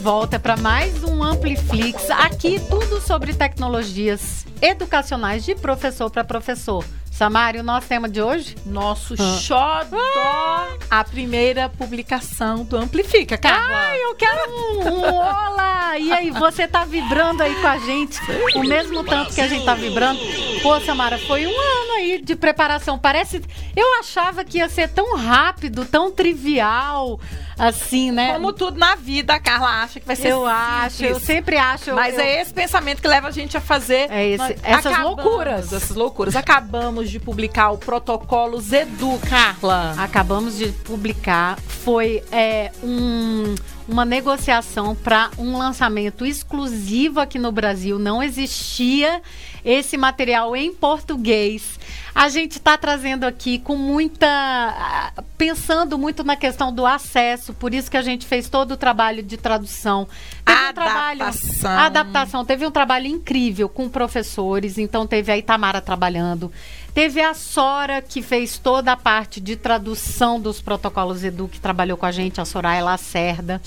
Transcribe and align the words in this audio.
volta 0.00 0.40
para 0.40 0.56
mais 0.56 1.04
um 1.04 1.22
Ampliflix. 1.22 2.10
Aqui 2.10 2.58
tudo 2.58 3.02
sobre 3.02 3.34
tecnologias 3.34 4.46
educacionais 4.60 5.44
de 5.44 5.54
professor 5.54 6.10
para 6.10 6.24
professor. 6.24 6.84
Samário, 7.10 7.60
o 7.60 7.62
nosso 7.62 7.86
tema 7.86 8.08
de 8.08 8.22
hoje? 8.22 8.56
Nosso 8.64 9.14
ah. 9.18 9.38
xodó, 9.38 10.78
a 10.90 11.04
primeira 11.04 11.68
publicação 11.68 12.64
do 12.64 12.78
Amplifica, 12.78 13.36
Carla. 13.36 13.76
Ai, 13.76 14.02
eu 14.02 14.14
quero 14.14 14.50
um, 14.50 14.88
um 14.88 15.04
olá! 15.04 15.98
E 15.98 16.10
aí, 16.12 16.30
você 16.30 16.66
tá 16.66 16.84
vibrando 16.84 17.42
aí 17.42 17.54
com 17.56 17.66
a 17.66 17.76
gente, 17.78 18.18
o 18.54 18.60
mesmo 18.60 19.04
tanto 19.04 19.34
que 19.34 19.40
a 19.40 19.48
gente 19.48 19.64
tá 19.64 19.74
vibrando? 19.74 20.18
Pô, 20.62 20.80
Samara, 20.80 21.18
foi 21.18 21.46
um 21.46 21.50
ano 21.50 21.92
aí 21.98 22.22
de 22.22 22.36
preparação. 22.36 22.98
Parece. 22.98 23.42
Eu 23.76 23.98
achava 23.98 24.42
que 24.44 24.58
ia 24.58 24.68
ser 24.68 24.88
tão 24.88 25.16
rápido, 25.16 25.84
tão 25.84 26.10
trivial 26.10 27.20
assim, 27.60 28.10
né? 28.10 28.32
Como 28.32 28.54
tudo 28.54 28.78
na 28.78 28.94
vida, 28.94 29.34
a 29.34 29.38
Carla 29.38 29.82
acha 29.82 30.00
que 30.00 30.06
vai 30.06 30.16
ser 30.16 30.28
Eu 30.28 30.38
simples. 30.38 30.54
acho, 30.54 31.04
eu 31.04 31.20
sempre 31.20 31.56
acho. 31.58 31.94
Mas 31.94 32.14
eu... 32.14 32.20
é 32.20 32.40
esse 32.40 32.54
pensamento 32.54 33.02
que 33.02 33.08
leva 33.08 33.28
a 33.28 33.30
gente 33.30 33.54
a 33.56 33.60
fazer 33.60 34.10
é 34.10 34.28
esse, 34.28 34.49
essas 34.62 34.98
loucuras. 34.98 35.72
Essas 35.72 35.96
loucuras. 35.96 36.36
Acabamos 36.36 37.10
de 37.10 37.18
publicar 37.18 37.70
o 37.70 37.78
protocolo 37.78 38.60
Zedu, 38.60 39.18
Carla. 39.28 39.94
Acabamos 39.98 40.56
de 40.56 40.68
publicar. 40.68 41.58
Foi 41.60 42.22
é, 42.30 42.72
um 42.82 43.54
uma 43.90 44.04
negociação 44.04 44.94
para 44.94 45.30
um 45.36 45.58
lançamento 45.58 46.24
exclusivo 46.24 47.18
aqui 47.18 47.38
no 47.38 47.50
Brasil. 47.50 47.98
Não 47.98 48.22
existia 48.22 49.20
esse 49.64 49.96
material 49.96 50.56
em 50.56 50.72
português. 50.72 51.78
A 52.14 52.28
gente 52.28 52.52
está 52.52 52.76
trazendo 52.76 53.24
aqui 53.24 53.58
com 53.58 53.76
muita. 53.76 55.12
pensando 55.38 55.96
muito 55.96 56.24
na 56.24 56.36
questão 56.36 56.72
do 56.72 56.84
acesso, 56.84 57.54
por 57.54 57.72
isso 57.72 57.90
que 57.90 57.96
a 57.96 58.02
gente 58.02 58.26
fez 58.26 58.48
todo 58.48 58.72
o 58.72 58.76
trabalho 58.76 59.22
de 59.22 59.36
tradução. 59.36 60.08
Teve 60.44 60.58
adaptação. 60.58 60.70
Um 60.70 61.60
trabalho, 61.60 61.86
adaptação. 61.86 62.44
Teve 62.44 62.66
um 62.66 62.70
trabalho 62.70 63.06
incrível 63.06 63.68
com 63.68 63.88
professores, 63.88 64.78
então 64.78 65.06
teve 65.06 65.30
a 65.30 65.38
Itamara 65.38 65.80
trabalhando. 65.80 66.52
Teve 66.92 67.20
a 67.20 67.34
Sora, 67.34 68.02
que 68.02 68.20
fez 68.20 68.58
toda 68.58 68.92
a 68.92 68.96
parte 68.96 69.40
de 69.40 69.54
tradução 69.56 70.40
dos 70.40 70.60
protocolos 70.60 71.22
Edu, 71.22 71.46
que 71.46 71.60
trabalhou 71.60 71.96
com 71.96 72.06
a 72.06 72.10
gente, 72.10 72.40
a 72.40 72.44
Soraya 72.44 72.82
Lacerda. 72.82 73.62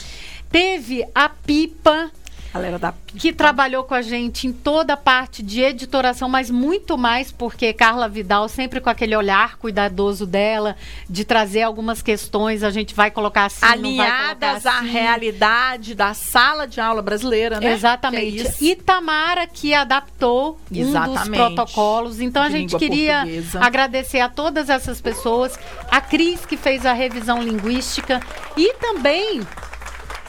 Teve 0.52 1.06
a 1.16 1.30
Pipa, 1.30 2.12
Galera 2.54 2.78
da 2.78 2.94
que 3.16 3.32
trabalhou 3.32 3.84
com 3.84 3.94
a 3.94 4.02
gente 4.02 4.48
em 4.48 4.54
toda 4.54 4.94
a 4.94 4.98
parte 4.98 5.44
de 5.44 5.62
editoração, 5.62 6.28
mas 6.28 6.50
muito 6.50 6.98
mais 6.98 7.32
porque 7.32 7.72
Carla 7.74 8.10
Vidal, 8.10 8.50
sempre 8.50 8.80
com 8.80 8.90
aquele 8.90 9.16
olhar 9.16 9.58
cuidadoso 9.58 10.26
dela, 10.26 10.76
de 11.10 11.24
trazer 11.24 11.62
algumas 11.62 12.02
questões, 12.02 12.64
a 12.64 12.72
gente 12.72 12.94
vai 12.94 13.12
colocar 13.12 13.46
assim. 13.46 13.66
Alinhadas 13.66 14.66
à 14.66 14.80
assim. 14.80 14.88
realidade 14.88 15.96
da 15.96 16.14
sala 16.14 16.68
de 16.68 16.82
aula 16.82 17.02
brasileira, 17.02 17.60
né? 17.60 17.72
Exatamente. 17.72 18.48
É 18.48 18.54
e 18.62 18.76
Tamara, 18.76 19.48
que 19.48 19.74
adaptou 19.74 20.60
Exatamente. 20.72 21.20
um 21.20 21.22
dos 21.22 21.30
protocolos. 21.30 22.20
Então, 22.20 22.42
de 22.44 22.48
a 22.48 22.52
gente 22.52 22.76
queria 22.78 23.22
portuguesa. 23.22 23.60
agradecer 23.64 24.20
a 24.20 24.30
todas 24.30 24.70
essas 24.70 25.00
pessoas, 25.00 25.58
a 25.90 26.02
Cris, 26.02 26.46
que 26.46 26.58
fez 26.58 26.86
a 26.86 26.94
revisão 26.94 27.42
linguística, 27.42 28.22
e 28.58 28.74
também 28.76 29.42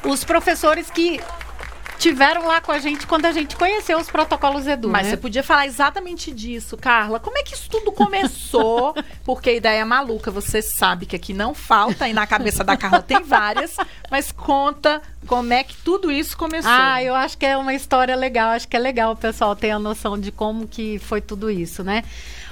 os 0.04 0.22
professores 0.22 0.90
que 0.90 1.20
tiveram 1.98 2.46
lá 2.46 2.60
com 2.60 2.72
a 2.72 2.78
gente 2.78 3.06
quando 3.06 3.26
a 3.26 3.32
gente 3.32 3.56
conheceu 3.56 3.98
os 3.98 4.10
protocolos 4.10 4.66
Edu. 4.66 4.88
Mas 4.88 5.04
né? 5.04 5.10
você 5.10 5.16
podia 5.16 5.42
falar 5.42 5.66
exatamente 5.66 6.30
disso, 6.30 6.76
Carla. 6.76 7.18
Como 7.20 7.38
é 7.38 7.42
que 7.42 7.54
isso 7.54 7.68
tudo 7.70 7.92
começou? 7.92 8.94
Porque 9.24 9.50
a 9.50 9.52
ideia 9.54 9.80
é 9.80 9.84
maluca, 9.84 10.30
você 10.30 10.60
sabe 10.60 11.06
que 11.06 11.16
aqui 11.16 11.32
não 11.32 11.54
falta, 11.54 12.08
e 12.08 12.12
na 12.12 12.26
cabeça 12.26 12.62
da 12.62 12.76
Carla 12.76 13.02
tem 13.02 13.22
várias, 13.22 13.76
mas 14.10 14.30
conta 14.30 15.00
como 15.26 15.52
é 15.52 15.64
que 15.64 15.76
tudo 15.76 16.10
isso 16.10 16.36
começou. 16.36 16.70
Ah, 16.70 17.02
eu 17.02 17.14
acho 17.14 17.38
que 17.38 17.46
é 17.46 17.56
uma 17.56 17.74
história 17.74 18.14
legal, 18.14 18.50
acho 18.50 18.68
que 18.68 18.76
é 18.76 18.80
legal 18.80 19.12
o 19.12 19.16
pessoal 19.16 19.56
ter 19.56 19.70
a 19.70 19.78
noção 19.78 20.18
de 20.18 20.30
como 20.30 20.68
que 20.68 20.98
foi 20.98 21.20
tudo 21.20 21.50
isso, 21.50 21.82
né? 21.82 22.02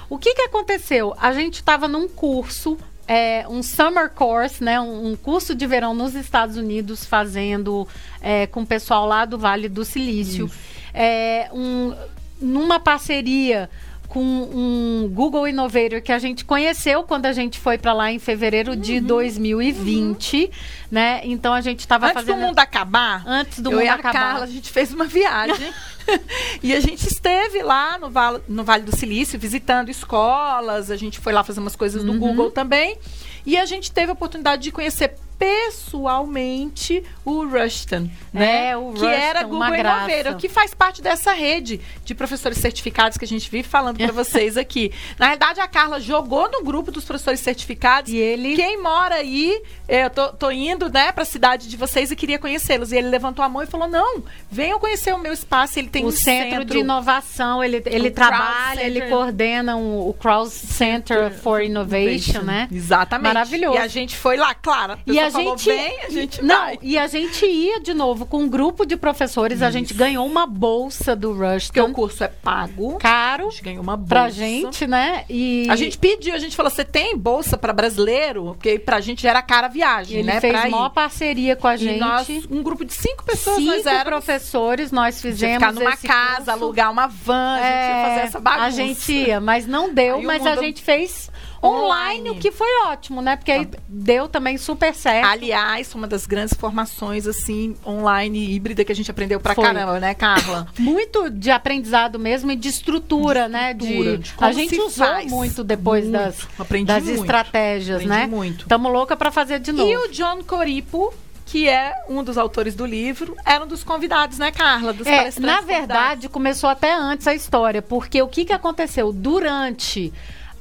O 0.08 0.18
que, 0.18 0.34
que 0.34 0.42
aconteceu? 0.42 1.14
A 1.18 1.32
gente 1.32 1.54
estava 1.54 1.88
num 1.88 2.08
curso 2.08 2.78
é, 3.06 3.46
um 3.48 3.62
summer 3.62 4.10
course, 4.10 4.62
né, 4.62 4.80
um, 4.80 5.16
curso 5.16 5.54
de 5.54 5.66
verão 5.66 5.94
nos 5.94 6.14
Estados 6.14 6.56
Unidos, 6.56 7.04
fazendo 7.04 7.86
é, 8.20 8.46
com 8.46 8.62
o 8.62 8.66
pessoal 8.66 9.06
lá 9.06 9.24
do 9.24 9.38
Vale 9.38 9.68
do 9.68 9.84
Silício, 9.84 10.50
é, 10.94 11.48
um, 11.52 11.94
numa 12.40 12.78
parceria 12.78 13.68
com 14.12 14.20
um 14.20 15.08
Google 15.10 15.48
Innovator 15.48 16.02
que 16.02 16.12
a 16.12 16.18
gente 16.18 16.44
conheceu 16.44 17.02
quando 17.02 17.24
a 17.24 17.32
gente 17.32 17.58
foi 17.58 17.78
para 17.78 17.94
lá 17.94 18.12
em 18.12 18.18
fevereiro 18.18 18.76
de 18.76 18.98
uhum, 18.98 19.04
2020, 19.04 20.36
uhum. 20.36 20.50
né? 20.90 21.22
Então 21.24 21.54
a 21.54 21.62
gente 21.62 21.80
estava 21.80 22.10
fazendo 22.10 22.32
antes 22.32 22.42
do 22.42 22.46
mundo 22.46 22.58
acabar. 22.58 23.22
Antes 23.26 23.60
do 23.60 23.70
eu 23.70 23.78
mundo 23.78 23.84
e 23.86 23.88
a 23.88 23.94
acabar. 23.94 24.12
Carla, 24.12 24.44
a 24.44 24.48
gente 24.48 24.70
fez 24.70 24.92
uma 24.92 25.06
viagem. 25.06 25.72
e 26.62 26.74
a 26.74 26.80
gente 26.80 27.06
esteve 27.06 27.62
lá 27.62 27.96
no 27.96 28.10
vale, 28.10 28.42
no 28.46 28.62
vale 28.62 28.82
do 28.82 28.94
Silício 28.94 29.38
visitando 29.38 29.88
escolas, 29.88 30.90
a 30.90 30.96
gente 30.96 31.18
foi 31.18 31.32
lá 31.32 31.42
fazer 31.42 31.60
umas 31.60 31.74
coisas 31.74 32.04
no 32.04 32.12
uhum. 32.12 32.18
Google 32.18 32.50
também. 32.50 32.98
E 33.46 33.56
a 33.56 33.64
gente 33.64 33.90
teve 33.90 34.10
a 34.10 34.12
oportunidade 34.12 34.62
de 34.62 34.70
conhecer 34.70 35.16
pessoalmente 35.42 37.02
o 37.24 37.44
Rushton, 37.44 38.08
né? 38.32 38.68
É, 38.68 38.76
o 38.76 38.92
que 38.92 39.04
era 39.04 39.42
Google 39.42 39.74
Inovator, 39.74 40.36
que 40.36 40.48
faz 40.48 40.72
parte 40.72 41.02
dessa 41.02 41.32
rede 41.32 41.80
de 42.04 42.14
professores 42.14 42.58
certificados 42.58 43.18
que 43.18 43.24
a 43.24 43.28
gente 43.28 43.50
vive 43.50 43.66
falando 43.68 43.96
para 43.96 44.12
vocês 44.12 44.56
aqui. 44.56 44.92
Na 45.18 45.30
verdade, 45.30 45.60
a 45.60 45.66
Carla 45.66 45.98
jogou 45.98 46.48
no 46.48 46.62
grupo 46.62 46.92
dos 46.92 47.04
professores 47.04 47.40
certificados. 47.40 48.12
E 48.12 48.16
ele. 48.16 48.54
Quem 48.54 48.80
mora 48.80 49.16
aí, 49.16 49.60
eu 49.88 50.08
tô, 50.10 50.28
tô 50.28 50.50
indo, 50.52 50.88
né, 50.88 51.10
para 51.10 51.22
a 51.22 51.26
cidade 51.26 51.68
de 51.68 51.76
vocês 51.76 52.12
e 52.12 52.16
queria 52.16 52.38
conhecê-los. 52.38 52.92
E 52.92 52.96
ele 52.96 53.08
levantou 53.08 53.44
a 53.44 53.48
mão 53.48 53.62
e 53.62 53.66
falou: 53.66 53.88
não, 53.88 54.22
venham 54.48 54.78
conhecer 54.78 55.12
o 55.12 55.18
meu 55.18 55.32
espaço. 55.32 55.76
Ele 55.78 55.88
tem 55.88 56.04
o 56.04 56.08
um 56.08 56.10
centro, 56.12 56.50
centro 56.50 56.64
de 56.66 56.78
inovação. 56.78 57.64
Ele, 57.64 57.82
ele 57.86 58.12
trabalha, 58.12 58.82
ele 58.82 59.02
coordena 59.08 59.74
um, 59.74 60.08
o 60.08 60.14
Cross 60.14 60.52
Center 60.52 61.32
for 61.32 61.60
Innovation, 61.62 62.38
Innovation, 62.38 62.42
né? 62.42 62.68
Exatamente. 62.70 63.34
Maravilhoso. 63.34 63.76
E 63.76 63.80
a 63.80 63.88
gente 63.88 64.16
foi 64.16 64.36
lá, 64.36 64.54
claro. 64.54 64.96
E 65.04 65.18
a 65.18 65.31
gente, 65.32 65.68
bem, 65.68 65.98
a 66.04 66.10
gente 66.10 66.42
não, 66.42 66.56
vai. 66.56 66.78
e 66.82 66.98
a 66.98 67.06
gente 67.06 67.46
ia 67.46 67.80
de 67.80 67.94
novo 67.94 68.26
com 68.26 68.42
um 68.42 68.48
grupo 68.48 68.84
de 68.84 68.96
professores, 68.96 69.56
Isso. 69.58 69.64
a 69.64 69.70
gente 69.70 69.94
ganhou 69.94 70.26
uma 70.26 70.46
bolsa 70.46 71.14
do 71.16 71.32
Rush. 71.32 71.66
Porque 71.66 71.80
o 71.80 71.92
curso 71.92 72.24
é 72.24 72.28
pago. 72.28 72.98
Caro. 72.98 73.48
A 73.48 73.50
gente 73.50 73.62
ganhou 73.62 73.82
uma 73.82 73.96
bolsa. 73.96 74.08
Pra 74.08 74.30
gente, 74.30 74.86
né? 74.86 75.24
E 75.28 75.66
a 75.68 75.76
gente 75.76 75.98
pediu, 75.98 76.34
a 76.34 76.38
gente 76.38 76.56
falou: 76.56 76.70
"Você 76.70 76.84
tem 76.84 77.16
bolsa 77.16 77.56
para 77.56 77.72
brasileiro?" 77.72 78.44
Porque 78.54 78.78
pra 78.78 79.00
gente 79.00 79.26
era 79.26 79.42
cara 79.42 79.66
a 79.66 79.70
viagem, 79.70 80.18
Ele 80.18 80.28
né, 80.28 80.40
fez 80.40 80.54
a 80.54 80.68
maior 80.68 80.90
parceria 80.90 81.56
com 81.56 81.68
a 81.68 81.76
gente. 81.76 81.98
Nós, 81.98 82.28
um 82.50 82.62
grupo 82.62 82.84
de 82.84 82.92
cinco 82.92 83.24
pessoas 83.24 83.56
cinco 83.56 83.70
nós 83.70 83.86
éramos. 83.86 84.04
professores, 84.04 84.92
nós 84.92 85.20
fizemos 85.20 85.54
ficar 85.54 85.72
numa 85.72 85.96
casa, 85.96 86.36
curso. 86.36 86.50
alugar 86.50 86.90
uma 86.90 87.06
van, 87.06 87.54
a 87.54 87.58
gente 87.58 87.72
é, 87.72 87.88
ia 87.88 88.08
fazer 88.08 88.20
essa 88.20 88.40
bagunça. 88.40 88.66
A 88.66 88.70
gente 88.70 89.12
ia, 89.12 89.40
mas 89.40 89.66
não 89.66 89.92
deu, 89.92 90.16
Aí 90.16 90.24
mas 90.24 90.46
a 90.46 90.56
gente 90.56 90.82
fez 90.82 91.30
online, 91.62 92.30
o 92.30 92.34
que 92.34 92.50
foi 92.50 92.68
ótimo, 92.86 93.22
né? 93.22 93.36
Porque 93.36 93.52
aí 93.52 93.66
tá. 93.66 93.78
deu 93.88 94.28
também 94.28 94.58
super 94.58 94.94
certo. 94.94 95.26
Aliás, 95.26 95.94
uma 95.94 96.06
das 96.06 96.26
grandes 96.26 96.54
formações, 96.54 97.26
assim, 97.26 97.76
online 97.86 98.52
híbrida 98.52 98.84
que 98.84 98.90
a 98.90 98.94
gente 98.94 99.10
aprendeu 99.10 99.38
pra 99.38 99.54
foi. 99.54 99.64
caramba, 99.64 100.00
né, 100.00 100.14
Carla? 100.14 100.66
muito 100.78 101.30
de 101.30 101.50
aprendizado 101.50 102.18
mesmo 102.18 102.50
e 102.50 102.56
de 102.56 102.68
estrutura, 102.68 103.46
de 103.46 103.52
né? 103.52 103.74
de, 103.74 104.18
de 104.18 104.34
a 104.38 104.52
gente 104.52 104.78
usou 104.80 105.06
faz. 105.06 105.30
muito 105.30 105.62
depois 105.62 106.04
muito. 106.04 106.18
das, 106.18 106.48
das 106.84 107.04
muito. 107.04 107.20
estratégias, 107.20 108.02
Aprendi 108.02 108.20
né? 108.20 108.26
muito. 108.26 108.66
Tamo 108.66 108.88
louca 108.88 109.16
para 109.16 109.30
fazer 109.30 109.60
de 109.60 109.72
novo. 109.72 109.88
E 109.88 109.96
o 109.96 110.08
John 110.10 110.42
Coripo 110.42 111.12
que 111.44 111.68
é 111.68 111.94
um 112.08 112.24
dos 112.24 112.38
autores 112.38 112.74
do 112.74 112.86
livro, 112.86 113.36
era 113.44 113.62
um 113.62 113.66
dos 113.66 113.84
convidados, 113.84 114.38
né, 114.38 114.50
Carla? 114.50 114.90
Dos 114.90 115.06
é, 115.06 115.28
na 115.38 115.60
verdade, 115.60 116.26
começou 116.26 116.70
até 116.70 116.94
antes 116.94 117.26
a 117.26 117.34
história, 117.34 117.82
porque 117.82 118.22
o 118.22 118.28
que, 118.28 118.46
que 118.46 118.54
aconteceu? 118.54 119.12
Durante 119.12 120.10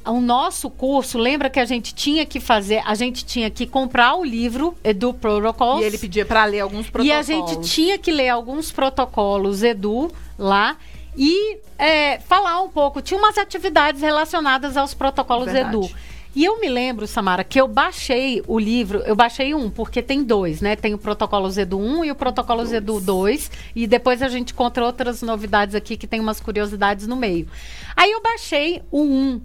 o 0.06 0.20
nosso 0.20 0.68
curso, 0.70 1.18
lembra 1.18 1.48
que 1.48 1.60
a 1.60 1.64
gente 1.64 1.94
tinha 1.94 2.26
que 2.26 2.40
fazer, 2.40 2.82
a 2.84 2.94
gente 2.94 3.24
tinha 3.24 3.50
que 3.50 3.66
comprar 3.66 4.14
o 4.14 4.24
livro 4.24 4.76
Edu 4.82 5.14
Protocols. 5.14 5.82
E 5.82 5.84
ele 5.84 5.98
pedia 5.98 6.24
para 6.24 6.44
ler 6.44 6.60
alguns 6.60 6.90
protocolos. 6.90 7.28
E 7.28 7.32
a 7.32 7.36
gente 7.36 7.60
tinha 7.68 7.98
que 7.98 8.10
ler 8.10 8.28
alguns 8.28 8.72
protocolos 8.72 9.62
Edu 9.62 10.10
lá 10.38 10.76
e 11.16 11.58
é, 11.78 12.18
falar 12.20 12.60
um 12.62 12.68
pouco. 12.68 13.00
Tinha 13.00 13.18
umas 13.18 13.38
atividades 13.38 14.00
relacionadas 14.00 14.76
aos 14.76 14.94
protocolos 14.94 15.52
Verdade. 15.52 15.76
Edu. 15.76 15.90
E 16.34 16.44
eu 16.46 16.58
me 16.58 16.68
lembro, 16.68 17.06
Samara, 17.06 17.44
que 17.44 17.60
eu 17.60 17.68
baixei 17.68 18.42
o 18.46 18.58
livro, 18.58 19.00
eu 19.00 19.14
baixei 19.14 19.54
um, 19.54 19.68
porque 19.68 20.00
tem 20.00 20.24
dois, 20.24 20.62
né? 20.62 20.74
Tem 20.74 20.94
o 20.94 20.98
protocolo 20.98 21.50
Zedu 21.50 21.78
1 21.78 22.06
e 22.06 22.10
o 22.10 22.14
protocolo 22.14 22.64
Zedu 22.64 23.00
2. 23.00 23.50
E 23.76 23.86
depois 23.86 24.22
a 24.22 24.28
gente 24.28 24.54
encontra 24.54 24.82
outras 24.82 25.20
novidades 25.20 25.74
aqui 25.74 25.94
que 25.94 26.06
tem 26.06 26.20
umas 26.20 26.40
curiosidades 26.40 27.06
no 27.06 27.16
meio. 27.16 27.46
Aí 27.94 28.10
eu 28.10 28.22
baixei 28.22 28.82
o 28.90 29.02
1 29.02 29.42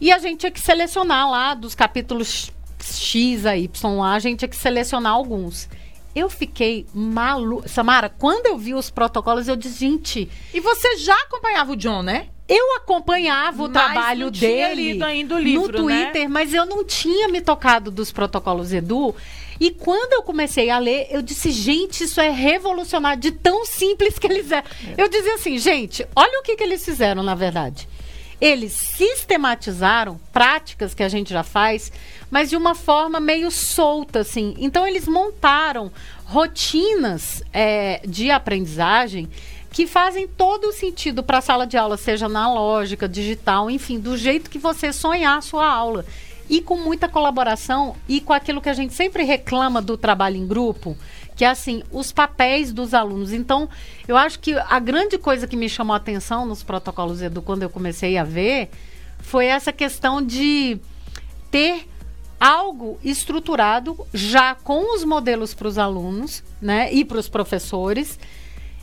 e 0.00 0.12
a 0.12 0.18
gente 0.18 0.40
tinha 0.40 0.50
que 0.50 0.60
selecionar 0.60 1.30
lá 1.30 1.54
dos 1.54 1.74
capítulos 1.74 2.52
X 2.80 3.46
a 3.46 3.56
Y 3.56 3.98
lá, 3.98 4.14
a 4.14 4.18
gente 4.18 4.40
tinha 4.40 4.48
que 4.48 4.56
selecionar 4.56 5.12
alguns. 5.12 5.68
Eu 6.14 6.28
fiquei 6.30 6.86
maluca. 6.92 7.68
Samara, 7.68 8.08
quando 8.08 8.46
eu 8.46 8.58
vi 8.58 8.74
os 8.74 8.90
protocolos, 8.90 9.46
eu 9.46 9.56
disse, 9.56 9.80
gente. 9.80 10.28
E 10.52 10.60
você 10.60 10.96
já 10.96 11.14
acompanhava 11.14 11.72
o 11.72 11.76
John, 11.76 12.02
né? 12.02 12.28
eu 12.48 12.76
acompanhava 12.76 13.62
o 13.62 13.68
Mas 13.68 13.72
trabalho 13.72 14.24
não 14.26 14.32
tinha 14.32 14.68
dele 14.68 14.92
lido 14.92 15.04
ainda 15.04 15.34
o 15.34 15.38
livro, 15.38 15.82
no 15.82 15.88
né? 15.88 16.06
Twitter, 16.06 16.30
mas 16.30 16.54
eu 16.54 16.64
não 16.64 16.82
tinha 16.82 17.28
me 17.28 17.42
tocado 17.42 17.90
dos 17.90 18.10
protocolos 18.10 18.72
Edu. 18.72 19.14
E 19.60 19.70
quando 19.70 20.14
eu 20.14 20.22
comecei 20.22 20.70
a 20.70 20.78
ler, 20.78 21.08
eu 21.10 21.20
disse, 21.20 21.50
gente, 21.50 22.04
isso 22.04 22.20
é 22.20 22.30
revolucionário, 22.30 23.20
de 23.20 23.32
tão 23.32 23.66
simples 23.66 24.18
que 24.18 24.26
eles 24.26 24.50
é. 24.50 24.62
Eu 24.96 25.08
dizia 25.08 25.34
assim, 25.34 25.58
gente, 25.58 26.06
olha 26.16 26.40
o 26.40 26.42
que, 26.42 26.56
que 26.56 26.62
eles 26.62 26.82
fizeram, 26.82 27.22
na 27.22 27.34
verdade. 27.34 27.86
Eles 28.40 28.72
sistematizaram 28.72 30.20
práticas 30.32 30.94
que 30.94 31.02
a 31.02 31.08
gente 31.08 31.32
já 31.32 31.42
faz, 31.42 31.90
mas 32.30 32.50
de 32.50 32.56
uma 32.56 32.74
forma 32.74 33.18
meio 33.18 33.50
solta, 33.50 34.20
assim. 34.20 34.54
Então, 34.58 34.86
eles 34.86 35.08
montaram 35.08 35.90
rotinas 36.24 37.42
é, 37.52 38.00
de 38.06 38.30
aprendizagem 38.30 39.28
que 39.70 39.86
fazem 39.86 40.26
todo 40.26 40.68
o 40.68 40.72
sentido 40.72 41.22
para 41.22 41.38
a 41.38 41.42
sala 41.42 41.66
de 41.66 41.76
aula, 41.76 41.96
seja 41.96 42.26
analógica, 42.26 43.08
digital, 43.08 43.70
enfim, 43.70 43.98
do 43.98 44.16
jeito 44.16 44.50
que 44.50 44.58
você 44.58 44.92
sonhar 44.92 45.38
a 45.38 45.42
sua 45.42 45.66
aula. 45.66 46.04
E 46.48 46.62
com 46.62 46.76
muita 46.78 47.08
colaboração 47.08 47.94
e 48.08 48.20
com 48.20 48.32
aquilo 48.32 48.60
que 48.62 48.70
a 48.70 48.74
gente 48.74 48.94
sempre 48.94 49.22
reclama 49.22 49.82
do 49.82 49.98
trabalho 49.98 50.36
em 50.36 50.46
grupo, 50.46 50.96
que 51.38 51.44
é 51.44 51.48
assim, 51.48 51.84
os 51.92 52.10
papéis 52.10 52.72
dos 52.72 52.92
alunos. 52.92 53.32
Então, 53.32 53.68
eu 54.08 54.16
acho 54.16 54.40
que 54.40 54.54
a 54.54 54.80
grande 54.80 55.16
coisa 55.16 55.46
que 55.46 55.56
me 55.56 55.68
chamou 55.68 55.94
a 55.94 55.96
atenção 55.96 56.44
nos 56.44 56.64
protocolos 56.64 57.22
Edu, 57.22 57.40
quando 57.40 57.62
eu 57.62 57.70
comecei 57.70 58.18
a 58.18 58.24
ver, 58.24 58.70
foi 59.20 59.46
essa 59.46 59.72
questão 59.72 60.20
de 60.20 60.80
ter 61.48 61.88
algo 62.40 62.98
estruturado 63.04 63.96
já 64.12 64.56
com 64.56 64.96
os 64.96 65.04
modelos 65.04 65.54
para 65.54 65.68
os 65.68 65.78
alunos, 65.78 66.42
né, 66.60 66.92
e 66.92 67.04
para 67.04 67.18
os 67.18 67.28
professores, 67.28 68.18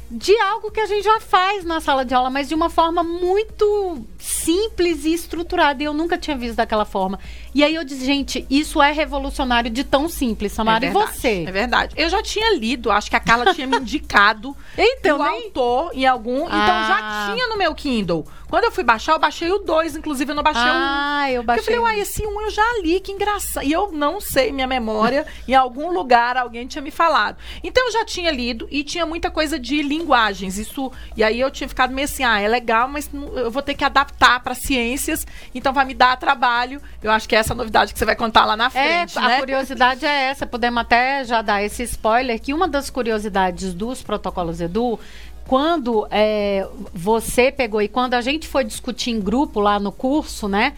de 0.09 0.37
algo 0.39 0.69
que 0.71 0.79
a 0.79 0.85
gente 0.85 1.03
já 1.03 1.19
faz 1.19 1.65
na 1.65 1.81
sala 1.81 2.05
de 2.05 2.13
aula, 2.13 2.29
mas 2.29 2.47
de 2.47 2.53
uma 2.55 2.69
forma 2.69 3.03
muito 3.03 4.05
simples 4.19 5.03
e 5.05 5.13
estruturada. 5.13 5.81
E 5.81 5.85
eu 5.85 5.93
nunca 5.93 6.17
tinha 6.17 6.37
visto 6.37 6.55
daquela 6.55 6.85
forma. 6.85 7.19
E 7.53 7.63
aí 7.63 7.73
eu 7.73 7.83
disse, 7.83 8.05
gente, 8.05 8.45
isso 8.49 8.81
é 8.81 8.91
revolucionário 8.91 9.69
de 9.69 9.83
tão 9.83 10.07
simples, 10.07 10.51
Samara. 10.51 10.85
é 10.85 10.89
e 10.89 10.91
verdade, 10.91 11.17
você? 11.17 11.45
É 11.47 11.51
verdade. 11.51 11.95
Eu 11.97 12.09
já 12.09 12.21
tinha 12.21 12.55
lido, 12.55 12.91
acho 12.91 13.09
que 13.09 13.15
a 13.15 13.19
Carla 13.19 13.53
tinha 13.53 13.65
me 13.65 13.77
indicado 13.81 14.55
Então, 14.77 15.19
o 15.19 15.23
nem- 15.23 15.45
autor 15.45 15.91
em 15.93 16.05
algum. 16.05 16.43
Então 16.45 16.51
Ah. 16.59 17.25
já 17.27 17.33
tinha 17.33 17.47
no 17.47 17.57
meu 17.57 17.73
Kindle. 17.73 18.25
Quando 18.49 18.65
eu 18.65 18.71
fui 18.71 18.83
baixar, 18.83 19.13
eu 19.13 19.19
baixei 19.19 19.51
o 19.51 19.59
2, 19.59 19.95
inclusive 19.95 20.31
eu 20.31 20.35
não 20.35 20.43
baixei 20.43 20.61
o 20.61 20.65
1. 20.65 20.69
Ah, 20.71 21.31
eu 21.31 21.43
Porque 21.43 21.45
baixei. 21.47 21.75
eu 21.75 21.81
falei, 21.81 21.95
uai, 21.97 21.99
esse 22.01 22.25
um 22.25 22.41
eu 22.41 22.49
já 22.51 22.63
li, 22.81 22.99
que 22.99 23.11
engraçado. 23.11 23.65
E 23.65 23.71
eu 23.71 23.91
não 23.91 24.21
sei, 24.21 24.51
minha 24.51 24.67
memória, 24.67 25.25
em 25.47 25.53
algum 25.55 25.91
lugar 25.91 26.37
alguém 26.37 26.67
tinha 26.67 26.81
me 26.81 26.91
falado. 26.91 27.37
Então 27.63 27.85
eu 27.87 27.91
já 27.91 28.05
tinha 28.05 28.31
lido 28.31 28.67
e 28.71 28.83
tinha 28.83 29.05
muita 29.05 29.29
coisa 29.31 29.57
de 29.59 29.81
linguagens. 29.81 30.57
Isso. 30.57 30.91
E 31.17 31.23
aí 31.23 31.39
eu 31.39 31.49
tinha 31.49 31.67
ficado 31.67 31.93
meio 31.93 32.05
assim, 32.05 32.23
ah, 32.23 32.39
é 32.39 32.47
legal, 32.47 32.87
mas 32.87 33.09
eu 33.13 33.49
vou 33.49 33.61
ter 33.61 33.73
que 33.73 33.83
adaptar 33.83 34.39
para 34.41 34.53
ciências, 34.53 35.25
então 35.53 35.73
vai 35.73 35.85
me 35.85 35.93
dar 35.93 36.15
trabalho. 36.17 36.81
Eu 37.01 37.11
acho 37.11 37.27
que 37.27 37.35
é 37.35 37.39
essa 37.39 37.53
a 37.53 37.55
novidade 37.55 37.93
que 37.93 37.99
você 37.99 38.05
vai 38.05 38.15
contar 38.15 38.45
lá 38.45 38.55
na 38.55 38.65
É, 38.67 38.69
frente, 38.69 39.17
a 39.17 39.27
né? 39.27 39.39
curiosidade 39.39 40.05
é 40.05 40.23
essa. 40.29 40.45
Podemos 40.45 40.81
até 40.81 41.23
já 41.25 41.41
dar 41.41 41.63
esse 41.63 41.83
spoiler 41.83 42.39
que 42.39 42.53
uma 42.53 42.67
das 42.67 42.89
curiosidades 42.89 43.73
dos 43.73 44.01
protocolos 44.01 44.61
Edu, 44.61 44.99
quando 45.47 46.07
é, 46.09 46.67
você 46.93 47.51
pegou 47.51 47.81
e 47.81 47.87
quando 47.87 48.15
a 48.15 48.21
gente 48.21 48.47
foi 48.47 48.63
discutir 48.63 49.11
em 49.11 49.19
grupo 49.19 49.59
lá 49.59 49.79
no 49.79 49.91
curso, 49.91 50.47
né? 50.47 50.73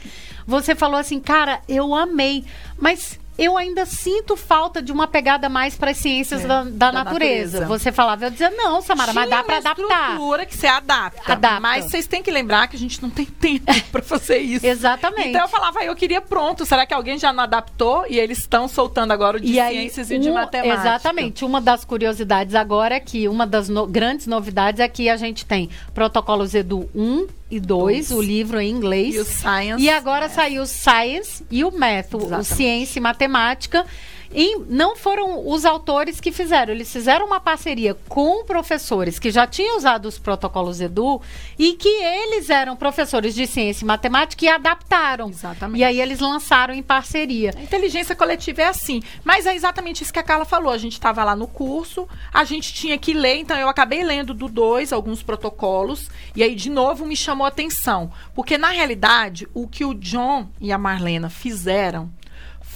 Você 0.46 0.76
falou 0.76 1.00
assim, 1.00 1.20
cara, 1.20 1.62
eu 1.68 1.94
amei, 1.94 2.46
mas 2.80 3.20
eu 3.38 3.56
ainda 3.58 3.86
sinto 3.86 4.36
falta 4.36 4.82
de 4.82 4.92
uma 4.92 5.08
pegada 5.08 5.48
mais 5.50 5.76
para 5.76 5.92
as 5.92 5.98
ciências 5.98 6.44
É, 6.44 6.48
da, 6.48 6.64
da 6.64 6.70
da 6.70 6.92
natureza. 6.92 7.60
natureza. 7.62 7.66
Você 7.68 7.92
falava, 7.92 8.26
eu 8.26 8.32
dizia, 8.32 8.50
não, 8.50 8.82
Samara, 8.82 9.14
mas 9.14 9.28
Tinha 9.28 9.38
dá 9.38 9.44
para 9.44 9.54
uma 9.54 9.60
adaptar. 9.60 10.04
estrutura 10.12 10.46
que 10.46 10.58
você 10.58 10.68
adapta. 10.68 11.32
Adapta. 11.34 11.60
Mas 11.60 11.86
vocês 11.86 12.08
têm 12.08 12.24
que 12.24 12.32
lembrar 12.32 12.68
que 12.68 12.76
a 12.76 12.80
gente 12.80 13.02
não 13.02 13.10
tem 13.10 13.26
tempo 13.40 13.66
para 13.92 14.02
fazer 14.02 14.38
isso. 14.40 14.66
Exatamente. 14.66 15.30
Então 15.30 15.42
eu 15.42 15.48
falava, 15.48 15.84
eu 15.84 15.96
queria 15.96 16.22
pronto. 16.22 16.66
Será 16.66 16.86
que 16.86 16.94
alguém 16.94 17.18
já 17.18 17.32
não 17.32 17.44
adaptou? 17.44 18.06
E 18.10 18.18
eles 18.20 18.40
estão 18.40 18.68
soltando 18.68 19.12
agora 19.12 19.38
o 19.38 19.40
de 19.40 19.52
E 19.54 19.60
aí, 19.60 19.76
ciências 19.78 20.12
e 20.12 20.18
de 20.20 20.30
um- 20.30 20.34
matemática. 20.34 20.74
Exatamente. 20.82 21.46
Uma 21.46 21.62
das 21.62 21.86
curiosidades 21.86 22.56
agora 22.56 22.96
é 22.96 23.00
que 23.00 23.28
uma 23.28 23.46
das 23.46 23.70
no- 23.70 23.86
grandes 23.88 24.28
novidades 24.28 24.80
é 24.80 24.88
que 24.88 25.10
a 25.10 25.18
gente 25.18 25.46
tem 25.46 25.70
protocolos 25.94 26.54
Edu 26.56 26.90
1 26.96 27.00
e 27.00 27.28
2, 27.28 27.37
Dois. 27.50 28.12
o 28.12 28.22
livro 28.22 28.60
em 28.60 28.70
inglês. 28.70 29.16
E 29.16 29.20
o 29.20 29.26
Science. 29.26 29.84
E 29.84 29.90
agora 29.90 30.28
saiu 30.28 30.64
o 30.64 30.68
Science 30.68 31.46
e 31.50 31.64
o 31.64 31.72
Math, 31.72 32.14
o 32.14 32.18
Exatamente. 32.18 32.46
Ciência 32.46 33.00
e 33.00 33.02
Matemática. 33.02 33.86
E 34.34 34.58
não 34.68 34.96
foram 34.96 35.48
os 35.48 35.66
autores 35.66 36.20
que 36.20 36.32
fizeram, 36.32 36.74
eles 36.74 36.92
fizeram 36.92 37.26
uma 37.26 37.40
parceria 37.40 37.96
com 38.08 38.44
professores 38.44 39.20
que 39.20 39.32
já 39.32 39.48
tinham 39.48 39.78
usado 39.78 40.08
os 40.08 40.20
protocolos 40.20 40.82
Edu 40.82 41.22
e 41.58 41.74
que 41.74 41.90
eles 41.90 42.50
eram 42.50 42.76
professores 42.76 43.34
de 43.34 43.48
ciência 43.48 43.84
e 43.84 43.88
matemática 43.88 44.46
e 44.46 44.48
adaptaram. 44.48 45.30
Exatamente. 45.30 45.80
E 45.80 45.84
aí 45.84 46.02
eles 46.02 46.20
lançaram 46.20 46.74
em 46.74 46.84
parceria. 46.84 47.54
A 47.56 47.62
inteligência 47.62 48.16
coletiva 48.16 48.62
é 48.62 48.66
assim. 48.66 49.02
Mas 49.24 49.46
é 49.46 49.56
exatamente 49.56 50.04
isso 50.04 50.14
que 50.14 50.20
a 50.20 50.24
Carla 50.24 50.46
falou. 50.46 50.72
A 50.74 50.78
gente 50.78 50.94
estava 50.94 51.24
lá 51.24 51.36
no 51.36 51.48
curso, 51.48 52.08
a 52.34 52.44
gente 52.44 52.74
tinha 52.74 52.98
que 52.98 53.14
ler, 53.14 53.38
então 53.38 53.58
eu 53.58 53.70
acabei 53.70 54.04
lendo 54.04 54.34
do 54.34 54.48
2 54.48 54.92
alguns 54.92 55.24
protocolos, 55.24 56.10
e 56.36 56.44
aí, 56.44 56.56
de 56.56 56.70
novo, 56.70 57.06
me 57.06 57.16
chamou 57.16 57.46
a 57.46 57.50
atenção. 57.50 58.12
Porque, 58.36 58.58
na 58.58 58.70
realidade, 58.70 59.48
o 59.54 59.68
que 59.68 59.86
o 59.86 59.94
John 59.94 60.50
e 60.60 60.72
a 60.72 60.78
Marlena 60.78 61.30
fizeram 61.30 62.12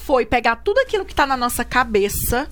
foi 0.05 0.25
pegar 0.25 0.57
tudo 0.57 0.79
aquilo 0.79 1.05
que 1.05 1.13
está 1.13 1.25
na 1.25 1.37
nossa 1.37 1.63
cabeça. 1.63 2.49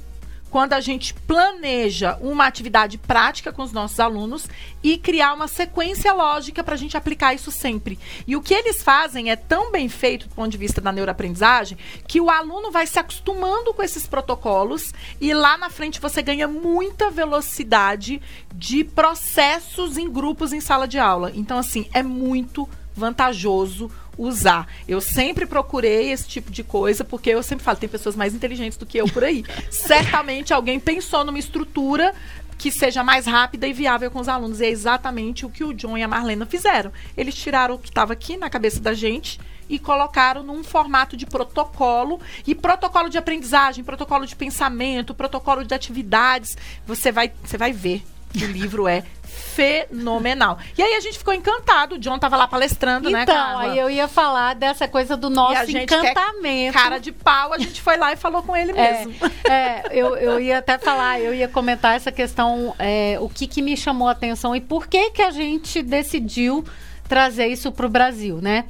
Quando 0.50 0.74
a 0.74 0.80
gente 0.80 1.14
planeja 1.14 2.18
uma 2.22 2.48
atividade 2.48 2.98
prática 2.98 3.54
com 3.54 3.62
os 3.62 3.72
nossos 3.72 4.00
alunos 4.00 4.48
e 4.82 4.98
criar 4.98 5.34
uma 5.34 5.48
sequência 5.48 6.12
lógica 6.12 6.64
para 6.64 6.74
a 6.74 6.78
gente 6.78 6.98
aplicar 6.98 7.36
isso 7.36 7.52
sempre. 7.52 8.00
E 8.26 8.36
o 8.36 8.42
que 8.42 8.56
eles 8.56 8.82
fazem 8.82 9.30
é 9.30 9.36
tão 9.36 9.72
bem 9.72 9.88
feito 9.88 10.28
do 10.28 10.34
ponto 10.34 10.50
de 10.50 10.58
vista 10.58 10.82
da 10.82 10.92
neuroaprendizagem 10.92 11.78
que 12.08 12.20
o 12.20 12.32
aluno 12.32 12.72
vai 12.72 12.88
se 12.88 12.98
acostumando 12.98 13.76
com 13.76 13.84
esses 13.84 14.08
protocolos 14.08 14.92
e 15.22 15.36
lá 15.36 15.56
na 15.56 15.70
frente 15.70 16.02
você 16.02 16.20
ganha 16.24 16.48
muita 16.48 17.12
velocidade 17.12 18.20
de 18.52 18.84
processos 18.84 20.00
em 20.00 20.10
grupos 20.10 20.52
em 20.52 20.60
sala 20.60 20.88
de 20.88 20.98
aula. 20.98 21.32
Então, 21.36 21.60
assim, 21.60 21.88
é 21.94 22.02
muito 22.02 22.68
vantajoso 22.96 23.92
usar. 24.20 24.68
Eu 24.88 25.00
sempre 25.00 25.46
procurei 25.46 26.12
esse 26.12 26.28
tipo 26.28 26.52
de 26.52 26.64
coisa, 26.64 27.06
porque 27.06 27.30
eu 27.30 27.42
sempre 27.42 27.64
falo, 27.64 27.78
tem 27.78 27.88
pessoas 27.88 28.16
mais 28.16 28.36
inteligentes 28.36 28.78
do 28.78 28.86
que 28.86 28.98
eu 28.98 29.08
por 29.08 29.24
aí. 29.24 29.46
Certamente 29.72 30.54
alguém 30.54 30.80
pensou 30.80 31.24
numa 31.24 31.40
estrutura 31.40 32.14
que 32.58 32.70
seja 32.70 33.02
mais 33.02 33.26
rápida 33.26 33.66
e 33.66 33.72
viável 33.72 34.12
com 34.12 34.20
os 34.20 34.28
alunos. 34.28 34.60
E 34.60 34.66
é 34.66 34.70
exatamente 34.70 35.46
o 35.46 35.50
que 35.50 35.64
o 35.64 35.74
John 35.74 35.98
e 35.98 36.04
a 36.04 36.08
Marlena 36.08 36.46
fizeram. 36.46 36.92
Eles 37.16 37.34
tiraram 37.34 37.76
o 37.76 37.80
que 37.80 37.88
estava 37.88 38.12
aqui 38.12 38.36
na 38.36 38.50
cabeça 38.50 38.82
da 38.82 38.94
gente 38.94 39.40
e 39.70 39.80
colocaram 39.80 40.44
num 40.44 40.64
formato 40.64 41.16
de 41.16 41.26
protocolo 41.26 42.20
e 42.46 42.54
protocolo 42.54 43.08
de 43.08 43.18
aprendizagem, 43.18 43.84
protocolo 43.84 44.26
de 44.26 44.36
pensamento, 44.36 45.14
protocolo 45.14 45.64
de 45.64 45.74
atividades. 45.74 46.58
Você 46.86 47.12
vai, 47.12 47.32
você 47.42 47.58
vai 47.58 47.72
ver 47.72 48.04
que 48.34 48.44
o 48.44 48.52
livro 48.52 48.88
é 48.88 49.04
fenomenal. 49.50 50.58
E 50.78 50.82
aí 50.82 50.94
a 50.96 51.00
gente 51.00 51.18
ficou 51.18 51.34
encantado. 51.34 51.96
O 51.96 52.00
John 52.00 52.18
tava 52.20 52.38
lá 52.38 52.48
palestrando, 52.48 53.10
né, 53.10 53.24
Então, 53.24 53.36
Carla? 53.36 53.62
aí 53.72 53.78
eu 53.78 53.90
ia 53.90 54.08
falar 54.08 54.56
dessa 54.56 54.88
coisa 54.88 55.18
do 55.18 55.30
nosso 55.30 55.70
encantamento. 55.72 56.74
Cara 56.78 56.98
de 57.00 57.12
pau, 57.12 57.54
a 57.54 57.58
gente 57.58 57.82
foi 57.82 57.98
lá 57.98 58.14
e 58.14 58.16
falou 58.16 58.44
com 58.44 58.56
ele 58.56 58.72
É, 58.72 59.06
mesmo. 59.06 59.14
é, 59.50 59.84
eu, 59.92 60.16
eu 60.16 60.40
ia 60.40 60.60
até 60.60 60.78
falar, 60.78 61.20
eu 61.20 61.34
ia 61.34 61.48
comentar 61.48 61.96
essa 61.96 62.12
questão, 62.12 62.74
é, 62.80 63.18
o 63.20 63.30
que, 63.30 63.48
que 63.48 63.62
me 63.62 63.76
chamou 63.76 64.08
a 64.08 64.12
atenção 64.12 64.56
e 64.56 64.62
por 64.62 64.88
que, 64.88 65.12
que 65.12 65.22
a 65.22 65.32
gente 65.32 65.82
decidiu 65.82 66.64
trazer 67.08 67.48
isso 67.48 67.72
para 67.72 67.86
o 67.86 67.90
Brasil, 67.90 68.40
né? 68.42 68.66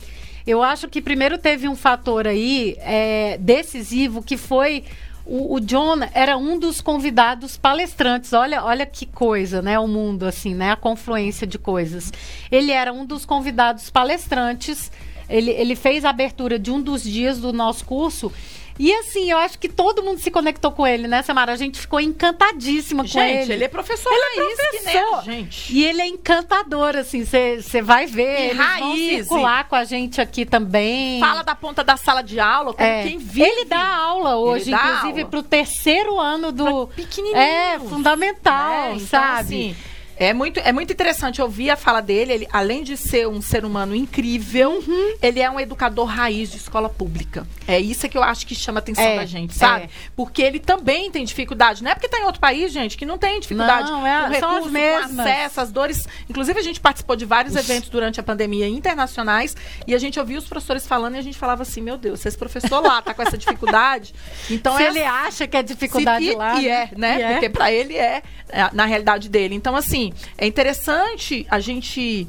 Eu 0.47 0.63
acho 0.63 0.87
que 0.87 1.01
primeiro 1.01 1.37
teve 1.37 1.67
um 1.67 1.75
fator 1.75 2.25
aí 2.27 2.75
é, 2.79 3.37
decisivo 3.39 4.23
que 4.23 4.37
foi 4.37 4.83
o, 5.29 5.55
o 5.55 5.59
John 5.59 5.99
era 6.13 6.35
um 6.37 6.57
dos 6.57 6.81
convidados 6.81 7.55
palestrantes. 7.55 8.33
Olha, 8.33 8.63
olha 8.63 8.85
que 8.85 9.05
coisa, 9.05 9.61
né? 9.61 9.77
O 9.77 9.87
mundo 9.87 10.25
assim, 10.25 10.55
né? 10.55 10.71
A 10.71 10.75
confluência 10.75 11.45
de 11.45 11.59
coisas. 11.59 12.11
Ele 12.51 12.71
era 12.71 12.91
um 12.91 13.05
dos 13.05 13.25
convidados 13.25 13.91
palestrantes. 13.91 14.91
Ele, 15.29 15.51
ele 15.51 15.75
fez 15.75 16.03
a 16.03 16.09
abertura 16.09 16.57
de 16.57 16.71
um 16.71 16.81
dos 16.81 17.03
dias 17.03 17.39
do 17.39 17.53
nosso 17.53 17.85
curso. 17.85 18.31
E 18.79 18.93
assim, 18.93 19.29
eu 19.29 19.37
acho 19.37 19.59
que 19.59 19.67
todo 19.67 20.01
mundo 20.01 20.19
se 20.19 20.31
conectou 20.31 20.71
com 20.71 20.87
ele, 20.87 21.05
né, 21.05 21.21
Samara? 21.21 21.51
A 21.51 21.55
gente 21.57 21.77
ficou 21.79 21.99
encantadíssima 21.99 23.03
com 23.03 23.09
Gente, 23.09 23.41
ele. 23.43 23.53
ele 23.55 23.63
é 23.65 23.67
professor 23.67 24.09
Ele 24.09 24.21
é 24.21 24.27
a 24.27 24.45
professor. 24.45 25.23
gente. 25.25 25.73
E 25.75 25.83
ele 25.85 26.01
é 26.01 26.07
encantador, 26.07 26.95
assim, 26.95 27.25
você 27.25 27.81
vai 27.81 28.05
ver. 28.05 28.39
E 28.39 28.43
eles 28.45 28.57
vão 28.57 28.65
raiz, 28.91 29.17
circular 29.27 29.67
com 29.67 29.75
a 29.75 29.83
gente 29.83 30.21
aqui 30.21 30.45
também. 30.45 31.19
Fala 31.19 31.43
da 31.43 31.53
ponta 31.55 31.83
da 31.83 31.97
sala 31.97 32.21
de 32.21 32.39
aula, 32.39 32.73
como 32.73 32.87
É, 32.87 33.03
quem 33.03 33.17
vive. 33.17 33.41
Ele 33.43 33.65
dá 33.65 33.85
aula 33.97 34.37
hoje, 34.37 34.65
Ele 34.69 34.71
dá 34.71 34.85
inclusive 34.95 35.19
aula. 35.21 35.29
pro 35.31 35.43
terceiro 35.43 36.17
ano 36.17 36.51
do. 36.53 36.87
Pequenininho. 36.87 37.35
É, 37.37 37.77
fundamental, 37.79 38.93
Então, 38.95 38.99
sabe? 39.07 39.39
assim, 39.41 39.75
É 40.19 40.33
muito, 40.33 40.59
é 40.59 40.73
muito 40.73 40.91
interessante 40.91 41.41
ouvir 41.41 41.69
a 41.69 41.77
fala 41.77 42.01
dele. 42.01 42.33
Ele, 42.33 42.47
além 42.51 42.83
de 42.83 42.97
ser 42.97 43.25
um 43.25 43.41
ser 43.41 43.63
humano 43.63 43.95
incrível, 43.95 44.83
uhum. 44.85 45.15
ele 45.21 45.39
é 45.39 45.49
um 45.49 45.57
educador 45.57 46.05
raiz 46.05 46.51
de 46.51 46.57
escola 46.57 46.89
pública. 46.89 47.47
É 47.65 47.79
isso 47.79 48.07
que 48.09 48.17
eu 48.17 48.23
acho 48.23 48.45
que 48.45 48.53
chama 48.53 48.79
a 48.79 48.81
atenção 48.81 49.05
é, 49.05 49.15
da 49.15 49.25
gente, 49.25 49.55
sabe? 49.55 49.85
É. 49.85 49.89
Porque 50.17 50.41
ele 50.41 50.59
também 50.59 51.09
tem 51.09 51.23
dificuldade. 51.23 51.81
Não 51.81 51.89
é 51.89 51.93
porque 51.93 52.07
está 52.07 52.19
em 52.19 52.25
outro 52.25 52.41
país, 52.41 52.73
gente, 52.73 52.97
que 52.97 53.05
não 53.05 53.17
tem 53.17 53.39
dificuldade 53.39 53.89
não, 53.89 54.05
é, 54.05 54.27
recurso, 54.27 54.69
com 54.69 55.21
acesso, 55.21 55.61
as 55.61 55.71
dores. 55.71 56.05
Inclusive, 56.29 56.59
a 56.59 56.63
gente 56.63 56.81
participou 56.81 57.15
de 57.15 57.23
vários 57.23 57.55
eventos 57.55 57.87
durante 57.87 58.19
a 58.19 58.23
pandemia 58.23 58.67
internacionais 58.67 59.55
e 59.87 59.95
a 59.95 59.97
gente 59.97 60.19
ouvia 60.19 60.37
os 60.37 60.45
professores 60.45 60.85
falando 60.85 61.15
e 61.15 61.19
a 61.19 61.21
gente 61.21 61.37
falava 61.37 61.61
assim, 61.61 61.79
meu 61.79 61.97
Deus, 61.97 62.19
se 62.19 62.27
esse 62.27 62.37
professor 62.37 62.81
lá 62.81 63.01
tá 63.01 63.13
com 63.13 63.21
essa 63.21 63.37
dificuldade, 63.37 64.13
então 64.51 64.75
se 64.75 64.83
é 64.83 64.87
ele 64.87 65.03
acha 65.03 65.47
que 65.47 65.55
é 65.55 65.63
dificuldade 65.63 66.25
se, 66.25 66.35
lá, 66.35 66.59
e, 66.59 66.65
e 66.65 66.67
é, 66.67 66.89
né? 66.97 67.21
É. 67.21 67.31
Porque 67.31 67.49
para 67.49 67.71
ele 67.71 67.95
é, 67.95 68.21
é 68.49 68.69
na 68.73 68.83
realidade 68.83 69.29
dele. 69.29 69.55
Então, 69.55 69.75
assim, 69.75 70.08
é 70.37 70.45
interessante 70.45 71.45
a 71.49 71.59
gente 71.59 72.27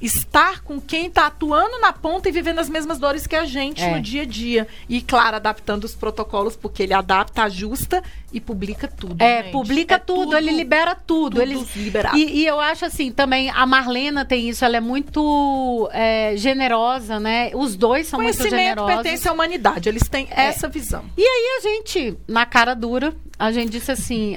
estar 0.00 0.62
com 0.62 0.80
quem 0.80 1.06
está 1.06 1.26
atuando 1.26 1.80
na 1.80 1.92
ponta 1.92 2.28
e 2.28 2.32
vivendo 2.32 2.58
as 2.58 2.68
mesmas 2.68 2.98
dores 2.98 3.26
que 3.26 3.36
a 3.36 3.44
gente 3.44 3.82
é. 3.82 3.94
no 3.94 4.02
dia 4.02 4.22
a 4.22 4.26
dia. 4.26 4.68
E, 4.88 5.00
claro, 5.00 5.36
adaptando 5.36 5.84
os 5.84 5.94
protocolos, 5.94 6.56
porque 6.56 6.82
ele 6.82 6.92
adapta, 6.92 7.44
ajusta 7.44 8.02
e 8.34 8.40
publica 8.40 8.88
tudo. 8.88 9.22
É, 9.22 9.44
gente. 9.44 9.52
publica 9.52 9.94
é 9.94 9.98
tudo, 9.98 10.22
tudo, 10.22 10.36
ele 10.36 10.50
libera 10.50 10.96
tudo. 10.96 11.36
tudo 11.36 11.42
ele 11.42 11.54
e, 12.14 12.40
e, 12.40 12.46
eu 12.46 12.58
acho 12.58 12.84
assim, 12.84 13.12
também 13.12 13.48
a 13.48 13.64
Marlena 13.64 14.24
tem 14.24 14.48
isso, 14.48 14.64
ela 14.64 14.76
é 14.76 14.80
muito 14.80 15.88
é, 15.92 16.34
generosa, 16.36 17.20
né? 17.20 17.52
Os 17.54 17.76
dois 17.76 18.08
são 18.08 18.20
muito 18.20 18.42
generosos. 18.42 18.92
pertence 18.92 19.28
à 19.28 19.32
humanidade, 19.32 19.88
eles 19.88 20.08
têm 20.08 20.26
é. 20.32 20.46
essa 20.46 20.68
visão. 20.68 21.04
E 21.16 21.22
aí 21.22 21.58
a 21.58 21.60
gente, 21.62 22.18
na 22.26 22.44
cara 22.44 22.74
dura, 22.74 23.14
a 23.38 23.52
gente 23.52 23.70
disse 23.70 23.92
assim, 23.92 24.36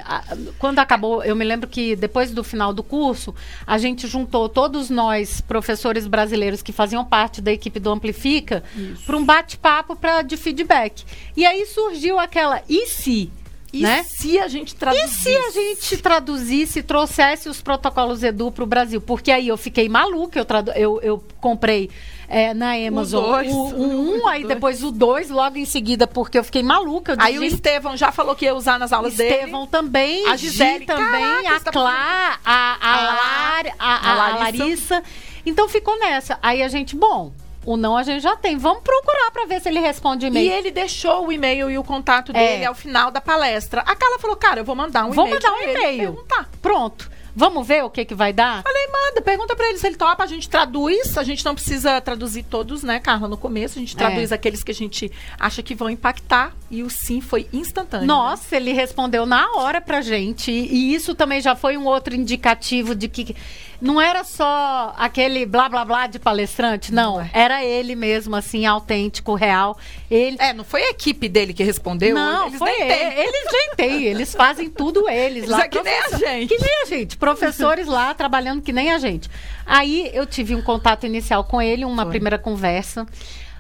quando 0.60 0.78
acabou, 0.78 1.24
eu 1.24 1.36
me 1.36 1.44
lembro 1.44 1.68
que 1.68 1.96
depois 1.96 2.30
do 2.32 2.44
final 2.44 2.72
do 2.72 2.84
curso, 2.84 3.34
a 3.66 3.80
gente 3.80 4.06
juntou 4.06 4.48
todos 4.48 4.92
nós, 4.92 5.42
professores 5.42 6.06
brasileiros 6.06 6.62
que 6.62 6.72
faziam 6.72 7.04
parte 7.04 7.42
da 7.42 7.52
equipe 7.52 7.80
do 7.80 7.90
Amplifica, 7.90 8.64
para 9.06 9.18
um 9.18 9.26
bate-papo 9.26 9.98
de 10.26 10.38
feedback. 10.38 11.04
E 11.36 11.46
aí 11.46 11.66
surgiu 11.66 12.20
aquela 12.20 12.62
e 12.70 12.86
se 12.86 13.32
e 13.80 13.82
né? 13.82 14.04
se 14.04 14.40
a 14.40 14.48
gente 14.48 14.76
traduzisse? 14.76 15.30
E 15.30 15.34
se 15.34 15.38
a 15.38 15.52
gente 15.52 15.98
traduzisse, 15.98 16.84
trouxesse 16.84 17.50
os 17.50 17.62
protocolos 17.62 18.24
Edu 18.24 18.52
para 18.52 18.64
o 18.64 18.68
Brasil? 18.68 19.00
Porque 19.02 19.32
aí 19.32 19.48
eu 19.48 19.58
fiquei 19.58 19.88
maluca, 19.88 20.40
eu, 20.40 20.46
tradu 20.46 20.72
eu, 20.72 21.00
eu 21.02 21.24
comprei 21.40 21.90
é, 22.28 22.54
na 22.54 22.74
Amazon 22.74 23.24
o, 23.24 23.28
dois, 23.28 23.52
o, 23.52 23.58
o 23.58 24.22
um, 24.24 24.28
aí 24.28 24.42
dois. 24.42 24.54
depois 24.54 24.84
o 24.84 24.92
dois, 24.92 25.30
logo 25.30 25.58
em 25.58 25.66
seguida, 25.66 26.06
porque 26.06 26.38
eu 26.38 26.44
fiquei 26.44 26.64
maluca. 26.64 27.14
Eu 27.14 27.18
aí 27.20 27.40
o 27.40 27.44
Estevão 27.44 27.96
já 27.96 28.12
falou 28.12 28.36
que 28.36 28.46
ia 28.46 28.56
usar 28.56 28.78
nas 28.78 28.92
aulas 28.92 29.14
Estevão 29.14 29.30
dele. 29.30 29.42
Estevão 29.44 29.68
também, 29.68 30.28
a 30.28 30.36
Gisele 30.36 30.86
também, 30.86 31.06
Caraca, 31.06 31.56
a 31.56 31.60
tá 31.60 31.72
Clá, 31.72 32.40
a, 32.44 32.52
a, 32.54 32.96
a, 32.96 33.62
a, 33.62 33.96
a, 33.96 34.12
a 34.12 34.16
Larissa. 34.16 34.96
Larissa. 34.96 35.04
Então 35.46 35.70
ficou 35.70 35.98
nessa. 36.00 36.38
Aí 36.42 36.62
a 36.62 36.68
gente, 36.68 36.96
bom, 36.96 37.32
o 37.68 37.76
não 37.76 37.98
a 37.98 38.04
gente 38.04 38.22
já 38.22 38.34
tem. 38.38 38.58
Vamos 38.58 38.82
procurar 38.82 39.30
para 39.32 39.46
ver 39.46 39.60
se 39.60 39.68
ele 39.68 39.82
responde 39.82 40.26
e-mail. 40.26 40.50
E 40.50 40.54
ele 40.54 40.72
deixou 40.72 41.28
o 41.28 41.32
e-mail 41.34 41.70
e 41.70 41.78
o 41.78 41.84
contato 41.84 42.32
dele 42.32 42.64
é. 42.64 42.66
ao 42.66 42.74
final 42.74 43.12
da 43.12 43.20
palestra. 43.20 43.82
A 43.82 43.94
Carla 43.94 44.18
falou, 44.20 44.38
cara, 44.38 44.62
eu 44.62 44.64
vou 44.64 44.74
mandar 44.74 45.04
um 45.04 45.12
e-mail. 45.12 45.16
Vou 45.16 45.28
mandar 45.28 45.52
um 45.52 45.62
e-mail. 45.62 46.26
Pronto. 46.62 47.12
Vamos 47.36 47.68
ver 47.68 47.84
o 47.84 47.90
que 47.90 48.04
que 48.04 48.16
vai 48.16 48.34
dar? 48.34 48.64
Falei, 48.64 48.88
manda, 48.88 49.22
pergunta 49.22 49.56
para 49.56 49.70
ele 49.70 49.78
se 49.78 49.86
ele 49.86 49.96
topa, 49.96 50.24
a 50.24 50.26
gente 50.26 50.50
traduz, 50.50 51.16
a 51.20 51.24
gente 51.24 51.46
não 51.46 51.54
precisa 51.54 52.02
traduzir 52.02 52.42
todos, 52.42 52.82
né, 52.82 53.00
Carla, 53.00 53.28
no 53.28 53.38
começo, 53.38 53.78
a 53.78 53.80
gente 53.80 53.96
traduz 53.96 54.32
é. 54.32 54.36
aqueles 54.36 54.64
que 54.64 54.72
a 54.72 54.74
gente 54.74 55.12
acha 55.40 55.62
que 55.62 55.76
vão 55.76 55.88
impactar 55.88 56.56
e 56.72 56.82
o 56.82 56.90
sim 56.90 57.22
foi 57.22 57.48
instantâneo. 57.54 58.08
Nossa, 58.08 58.56
né? 58.56 58.58
ele 58.58 58.74
respondeu 58.74 59.28
na 59.28 59.52
hora 59.52 59.80
pra 59.80 60.02
gente 60.02 60.50
e 60.50 60.96
isso 60.96 61.14
também 61.14 61.40
já 61.40 61.56
foi 61.56 61.78
um 61.78 61.86
outro 61.86 62.16
indicativo 62.16 62.96
de 62.96 63.08
que 63.08 63.36
não 63.80 64.02
era 64.02 64.24
só 64.24 64.94
aquele 64.98 65.46
blá 65.46 65.70
blá 65.70 65.86
blá 65.86 66.08
de 66.08 66.20
palestrante, 66.20 66.94
não. 66.94 67.16
não 67.16 67.22
é. 67.22 67.30
Era 67.34 67.64
ele 67.64 67.96
mesmo, 67.96 68.36
assim, 68.36 68.66
autêntico, 68.66 69.36
real. 69.36 69.78
Ele... 70.10 70.38
É, 70.40 70.54
não 70.54 70.64
foi 70.64 70.84
a 70.84 70.90
equipe 70.90 71.30
dele 71.30 71.54
que 71.54 71.64
respondeu? 71.64 72.14
Não, 72.16 72.48
eles 72.48 72.58
foi 72.58 72.72
ele. 72.72 73.22
Eles 73.22 73.46
nem 73.52 73.76
têm, 73.76 74.04
eles 74.04 74.34
fazem 74.34 74.70
tudo 74.70 75.08
eles 75.10 75.48
lá. 75.48 75.64
É 75.64 75.68
que 75.68 75.82
nem 75.82 76.00
a 76.00 76.10
gente. 76.18 76.56
Que 76.56 76.62
nem 76.62 76.82
a 76.82 76.86
gente. 76.86 77.18
Professores 77.18 77.88
lá 77.88 78.14
trabalhando 78.14 78.62
que 78.62 78.74
nem 78.74 78.92
a 78.92 79.00
gente. 79.00 79.30
Aí 79.66 80.10
eu 80.14 80.26
tive 80.26 80.56
um 80.56 80.62
contato 80.62 81.06
inicial 81.06 81.44
com 81.44 81.62
ele, 81.62 81.86
uma 81.86 82.04
foi. 82.04 82.12
primeira 82.12 82.40
conversa. 82.40 83.06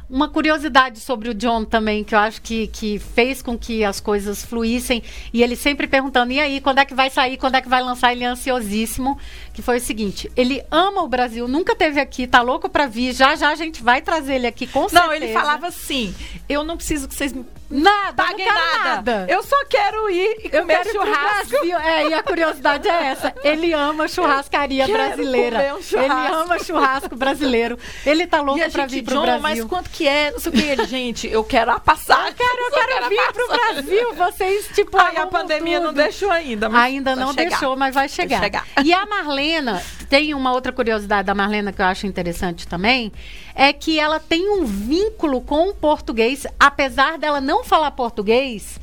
Uma 0.09 0.29
curiosidade 0.29 1.01
sobre 1.01 1.29
o 1.29 1.33
John 1.33 1.65
também, 1.65 2.01
que 2.01 2.15
eu 2.15 2.19
acho 2.19 2.41
que, 2.41 2.67
que 2.67 2.97
fez 2.97 3.41
com 3.41 3.57
que 3.57 3.83
as 3.83 3.99
coisas 3.99 4.45
fluíssem. 4.45 5.03
E 5.33 5.43
ele 5.43 5.55
sempre 5.55 5.85
perguntando: 5.85 6.31
e 6.31 6.39
aí, 6.39 6.61
quando 6.61 6.77
é 6.77 6.85
que 6.85 6.93
vai 6.93 7.09
sair? 7.09 7.35
Quando 7.35 7.55
é 7.55 7.61
que 7.61 7.67
vai 7.67 7.83
lançar? 7.83 8.13
Ele 8.13 8.23
é 8.23 8.27
ansiosíssimo. 8.27 9.17
Que 9.53 9.61
foi 9.61 9.77
o 9.77 9.81
seguinte: 9.81 10.31
ele 10.35 10.63
ama 10.71 11.03
o 11.03 11.09
Brasil, 11.09 11.45
nunca 11.45 11.75
teve 11.75 11.99
aqui, 11.99 12.25
tá 12.25 12.41
louco 12.41 12.69
para 12.69 12.87
vir. 12.87 13.13
Já 13.13 13.35
já 13.35 13.49
a 13.49 13.55
gente 13.55 13.83
vai 13.83 14.01
trazer 14.01 14.35
ele 14.35 14.47
aqui, 14.47 14.65
com 14.65 14.87
certeza. 14.87 15.07
Não, 15.07 15.13
ele 15.13 15.33
falava 15.33 15.67
assim: 15.67 16.15
eu 16.47 16.63
não 16.63 16.77
preciso 16.77 17.05
que 17.07 17.13
vocês 17.13 17.33
Nada, 17.69 18.13
paguem 18.13 18.45
nada. 18.45 18.83
nada. 18.83 19.25
Eu 19.29 19.43
só 19.43 19.65
quero 19.65 20.09
ir 20.09 20.45
e 20.45 20.49
comer 20.49 20.85
churrasco. 20.85 21.55
É, 21.83 22.09
e 22.09 22.13
a 22.13 22.23
curiosidade 22.23 22.87
é 22.87 23.05
essa. 23.07 23.33
Ele 23.43 23.73
ama 23.73 24.07
churrascaria 24.07 24.87
brasileira. 24.87 25.75
Um 25.75 25.81
churrasco. 25.81 25.97
Ele 25.97 26.35
ama 26.35 26.59
churrasco 26.59 27.15
brasileiro. 27.15 27.77
Ele 28.05 28.25
tá 28.25 28.41
louco 28.41 28.71
para 28.71 28.85
vir 28.85 29.03
pro 29.03 29.15
John, 29.15 29.21
Brasil. 29.21 29.41
Mas 29.41 29.63
quanto 29.65 29.89
que 29.89 30.07
é? 30.07 30.31
Não 30.31 30.39
sei 30.39 30.51
o 30.51 30.55
que 30.55 30.61
ele, 30.61 30.85
gente, 30.85 31.27
eu 31.27 31.43
quero 31.43 31.71
a 31.71 31.79
passagem. 31.79 32.29
Eu 32.29 32.33
quero, 32.35 32.57
eu 32.57 32.71
quero, 32.71 32.87
quero 32.87 33.09
vir 33.09 33.33
pro 33.33 33.47
Brasil. 33.47 34.13
Vocês, 34.15 34.67
tipo, 34.73 34.97
Ai, 34.97 35.17
a 35.17 35.27
pandemia 35.27 35.79
tudo. 35.79 35.87
não 35.87 35.93
deixou 35.93 36.31
ainda. 36.31 36.69
ainda 36.77 37.15
não 37.15 37.33
chegar. 37.33 37.49
deixou, 37.49 37.75
mas 37.75 37.93
vai 37.93 38.07
chegar. 38.07 38.39
vai 38.39 38.45
chegar. 38.45 38.65
E 38.83 38.93
a 38.93 39.05
Marlena, 39.05 39.83
tem 40.09 40.33
uma 40.33 40.53
outra 40.53 40.71
curiosidade 40.71 41.25
da 41.25 41.35
Marlena 41.35 41.73
que 41.73 41.81
eu 41.81 41.85
acho 41.85 42.07
interessante 42.07 42.67
também, 42.67 43.11
é 43.53 43.73
que 43.73 43.99
ela 43.99 44.19
tem 44.19 44.49
um 44.49 44.65
vínculo 44.65 45.41
com 45.41 45.69
o 45.69 45.73
português, 45.73 46.45
apesar 46.59 47.17
dela 47.17 47.41
não 47.41 47.56
falar 47.63 47.91
português. 47.91 48.79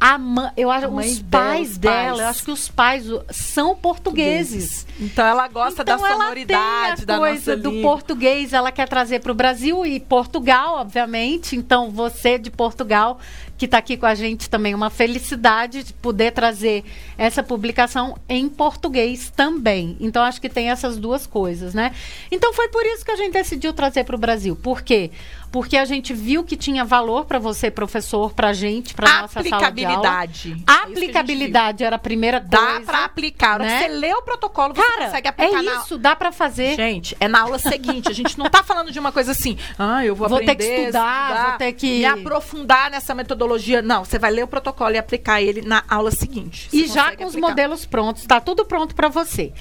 A 0.00 0.18
eu 0.56 0.68
acho 0.68 0.88
os 0.88 1.22
pais 1.22 1.78
dela, 1.78 2.08
pais. 2.08 2.18
eu 2.18 2.26
acho 2.26 2.44
que 2.44 2.50
os 2.50 2.68
pais 2.68 3.04
são 3.30 3.76
portugueses. 3.76 4.84
Então 4.98 5.24
ela 5.24 5.46
gosta 5.46 5.82
então, 5.82 5.96
da 5.96 6.08
sonoridade 6.08 7.06
da 7.06 7.18
coisa 7.18 7.56
do 7.56 7.80
português, 7.80 8.52
ela 8.52 8.72
quer 8.72 8.88
trazer 8.88 9.20
para 9.20 9.30
o 9.30 9.34
Brasil 9.34 9.86
e 9.86 10.00
Portugal, 10.00 10.80
obviamente. 10.80 11.54
Então 11.54 11.88
você 11.88 12.36
de 12.36 12.50
Portugal 12.50 13.20
que 13.62 13.66
está 13.66 13.78
aqui 13.78 13.96
com 13.96 14.06
a 14.06 14.14
gente 14.16 14.50
também. 14.50 14.74
Uma 14.74 14.90
felicidade 14.90 15.84
de 15.84 15.92
poder 15.92 16.32
trazer 16.32 16.82
essa 17.16 17.44
publicação 17.44 18.18
em 18.28 18.48
português 18.48 19.30
também. 19.30 19.96
Então, 20.00 20.24
acho 20.24 20.40
que 20.40 20.48
tem 20.48 20.68
essas 20.68 20.98
duas 20.98 21.28
coisas, 21.28 21.72
né? 21.72 21.92
Então, 22.28 22.52
foi 22.52 22.66
por 22.70 22.84
isso 22.84 23.04
que 23.04 23.12
a 23.12 23.16
gente 23.16 23.34
decidiu 23.34 23.72
trazer 23.72 24.02
para 24.02 24.16
o 24.16 24.18
Brasil. 24.18 24.56
Por 24.56 24.82
quê? 24.82 25.12
Porque 25.12 25.41
a 25.78 25.84
gente 25.84 26.14
viu 26.14 26.44
que 26.44 26.56
tinha 26.56 26.84
valor 26.84 27.24
para 27.24 27.38
você, 27.38 27.70
professor, 27.70 28.32
para 28.32 28.48
a 28.48 28.52
gente, 28.52 28.94
para 28.94 29.22
nossa 29.22 29.42
sala 29.42 29.70
de 29.70 29.84
aula. 29.84 30.08
Aplicabilidade. 30.08 30.64
É 30.66 30.72
aplicabilidade 30.72 31.84
era 31.84 31.96
a 31.96 31.98
primeira 31.98 32.40
coisa. 32.40 32.78
Dá 32.78 32.80
para 32.80 33.04
aplicar. 33.04 33.58
Né? 33.58 33.80
Você 33.80 33.88
lê 33.88 34.12
o 34.14 34.22
protocolo, 34.22 34.74
você 34.74 34.82
Cara, 34.82 35.06
consegue 35.06 35.28
aplicar. 35.28 35.64
É 35.64 35.76
isso, 35.76 35.98
dá 35.98 36.16
para 36.16 36.32
fazer. 36.32 36.76
Gente, 36.76 37.16
é 37.20 37.28
na 37.28 37.40
aula 37.40 37.58
seguinte. 37.58 38.08
A 38.08 38.14
gente 38.14 38.38
não 38.38 38.46
está 38.46 38.62
falando 38.62 38.90
de 38.90 38.98
uma 38.98 39.12
coisa 39.12 39.32
assim, 39.32 39.58
ah, 39.78 40.04
eu 40.04 40.14
vou, 40.14 40.28
vou 40.28 40.38
aprender, 40.38 40.56
ter 40.56 40.64
que 40.64 40.80
estudar, 40.80 41.30
estudar, 41.30 41.48
vou 41.48 41.58
ter 41.58 41.72
que 41.72 41.98
me 41.98 42.04
aprofundar 42.04 42.90
nessa 42.90 43.14
metodologia. 43.14 43.82
Não, 43.82 44.04
você 44.04 44.18
vai 44.18 44.30
ler 44.30 44.44
o 44.44 44.48
protocolo 44.48 44.94
e 44.94 44.98
aplicar 44.98 45.42
ele 45.42 45.62
na 45.62 45.82
aula 45.88 46.10
seguinte. 46.10 46.68
Você 46.70 46.76
e 46.76 46.86
já 46.86 47.04
com 47.04 47.08
aplicar. 47.08 47.26
os 47.26 47.36
modelos 47.36 47.86
prontos, 47.86 48.22
está 48.22 48.40
tudo 48.40 48.64
pronto 48.64 48.94
para 48.94 49.08
você. 49.08 49.52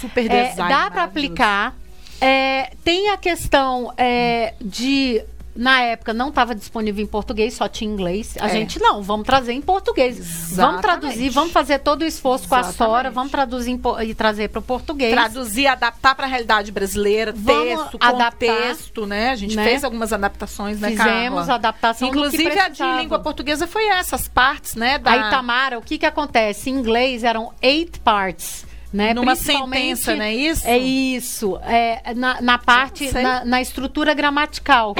super 0.00 0.22
design. 0.22 0.60
É, 0.60 0.68
dá 0.68 0.90
para 0.90 1.04
aplicar. 1.04 1.76
É, 2.20 2.72
tem 2.82 3.10
a 3.10 3.16
questão 3.16 3.92
é, 3.96 4.54
de 4.60 5.22
na 5.58 5.80
época 5.80 6.14
não 6.14 6.28
estava 6.28 6.54
disponível 6.54 7.02
em 7.02 7.06
português, 7.06 7.52
só 7.54 7.66
tinha 7.66 7.90
inglês. 7.90 8.36
A 8.40 8.46
é. 8.46 8.50
gente 8.50 8.78
não, 8.78 9.02
vamos 9.02 9.26
trazer 9.26 9.52
em 9.52 9.60
português. 9.60 10.16
Exatamente. 10.16 10.54
Vamos 10.56 10.80
traduzir, 10.80 11.30
vamos 11.30 11.52
fazer 11.52 11.80
todo 11.80 12.02
o 12.02 12.04
esforço 12.04 12.44
Exatamente. 12.44 12.76
com 12.76 12.84
a 12.84 12.86
Sora, 12.86 13.10
vamos 13.10 13.32
traduzir 13.32 13.80
e 14.06 14.14
trazer 14.14 14.50
para 14.50 14.60
o 14.60 14.62
português. 14.62 15.12
Traduzir, 15.12 15.66
adaptar 15.66 16.14
para 16.14 16.26
a 16.26 16.28
realidade 16.28 16.70
brasileira, 16.70 17.32
vamos 17.36 17.64
texto, 17.64 17.98
adaptar, 18.00 18.46
contexto, 18.46 19.04
né? 19.04 19.30
A 19.30 19.34
gente 19.34 19.56
né? 19.56 19.64
fez 19.64 19.82
algumas 19.82 20.12
adaptações, 20.12 20.78
né, 20.78 20.90
Fizemos 20.90 21.40
Carla? 21.40 21.54
adaptação 21.54 22.06
Inclusive 22.06 22.56
a 22.56 22.68
de 22.68 22.82
língua 23.00 23.18
portuguesa 23.18 23.66
foi 23.66 23.84
essas 23.88 24.28
partes, 24.28 24.76
né? 24.76 24.96
Da... 24.96 25.10
A 25.10 25.16
Itamara, 25.26 25.76
o 25.76 25.82
que 25.82 25.98
que 25.98 26.06
acontece? 26.06 26.70
Em 26.70 26.74
inglês 26.74 27.24
eram 27.24 27.52
eight 27.60 27.98
parts. 27.98 28.64
Né? 28.92 29.12
Numa 29.12 29.36
sentença, 29.36 30.16
não 30.16 30.24
é 30.24 30.34
isso? 30.34 30.66
É 30.66 30.78
isso. 30.78 31.58
É, 31.62 32.14
na, 32.14 32.40
na 32.40 32.58
parte, 32.58 33.12
na, 33.12 33.44
na, 33.44 33.60
estrutura 33.60 34.14
gramatical. 34.14 34.94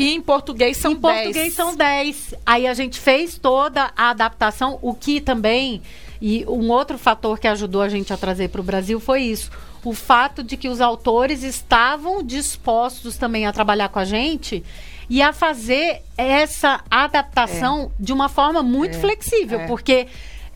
E 0.00 0.14
em 0.14 0.20
português 0.22 0.78
são 0.78 0.94
10. 0.94 0.96
Em 0.96 1.02
dez. 1.02 1.24
português 1.24 1.54
são 1.54 1.76
10. 1.76 2.34
Aí 2.46 2.66
a 2.66 2.72
gente 2.72 2.98
fez 2.98 3.36
toda 3.36 3.92
a 3.94 4.08
adaptação, 4.08 4.78
o 4.80 4.94
que 4.94 5.20
também. 5.20 5.82
E 6.22 6.42
um 6.48 6.70
outro 6.70 6.96
fator 6.96 7.38
que 7.38 7.46
ajudou 7.46 7.82
a 7.82 7.88
gente 7.90 8.10
a 8.10 8.16
trazer 8.16 8.48
para 8.48 8.62
o 8.62 8.64
Brasil 8.64 8.98
foi 8.98 9.24
isso. 9.24 9.50
O 9.84 9.92
fato 9.92 10.42
de 10.42 10.56
que 10.56 10.70
os 10.70 10.80
autores 10.80 11.42
estavam 11.42 12.22
dispostos 12.22 13.18
também 13.18 13.46
a 13.46 13.52
trabalhar 13.52 13.90
com 13.90 13.98
a 13.98 14.04
gente 14.06 14.64
e 15.10 15.20
a 15.20 15.34
fazer 15.34 16.00
essa 16.16 16.82
adaptação 16.90 17.92
é. 18.00 18.02
de 18.02 18.14
uma 18.14 18.30
forma 18.30 18.62
muito 18.62 18.96
é. 18.96 19.00
flexível, 19.00 19.60
é. 19.60 19.66
porque 19.66 20.06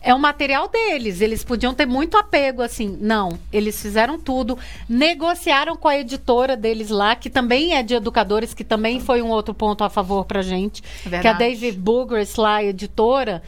é 0.05 0.13
o 0.13 0.19
material 0.19 0.69
deles. 0.69 1.19
Eles 1.19 1.43
podiam 1.43 1.73
ter 1.73 1.87
muito 1.87 2.15
apego, 2.15 2.61
assim. 2.61 2.95
Não, 3.01 3.39
eles 3.51 3.81
fizeram 3.81 4.19
tudo, 4.19 4.57
negociaram 4.87 5.75
com 5.75 5.87
a 5.87 5.97
editora 5.97 6.55
deles 6.55 6.89
lá, 6.89 7.15
que 7.15 7.29
também 7.29 7.73
é 7.73 7.81
de 7.81 7.95
educadores, 7.95 8.53
que 8.53 8.63
também 8.63 8.99
foi 8.99 9.23
um 9.23 9.29
outro 9.29 9.53
ponto 9.53 9.83
a 9.83 9.89
favor 9.89 10.23
pra 10.25 10.43
gente. 10.43 10.83
É 11.11 11.19
que 11.19 11.27
a 11.27 11.33
David 11.33 11.77
Bugers 11.79 12.35
lá, 12.35 12.63
editora. 12.63 13.41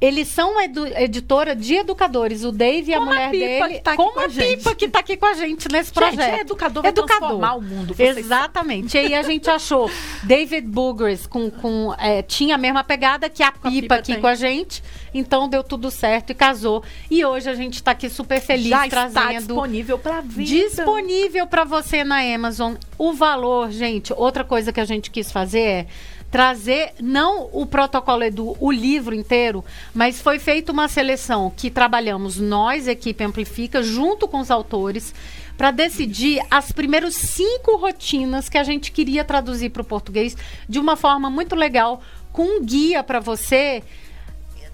Eles 0.00 0.28
são 0.28 0.58
edu 0.62 0.86
editora 0.86 1.54
de 1.54 1.74
educadores, 1.74 2.42
o 2.42 2.50
Dave 2.50 2.90
e 2.90 2.94
a 2.94 3.00
mulher 3.00 3.30
Pipa 3.30 3.68
dele. 3.68 3.80
tá 3.80 3.96
como 3.96 4.12
com 4.12 4.20
a 4.20 4.24
a 4.24 4.28
gente. 4.28 4.56
Pipa 4.56 4.74
que 4.74 4.86
está 4.86 5.00
aqui 5.00 5.14
com 5.16 5.26
a 5.26 5.34
gente 5.34 5.68
nesse 5.70 5.88
Gente, 5.90 5.94
projeto. 5.94 6.20
é 6.36 6.40
educador, 6.40 6.82
vai 6.82 6.92
transformar 6.92 7.54
o 7.56 7.60
mundo. 7.60 7.94
Exatamente. 7.98 8.96
E 8.96 9.00
aí 9.00 9.14
a 9.14 9.22
gente 9.22 9.50
achou 9.50 9.90
David 10.22 10.66
Bugers 10.66 11.26
com, 11.26 11.50
com 11.50 11.94
é, 11.98 12.22
tinha 12.22 12.54
a 12.54 12.58
mesma 12.58 12.82
pegada 12.82 13.28
que 13.28 13.42
a 13.42 13.52
Com 13.52 13.68
a 13.68 13.70
Pipa, 13.70 13.82
Pipa 13.82 13.94
aqui 13.96 14.12
tem. 14.12 14.20
com 14.22 14.26
a 14.26 14.34
gente. 14.34 14.82
Então 15.12 15.48
deu 15.48 15.62
tudo 15.62 15.90
certo 15.90 16.30
e 16.30 16.34
casou. 16.34 16.82
E 17.10 17.22
hoje 17.24 17.50
a 17.50 17.54
gente 17.54 17.74
está 17.74 17.90
aqui 17.90 18.08
super 18.08 18.40
feliz 18.40 18.68
Já 18.68 18.86
está 18.86 19.10
trazendo 19.10 19.48
disponível 19.48 19.98
para 19.98 20.20
venda. 20.22 20.44
disponível 20.44 21.46
para 21.46 21.64
você 21.64 22.04
na 22.04 22.20
Amazon. 22.20 22.74
O 22.96 23.12
valor, 23.12 23.70
gente, 23.70 24.14
outra 24.16 24.44
coisa 24.44 24.72
que 24.72 24.80
a 24.80 24.84
gente 24.84 25.10
quis 25.10 25.30
fazer 25.30 25.60
é 25.60 25.86
trazer 26.30 26.92
não 27.00 27.48
o 27.52 27.66
protocolo 27.66 28.22
Edu, 28.22 28.56
o 28.60 28.70
livro 28.70 29.14
inteiro, 29.14 29.64
mas 29.92 30.20
foi 30.20 30.38
feita 30.38 30.70
uma 30.70 30.88
seleção 30.88 31.52
que 31.54 31.70
trabalhamos 31.70 32.38
nós, 32.38 32.86
equipe 32.86 33.24
Amplifica, 33.24 33.82
junto 33.82 34.28
com 34.28 34.38
os 34.38 34.50
autores, 34.50 35.12
para 35.56 35.70
decidir 35.70 36.40
as 36.50 36.72
primeiras 36.72 37.14
cinco 37.14 37.76
rotinas 37.76 38.48
que 38.48 38.56
a 38.56 38.64
gente 38.64 38.92
queria 38.92 39.24
traduzir 39.24 39.70
para 39.70 39.82
o 39.82 39.84
português 39.84 40.36
de 40.68 40.78
uma 40.78 40.96
forma 40.96 41.28
muito 41.28 41.54
legal, 41.54 42.00
com 42.32 42.58
um 42.58 42.64
guia 42.64 43.02
para 43.02 43.20
você 43.20 43.82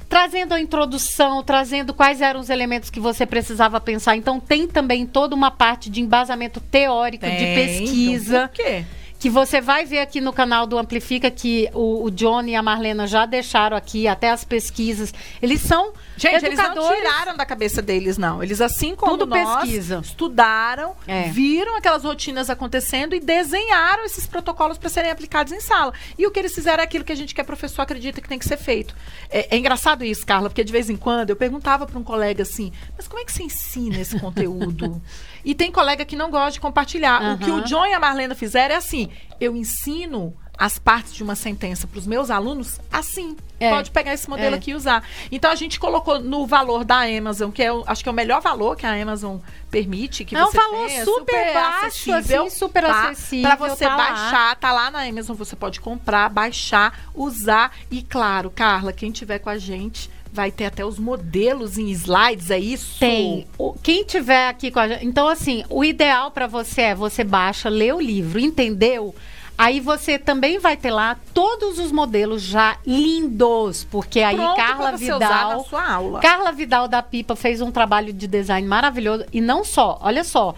trazendo 0.09 0.55
a 0.55 0.61
introdução, 0.61 1.43
trazendo 1.43 1.93
quais 1.93 2.21
eram 2.21 2.39
os 2.39 2.51
elementos 2.51 2.91
que 2.91 3.01
você 3.01 3.27
precisava 3.27 3.81
pensar. 3.81 4.17
Então 4.17 4.39
tem 4.39 4.69
também 4.69 5.05
toda 5.05 5.35
uma 5.35 5.51
parte 5.51 5.91
de 5.91 6.01
embasamento 6.01 6.61
teórico, 6.61 7.27
de 7.27 7.33
Tem, 7.33 7.55
pesquisa, 7.55 8.37
então, 8.37 8.49
por 8.49 8.55
quê? 8.55 8.85
Que 9.19 9.31
você 9.31 9.61
vai 9.61 9.85
ver 9.87 10.01
aqui 10.01 10.21
no 10.21 10.33
canal 10.33 10.67
do 10.67 10.79
Amplifica, 10.79 11.31
que 11.31 11.69
o, 11.73 12.05
o 12.05 12.11
Johnny 12.11 12.53
e 12.53 12.55
a 12.55 12.63
Marlena 12.63 13.07
já 13.07 13.25
deixaram 13.25 13.77
aqui, 13.77 14.07
até 14.07 14.31
as 14.31 14.45
pesquisas. 14.45 15.13
Eles 15.41 15.61
são 15.63 15.93
Gente, 16.19 16.45
eles 16.45 16.59
não 16.59 16.67
educadores. 16.67 16.99
tiraram 16.99 17.37
da 17.37 17.47
cabeça 17.47 17.81
deles, 17.81 18.19
não. 18.19 18.43
Eles, 18.43 18.61
assim 18.61 18.95
como 18.95 19.17
Tudo 19.19 19.27
nós, 19.31 19.61
pesquisa. 19.63 20.01
estudaram, 20.05 20.95
É. 21.07 21.29
viram 21.29 21.77
aquelas 21.77 22.05
rotinas 22.05 22.51
acontecendo 22.51 23.15
e 23.15 23.21
desenharam 23.21 24.05
esses 24.05 24.27
protocolos 24.27 24.77
para 24.79 24.89
serem 24.91 25.11
aplicados 25.11 25.53
em 25.53 25.61
sala. 25.61 25.93
E 26.19 26.27
o 26.27 26.31
que 26.31 26.39
eles 26.39 26.55
fizeram 26.55 26.83
é 26.83 26.85
aquilo 26.85 27.05
que 27.05 27.13
a 27.13 27.17
gente, 27.17 27.35
que 27.35 27.41
é 27.41 27.45
professor, 27.45 27.83
acredita 27.83 28.21
que 28.21 28.29
tem 28.29 28.39
que 28.39 28.47
ser 28.47 28.57
feito. 28.59 28.95
É, 29.31 29.55
é 29.55 29.59
engraçado 29.59 30.05
isso, 30.05 30.27
Carla, 30.27 30.49
porque 30.51 30.63
de 30.65 30.73
vez 30.73 30.91
em 30.91 30.97
quando 30.97 31.31
eu 31.31 31.37
perguntava 31.37 31.87
para 31.87 31.99
um 31.99 32.05
colega 32.05 32.43
assim, 32.43 32.73
mas 32.97 33.09
como 33.09 33.21
é 33.21 33.25
que 33.25 33.33
você 33.33 33.43
ensina 33.43 33.99
esse 33.99 34.19
conteúdo? 34.21 35.01
e 35.47 35.55
tem 35.55 35.71
colega 35.73 36.05
que 36.05 36.17
não 36.17 36.31
gosta 36.31 36.51
de 36.53 36.61
compartilhar. 36.61 37.35
O 37.35 37.39
que 37.39 37.51
o. 37.51 37.63
John 37.63 37.87
e 37.87 37.95
a 37.95 38.01
Marlena 38.01 38.35
fizeram 38.35 38.75
é 38.75 38.79
assim, 38.79 39.09
eu 39.41 39.57
ensino 39.57 40.37
as 40.59 40.79
partes 40.79 41.15
de 41.15 41.23
uma 41.23 41.35
sentença 41.35 41.87
para 41.87 41.99
os 41.99 42.07
meus 42.07 42.31
alunos 42.31 42.81
assim. 42.91 43.37
É. 43.61 43.71
Pode 43.71 43.91
pegar 43.91 44.15
esse 44.15 44.29
modelo 44.29 44.55
É. 44.55 44.59
aqui 44.59 44.71
e 44.71 44.75
usar. 44.75 45.03
Então 45.31 45.51
a 45.51 45.55
gente 45.55 45.79
colocou 45.79 46.19
no 46.19 46.47
valor 46.47 46.83
da 46.85 47.01
Amazon, 47.03 47.51
que 47.51 47.63
é 47.63 47.69
acho 47.87 48.03
que 48.03 48.09
é 48.09 48.13
o 48.13 48.15
melhor 48.15 48.41
valor 48.41 48.75
que 48.75 48.87
a 48.87 48.93
Amazon 49.01 49.37
permite, 49.71 50.25
que 50.25 50.35
É 50.35 50.43
um 50.43 50.47
você 50.51 50.57
valor 50.57 50.87
tenha, 50.89 51.05
super 51.05 51.55
baixo, 51.55 51.87
acessível, 51.87 52.47
assim, 52.47 52.57
super 52.59 52.83
tá? 52.85 53.09
acessível, 53.11 53.57
Pra 53.57 53.69
você 53.69 53.85
tá 53.85 53.97
lá. 53.97 54.09
baixar, 54.11 54.57
tá 54.57 54.73
lá 54.73 54.91
na 54.91 55.03
Amazon, 55.03 55.37
você 55.37 55.55
pode 55.55 55.79
comprar, 55.81 56.29
baixar, 56.31 57.01
usar 57.15 57.73
e 57.91 58.03
claro, 58.03 58.51
Carla, 58.51 58.93
quem 58.95 59.11
tiver 59.11 59.39
com 59.39 59.51
a 59.51 59.59
gente 59.59 60.11
vai 60.33 60.51
ter 60.51 60.67
até 60.67 60.85
os 60.85 60.99
modelos 60.99 61.79
em 61.79 61.89
slides, 61.91 62.51
é 62.51 62.59
isso? 62.59 62.99
Tem. 63.01 63.47
O- 63.59 63.73
quem 63.83 64.05
tiver 64.05 64.49
aqui 64.49 64.71
com 64.71 64.81
a 64.81 64.89
gente. 64.89 65.07
Então, 65.07 65.27
assim, 65.29 65.65
o 65.71 65.85
ideal 65.85 66.31
para 66.31 66.47
você 66.47 66.83
é 66.83 66.95
você 66.95 67.25
baixa, 67.25 67.69
lê 67.69 67.93
o 67.93 68.01
livro, 68.01 68.39
entendeu? 68.39 69.15
Aí 69.59 69.81
você 69.81 70.19
também 70.19 70.59
vai 70.59 70.77
ter 70.77 70.91
lá 70.91 71.17
todos 71.33 71.79
os 71.79 71.91
modelos 71.91 72.43
já 72.43 72.77
lindos, 72.87 73.85
porque 73.91 74.21
aí 74.21 74.37
Pronto 74.37 74.57
Carla 74.57 74.93
Vidal, 74.93 75.65
sua 75.65 75.91
aula. 75.95 76.21
Carla 76.21 76.53
Vidal 76.53 76.87
da 76.87 77.03
Pipa 77.03 77.35
fez 77.35 77.63
um 77.63 77.71
trabalho 77.71 78.13
de 78.13 78.27
design 78.27 78.69
maravilhoso 78.69 79.25
e 79.33 79.41
não 79.41 79.65
só, 79.65 79.99
olha 80.03 80.25
só. 80.25 80.55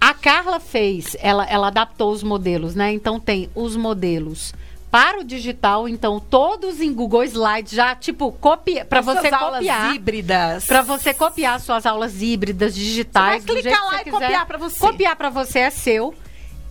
A 0.00 0.12
Carla 0.12 0.58
fez, 0.58 1.16
ela, 1.20 1.44
ela 1.46 1.68
adaptou 1.68 2.10
os 2.10 2.22
modelos, 2.24 2.74
né? 2.74 2.92
Então 2.92 3.18
tem 3.20 3.48
os 3.54 3.76
modelos 3.76 4.52
para 4.96 5.20
o 5.20 5.24
digital, 5.24 5.86
então 5.86 6.18
todos 6.18 6.80
em 6.80 6.90
Google 6.90 7.22
Slides 7.22 7.72
já 7.72 7.94
tipo 7.94 8.32
copia 8.32 8.82
para 8.82 9.02
você 9.02 9.28
aulas 9.28 9.58
copiar. 9.58 9.94
híbridas. 9.94 10.64
Para 10.64 10.80
você 10.80 11.12
copiar 11.12 11.60
suas 11.60 11.84
aulas 11.84 12.22
híbridas 12.22 12.74
digitais, 12.74 13.44
Você 13.44 13.52
vai 13.52 13.62
clicar 13.62 13.84
lá 13.84 14.00
e 14.00 14.04
quiser. 14.04 14.10
copiar 14.18 14.46
pra 14.46 14.56
você. 14.56 14.78
Copiar 14.80 15.14
para 15.16 15.28
você 15.28 15.58
é 15.58 15.70
seu. 15.70 16.14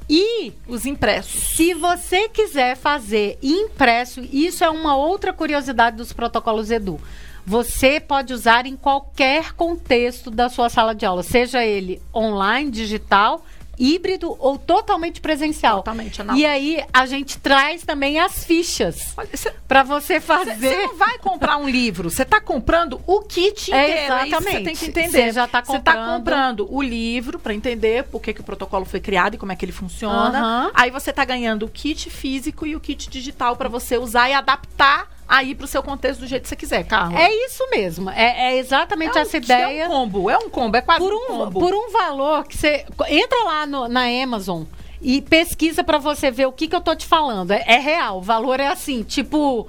E 0.10 0.52
os 0.68 0.88
impressos. 0.88 1.50
se 1.56 1.76
você 1.76 2.28
quiser 2.28 2.76
fazer 2.76 3.38
impresso, 3.44 4.22
isso 4.34 4.64
é 4.64 4.70
uma 4.72 4.96
outra 4.96 5.32
curiosidade 5.32 5.96
dos 5.96 6.12
protocolos 6.12 6.72
Edu. 6.72 7.00
Você 7.46 8.00
pode 8.00 8.34
usar 8.34 8.66
em 8.66 8.76
qualquer 8.76 9.54
contexto 9.54 10.32
da 10.32 10.50
sua 10.50 10.68
sala 10.68 10.96
de 10.96 11.06
aula, 11.06 11.22
seja 11.22 11.64
ele 11.64 12.02
online, 12.12 12.72
digital, 12.72 13.46
híbrido 13.78 14.36
ou 14.40 14.58
totalmente 14.58 15.20
presencial. 15.22 15.78
Totalmente 15.78 16.22
análogo. 16.22 16.42
E 16.42 16.46
aí 16.46 16.84
a 16.94 17.06
gente 17.06 17.38
traz 17.40 17.84
também 17.84 18.20
as 18.20 18.44
fichas 18.46 19.14
você- 19.32 19.52
para 19.68 19.84
você 19.84 20.16
Você 20.20 20.22
fazer. 20.22 20.78
não 20.88 20.96
vai 20.98 21.18
comprar 21.20 21.58
um 21.58 21.68
livro, 21.68 22.10
você 22.10 22.22
está 22.24 22.40
comprando 22.40 23.02
o 23.08 23.22
kit 23.22 23.74
É, 23.74 23.84
inteiro. 23.84 24.14
É, 24.14 24.18
que 24.24 24.24
você 24.24 24.28
exatamente. 24.28 24.64
tem 24.66 24.76
que 24.76 24.86
entender. 24.86 25.10
Você 25.12 25.32
já 25.32 25.48
tá 25.48 25.62
Você 25.64 25.80
tá 25.80 25.92
comprando. 25.94 26.18
comprando 26.18 26.68
o 26.74 26.82
livro 26.82 27.40
para 27.40 27.54
entender 27.54 28.04
por 28.06 28.22
que, 28.22 28.34
que 28.34 28.42
o 28.42 28.44
protocolo 28.44 28.86
foi 28.86 29.00
criado 29.00 29.36
e 29.36 29.38
como 29.38 29.52
é 29.52 29.56
que 29.56 29.66
ele 29.66 29.72
funciona. 29.72 30.38
Aham. 30.40 30.72
Aí 30.74 30.92
você 30.92 31.10
está 31.10 31.26
ganhando 31.26 31.66
o 31.66 31.70
kit 31.70 32.10
físico 32.10 32.66
e 32.66 32.76
o 32.76 32.80
kit 32.80 33.10
digital 33.10 33.56
para 33.56 33.68
você 33.70 33.98
usar 33.98 34.30
e 34.30 34.34
adaptar 34.34 35.08
aí 35.28 35.56
para 35.56 35.66
o 35.66 35.68
seu 35.68 35.82
contexto 35.84 36.20
do 36.22 36.28
jeito 36.28 36.44
que 36.44 36.50
você 36.50 36.56
quiser, 36.56 36.84
Carla. 36.86 37.20
É 37.20 37.30
isso 37.46 37.68
mesmo. 37.72 38.10
É, 38.10 38.54
é 38.54 38.58
exatamente 38.58 39.18
um- 39.18 39.22
essa 39.22 39.38
ideia. 39.38 39.84
É 39.84 39.88
um 39.88 39.92
combo, 39.92 40.30
é 40.30 40.38
um 40.38 40.50
combo, 40.50 40.78
é 40.78 40.82
quase 40.82 41.00
por 41.00 41.14
um, 41.14 41.18
um, 41.18 41.38
combo. 41.46 41.60
por 41.60 41.74
um 41.74 41.90
valor 41.92 42.46
que 42.48 42.58
você 42.58 42.86
entra 43.10 43.44
lá 43.44 43.66
no- 43.66 43.88
na 43.88 44.04
Amazon 44.24 44.64
e 45.02 45.22
pesquisa 45.22 45.84
pra 45.84 45.98
você 45.98 46.30
ver 46.32 46.46
o 46.48 46.52
que, 46.52 46.68
que 46.68 46.76
eu 46.76 46.82
tô 46.82 46.96
te 46.96 47.06
falando. 47.06 47.52
É, 47.52 47.64
é 47.68 47.78
real, 47.80 48.18
o 48.20 48.22
valor 48.22 48.60
é 48.60 48.68
assim, 48.68 49.04
tipo. 49.04 49.68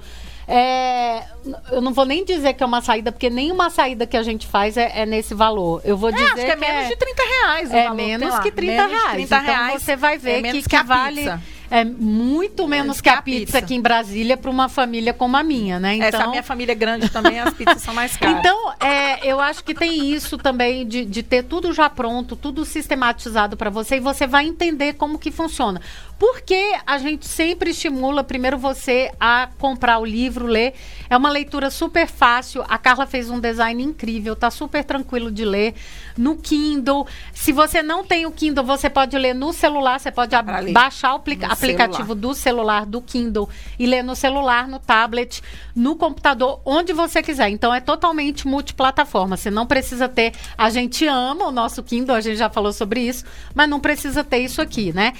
é, 0.49 1.23
eu 1.71 1.81
não 1.81 1.91
vou 1.93 2.05
nem 2.05 2.23
dizer 2.23 2.53
que 2.53 2.63
é 2.63 2.65
uma 2.65 2.81
saída, 2.81 3.11
porque 3.11 3.29
nenhuma 3.29 3.69
saída 3.69 4.07
que 4.07 4.15
a 4.15 4.23
gente 4.23 4.47
faz 4.47 4.77
é, 4.77 5.01
é 5.01 5.05
nesse 5.05 5.33
valor. 5.33 5.81
Eu 5.83 5.97
vou 5.97 6.09
É, 6.09 6.13
dizer 6.13 6.23
acho 6.25 6.35
que 6.35 6.41
é 6.51 6.55
menos 6.55 6.87
de 6.87 6.95
30 6.95 7.21
reais. 7.23 7.73
é 7.73 7.83
valor 7.83 7.95
menos 7.95 8.39
que 8.39 8.51
30 8.51 8.87
Menos 8.87 8.91
reais. 9.01 9.11
30 9.13 9.35
então 9.35 9.45
reais 9.55 9.81
você 9.83 9.95
vai 9.97 10.15
é 10.15 10.17
ver 10.17 10.41
menos 10.41 10.63
que, 10.63 10.69
que 10.69 10.77
que 10.77 10.83
vale 10.83 11.15
pizza. 11.23 11.41
É 11.69 11.83
muito 11.83 12.67
menos 12.67 13.01
que 13.01 13.09
a 13.09 13.21
pizza, 13.21 13.57
aqui 13.57 13.75
em 13.75 13.81
Brasília 13.81 14.37
para 14.37 14.49
uma 14.49 14.69
família 14.69 15.13
como 15.13 15.35
a 15.37 15.43
minha, 15.43 15.79
né? 15.79 15.95
Então, 15.95 16.07
Essa 16.07 16.27
minha 16.27 16.43
família 16.43 16.71
é 16.71 16.75
grande 16.75 17.09
também, 17.09 17.39
as 17.39 17.53
pizzas 17.53 17.81
são 17.81 17.93
mais 17.93 18.15
caras. 18.15 18.39
então, 18.39 18.73
é, 18.79 19.25
eu 19.25 19.39
acho 19.39 19.63
que 19.63 19.73
tem 19.73 20.11
isso 20.11 20.37
também 20.37 20.87
de, 20.87 21.05
de 21.05 21.23
ter 21.23 21.43
tudo 21.43 21.73
já 21.73 21.89
pronto, 21.89 22.35
tudo 22.35 22.65
sistematizado 22.65 23.57
para 23.57 23.69
você 23.69 23.97
e 23.97 23.99
você 23.99 24.25
vai 24.25 24.45
entender 24.45 24.93
como 24.93 25.19
que 25.19 25.31
funciona. 25.31 25.81
Porque 26.19 26.75
a 26.85 26.97
gente 26.97 27.27
sempre 27.27 27.69
estimula 27.71 28.23
primeiro 28.23 28.57
você 28.57 29.11
a 29.19 29.49
comprar 29.59 29.99
o 29.99 30.05
livro, 30.05 30.47
ler. 30.47 30.73
É 31.09 31.15
uma 31.15 31.29
leitura 31.29 31.69
super 31.69 32.07
fácil. 32.07 32.63
A 32.67 32.77
Carla 32.77 33.05
fez 33.05 33.29
um 33.29 33.39
design 33.39 33.83
incrível, 33.83 34.35
tá 34.35 34.49
super 34.49 34.83
tranquilo 34.83 35.31
de 35.31 35.45
ler. 35.45 35.75
No 36.17 36.35
Kindle. 36.35 37.05
Se 37.33 37.51
você 37.51 37.83
não 37.83 38.03
tem 38.03 38.25
o 38.25 38.31
Kindle, 38.31 38.63
você 38.65 38.89
pode 38.89 39.15
ler 39.15 39.35
no 39.35 39.53
celular, 39.53 39.99
você 39.99 40.11
pode 40.11 40.35
baixar 40.73 41.13
o 41.13 41.17
apli- 41.17 41.35
No 41.35 41.53
aplicativo 41.53 42.15
do 42.15 42.33
celular, 42.33 42.85
do 42.87 42.99
Kindle, 43.01 43.47
e 43.77 43.85
ler 43.85 44.03
no 44.03 44.15
celular, 44.15 44.67
no 44.67 44.79
tablet, 44.79 45.43
no 45.75 45.95
computador, 45.95 46.59
onde 46.65 46.93
você 46.93 47.21
quiser. 47.21 47.49
Então 47.49 47.71
é 47.71 47.79
totalmente 47.79 48.47
multiplataforma. 48.47 49.37
Você 49.37 49.51
não 49.51 49.67
precisa 49.67 50.09
ter. 50.09 50.33
A 50.57 50.71
gente 50.71 51.05
ama 51.05 51.45
o 51.45 51.51
nosso 51.51 51.83
Kindle, 51.83 52.15
a 52.15 52.21
gente 52.21 52.37
já 52.37 52.49
falou 52.49 52.73
sobre 52.73 53.01
isso, 53.01 53.23
mas 53.53 53.69
não 53.69 53.79
precisa 53.79 54.23
ter 54.23 54.39
isso 54.39 54.59
aqui, 54.61 54.91
né? 54.91 55.13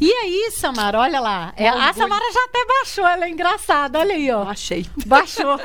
E 0.00 0.10
aí, 0.12 0.50
Samara, 0.52 0.98
olha 0.98 1.20
lá. 1.20 1.52
É, 1.56 1.68
a. 1.68 1.92
Samara 1.92 2.24
já 2.32 2.44
até 2.44 2.64
baixou, 2.66 3.06
ela 3.06 3.24
é 3.26 3.30
engraçada, 3.30 3.98
olha 4.00 4.14
aí, 4.14 4.30
ó. 4.30 4.42
Achei. 4.48 4.86
Baixou. 5.06 5.58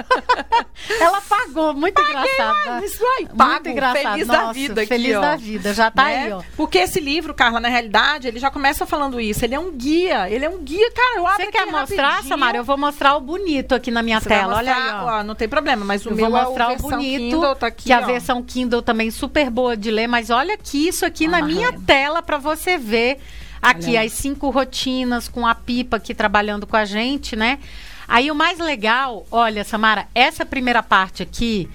ela 0.99 1.21
pagou, 1.21 1.73
muito 1.73 1.99
engraçada. 2.01 2.85
Isso 2.85 3.03
aí, 3.17 3.27
pago, 3.27 3.51
muito 3.53 3.69
engraçado. 3.69 4.11
feliz 4.13 4.27
da 4.27 4.41
Nossa, 4.41 4.53
vida 4.53 4.81
aqui, 4.81 4.87
Feliz 4.89 5.15
ó. 5.17 5.21
da 5.21 5.35
vida, 5.35 5.73
já 5.73 5.89
tá 5.91 6.05
né? 6.05 6.23
aí, 6.25 6.31
ó. 6.33 6.41
Porque 6.55 6.77
esse 6.77 6.99
livro, 6.99 7.33
Carla, 7.33 7.59
na 7.59 7.69
realidade, 7.69 8.27
ele 8.27 8.39
já 8.39 8.51
começa 8.51 8.85
falando 8.85 9.19
isso. 9.19 9.43
Ele 9.43 9.55
é 9.55 9.59
um 9.59 9.71
guia. 9.71 10.29
Ele 10.29 10.45
é 10.45 10.49
um 10.49 10.59
guia, 10.59 10.91
cara. 10.91 11.17
Eu 11.17 11.27
abro 11.27 11.43
Você 11.45 11.51
quer 11.51 11.65
mostrar, 11.65 12.07
rapidinho. 12.09 12.29
Samara? 12.29 12.57
Eu 12.57 12.63
vou 12.63 12.77
mostrar 12.77 13.15
o 13.15 13.21
bonito 13.21 13.73
aqui 13.75 13.89
na 13.91 14.03
minha 14.03 14.19
Você 14.19 14.29
tela. 14.29 14.55
Olha 14.57 14.75
aí, 14.75 14.81
mostrar- 14.83 15.05
ó. 15.05 15.23
Não 15.23 15.35
tem 15.35 15.49
problema, 15.49 15.83
mas 15.83 16.05
o 16.05 16.09
Eu 16.09 16.15
meu 16.15 16.29
vou 16.29 16.37
é 16.39 16.43
mostrar 16.43 16.65
a 16.65 16.73
o 16.73 16.77
bonito, 16.77 17.19
Kindle, 17.19 17.55
tá 17.55 17.67
aqui, 17.67 17.83
que 17.85 17.93
a 17.93 17.99
ó. 17.99 18.05
versão 18.05 18.43
Kindle 18.43 18.81
também 18.81 19.09
super 19.11 19.49
boa 19.49 19.75
de 19.75 19.89
ler, 19.91 20.07
mas 20.07 20.29
olha 20.29 20.53
aqui 20.53 20.87
isso 20.87 21.05
aqui 21.05 21.27
Ó, 21.27 21.31
na 21.31 21.41
minha 21.41 21.73
tela 21.81 22.21
para 22.21 22.37
você 22.37 22.77
ver 22.77 23.19
aqui 23.61 23.91
Olha 23.91 24.01
as 24.01 24.13
cinco 24.13 24.49
rotinas 24.49 25.27
com 25.27 25.45
a 25.45 25.53
Pipa 25.55 25.97
aqui 25.97 26.13
trabalhando 26.13 26.65
com 26.67 26.75
a 26.75 26.85
gente, 26.85 27.35
né? 27.35 27.59
Aí 28.07 28.31
o 28.31 28.35
mais 28.35 28.57
legal, 28.57 29.25
olha, 29.29 29.63
Samara, 29.63 30.07
essa 30.15 30.45
primeira 30.45 30.81
parte 30.81 31.21
aqui, 31.21 31.69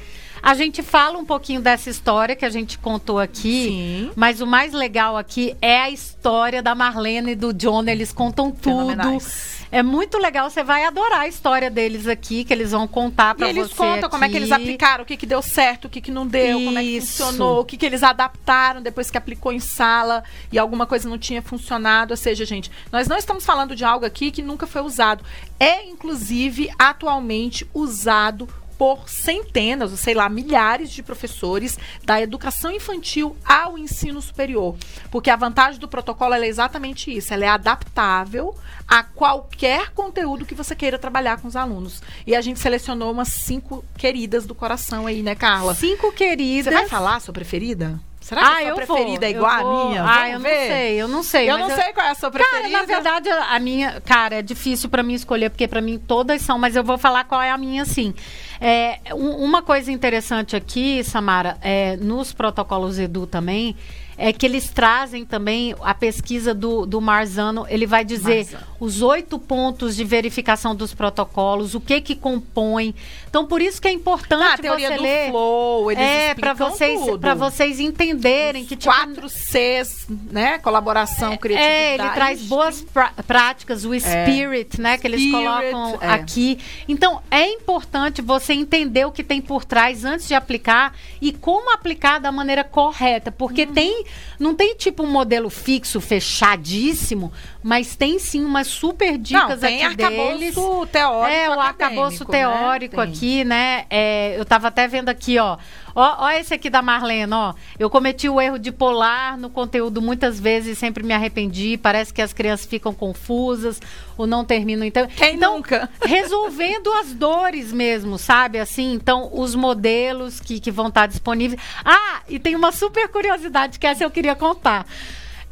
A 0.44 0.52
gente 0.52 0.82
fala 0.82 1.16
um 1.16 1.24
pouquinho 1.24 1.62
dessa 1.62 1.88
história 1.88 2.36
que 2.36 2.44
a 2.44 2.50
gente 2.50 2.76
contou 2.78 3.18
aqui, 3.18 3.64
Sim. 3.68 4.10
mas 4.14 4.42
o 4.42 4.46
mais 4.46 4.74
legal 4.74 5.16
aqui 5.16 5.56
é 5.62 5.80
a 5.80 5.88
história 5.88 6.62
da 6.62 6.74
Marlene 6.74 7.32
e 7.32 7.34
do 7.34 7.50
John. 7.50 7.82
Eles 7.86 8.12
contam 8.12 8.50
tudo. 8.50 8.62
Fenomenais. 8.92 9.64
É 9.72 9.82
muito 9.82 10.18
legal, 10.18 10.50
você 10.50 10.62
vai 10.62 10.84
adorar 10.84 11.20
a 11.20 11.28
história 11.28 11.70
deles 11.70 12.06
aqui, 12.06 12.44
que 12.44 12.52
eles 12.52 12.72
vão 12.72 12.86
contar 12.86 13.34
E 13.34 13.38
pra 13.38 13.48
eles 13.48 13.68
você. 13.68 13.74
contam 13.74 14.10
como 14.10 14.22
é 14.22 14.28
que 14.28 14.36
eles 14.36 14.52
aqui. 14.52 14.62
aplicaram, 14.64 15.02
o 15.02 15.06
que, 15.06 15.16
que 15.16 15.24
deu 15.24 15.40
certo, 15.40 15.86
o 15.86 15.88
que, 15.88 16.02
que 16.02 16.10
não 16.10 16.26
deu, 16.26 16.60
como 16.62 16.78
é 16.78 16.82
que 16.82 16.96
Isso. 16.98 17.24
funcionou, 17.24 17.60
o 17.60 17.64
que, 17.64 17.78
que 17.78 17.86
eles 17.86 18.02
adaptaram 18.02 18.82
depois 18.82 19.10
que 19.10 19.16
aplicou 19.16 19.50
em 19.50 19.58
sala 19.60 20.22
e 20.52 20.58
alguma 20.58 20.84
coisa 20.86 21.08
não 21.08 21.16
tinha 21.16 21.40
funcionado. 21.40 22.12
Ou 22.12 22.18
seja, 22.18 22.44
gente, 22.44 22.70
nós 22.92 23.08
não 23.08 23.16
estamos 23.16 23.46
falando 23.46 23.74
de 23.74 23.82
algo 23.82 24.04
aqui 24.04 24.30
que 24.30 24.42
nunca 24.42 24.66
foi 24.66 24.82
usado. 24.82 25.24
É, 25.58 25.86
inclusive, 25.86 26.70
atualmente 26.78 27.66
usado 27.72 28.46
por 28.84 29.08
centenas, 29.08 29.92
ou 29.92 29.96
sei 29.96 30.12
lá, 30.12 30.28
milhares 30.28 30.90
de 30.90 31.02
professores 31.02 31.78
da 32.04 32.20
educação 32.20 32.70
infantil 32.70 33.34
ao 33.42 33.78
ensino 33.78 34.20
superior. 34.20 34.76
Porque 35.10 35.30
a 35.30 35.36
vantagem 35.36 35.80
do 35.80 35.88
protocolo 35.88 36.34
é 36.34 36.46
exatamente 36.46 37.10
isso, 37.10 37.32
ela 37.32 37.46
é 37.46 37.48
adaptável 37.48 38.54
a 38.86 39.02
qualquer 39.02 39.90
conteúdo 39.92 40.44
que 40.44 40.54
você 40.54 40.76
queira 40.76 40.98
trabalhar 40.98 41.40
com 41.40 41.48
os 41.48 41.56
alunos. 41.56 42.02
E 42.26 42.36
a 42.36 42.42
gente 42.42 42.60
selecionou 42.60 43.10
umas 43.10 43.28
cinco 43.28 43.82
queridas 43.96 44.44
do 44.44 44.54
coração 44.54 45.06
aí, 45.06 45.22
né, 45.22 45.34
Carla? 45.34 45.74
Cinco 45.74 46.12
queridas. 46.12 46.74
Você 46.74 46.80
vai 46.80 46.86
falar 46.86 47.16
a 47.16 47.20
sua 47.20 47.32
preferida? 47.32 47.98
Será 48.24 48.40
que 48.40 48.46
Ah, 48.46 48.52
a 48.52 48.60
sua 48.60 48.68
eu 48.68 48.74
preferida 48.76 49.18
vou, 49.20 49.26
é 49.26 49.30
igual 49.30 49.58
eu 49.60 49.64
vou. 49.66 49.82
à 49.82 49.88
minha? 49.88 50.02
Ah, 50.02 50.06
Vamos 50.06 50.32
eu 50.32 50.40
ver? 50.40 50.50
não 50.50 50.66
sei, 50.66 51.02
eu 51.02 51.08
não 51.08 51.22
sei. 51.22 51.50
Eu 51.50 51.58
não 51.58 51.68
sei 51.70 51.92
qual 51.92 52.06
é 52.06 52.10
a 52.10 52.14
sua 52.14 52.30
preferida. 52.30 52.70
Cara, 52.70 52.78
na 52.80 52.84
verdade, 52.86 53.28
a 53.28 53.58
minha. 53.60 54.00
Cara, 54.00 54.36
é 54.36 54.42
difícil 54.42 54.88
pra 54.88 55.02
mim 55.02 55.12
escolher, 55.12 55.50
porque 55.50 55.68
pra 55.68 55.82
mim 55.82 55.98
todas 55.98 56.40
são, 56.40 56.58
mas 56.58 56.74
eu 56.74 56.82
vou 56.82 56.96
falar 56.96 57.24
qual 57.24 57.42
é 57.42 57.50
a 57.50 57.58
minha, 57.58 57.84
sim. 57.84 58.14
É, 58.58 58.98
um- 59.14 59.36
uma 59.44 59.60
coisa 59.62 59.92
interessante 59.92 60.56
aqui, 60.56 61.04
Samara, 61.04 61.58
é, 61.60 61.96
nos 61.98 62.32
protocolos 62.32 62.98
Edu 62.98 63.26
também, 63.26 63.76
é 64.16 64.32
que 64.32 64.46
eles 64.46 64.70
trazem 64.70 65.24
também 65.24 65.74
a 65.82 65.94
pesquisa 65.94 66.54
do, 66.54 66.86
do 66.86 67.00
Marzano. 67.00 67.66
Ele 67.68 67.86
vai 67.86 68.04
dizer 68.04 68.44
Marzano. 68.44 68.64
os 68.80 69.02
oito 69.02 69.38
pontos 69.38 69.96
de 69.96 70.04
verificação 70.04 70.74
dos 70.74 70.94
protocolos, 70.94 71.74
o 71.74 71.80
que 71.80 72.00
que 72.00 72.14
compõe. 72.14 72.94
Então, 73.28 73.46
por 73.46 73.60
isso 73.60 73.80
que 73.82 73.88
é 73.88 73.92
importante 73.92 74.42
Ah, 74.44 74.54
a 74.54 74.58
teoria 74.58 74.88
você 74.90 74.96
do 74.96 75.02
ler. 75.02 75.30
flow, 75.30 75.90
eles 75.90 76.04
é, 76.04 76.34
para 76.34 76.52
vocês, 76.54 77.00
para 77.20 77.34
vocês 77.34 77.80
entenderem 77.80 78.64
que 78.64 78.76
tipo, 78.76 78.92
quatro 78.94 79.28
Cs, 79.28 80.06
né? 80.30 80.58
Colaboração, 80.58 81.36
criatividade. 81.36 81.74
é, 81.74 81.94
ele 81.94 82.10
traz 82.10 82.42
boas 82.42 82.80
pra- 82.82 83.12
práticas, 83.26 83.84
o 83.84 83.92
spirit, 83.98 84.80
né, 84.80 84.96
que 84.98 85.06
eles 85.06 85.20
Spirit, 85.20 85.44
colocam 85.44 85.98
é. 86.00 86.08
aqui. 86.10 86.58
Então, 86.88 87.20
é 87.30 87.48
importante 87.48 88.22
você 88.22 88.52
entender 88.52 89.04
o 89.04 89.10
que 89.12 89.24
tem 89.24 89.40
por 89.40 89.64
trás 89.64 90.04
antes 90.04 90.28
de 90.28 90.34
aplicar 90.34 90.94
e 91.20 91.32
como 91.32 91.72
aplicar 91.72 92.18
da 92.20 92.30
maneira 92.30 92.62
correta, 92.62 93.32
porque 93.32 93.62
Uhum. 93.64 93.72
tem 93.72 94.03
não 94.38 94.54
tem 94.54 94.74
tipo 94.76 95.02
um 95.02 95.06
modelo 95.10 95.48
fixo 95.50 96.00
fechadíssimo, 96.00 97.32
mas 97.62 97.96
tem 97.96 98.18
sim 98.18 98.44
umas 98.44 98.66
super 98.66 99.16
dicas 99.18 99.48
Não, 99.48 99.68
tem 99.68 99.84
aqui 99.84 99.96
deles. 99.96 100.54
teórico 100.86 100.86
É, 101.32 101.48
o 101.50 101.60
arcabouço 101.60 102.24
né? 102.24 102.30
teórico 102.30 102.96
Tem. 102.96 103.04
aqui, 103.04 103.44
né? 103.44 103.86
É, 103.90 104.34
eu 104.38 104.44
tava 104.44 104.68
até 104.68 104.86
vendo 104.86 105.08
aqui, 105.08 105.38
ó. 105.38 105.56
Ó, 105.94 106.24
ó 106.24 106.30
esse 106.30 106.52
aqui 106.52 106.68
da 106.68 106.82
Marlene, 106.82 107.32
ó. 107.32 107.54
Eu 107.78 107.88
cometi 107.88 108.28
o 108.28 108.40
erro 108.40 108.58
de 108.58 108.72
polar 108.72 109.38
no 109.38 109.48
conteúdo 109.48 110.02
muitas 110.02 110.40
vezes 110.40 110.76
e 110.76 110.80
sempre 110.80 111.04
me 111.04 111.14
arrependi. 111.14 111.76
Parece 111.76 112.12
que 112.12 112.20
as 112.20 112.32
crianças 112.32 112.66
ficam 112.66 112.92
confusas 112.92 113.80
ou 114.16 114.26
não 114.26 114.44
terminam. 114.44 114.84
Então, 114.84 115.06
Quem 115.06 115.36
então 115.36 115.56
nunca? 115.56 115.88
resolvendo 116.04 116.92
as 116.92 117.12
dores 117.12 117.72
mesmo, 117.72 118.18
sabe? 118.18 118.58
Assim, 118.58 118.92
então, 118.94 119.30
os 119.32 119.54
modelos 119.54 120.40
que, 120.40 120.58
que 120.58 120.70
vão 120.70 120.88
estar 120.88 121.06
disponíveis. 121.06 121.60
Ah, 121.84 122.22
e 122.28 122.38
tem 122.38 122.56
uma 122.56 122.72
super 122.72 123.08
curiosidade 123.08 123.78
que 123.78 123.86
essa 123.86 124.02
eu 124.02 124.10
queria 124.10 124.34
contar. 124.34 124.86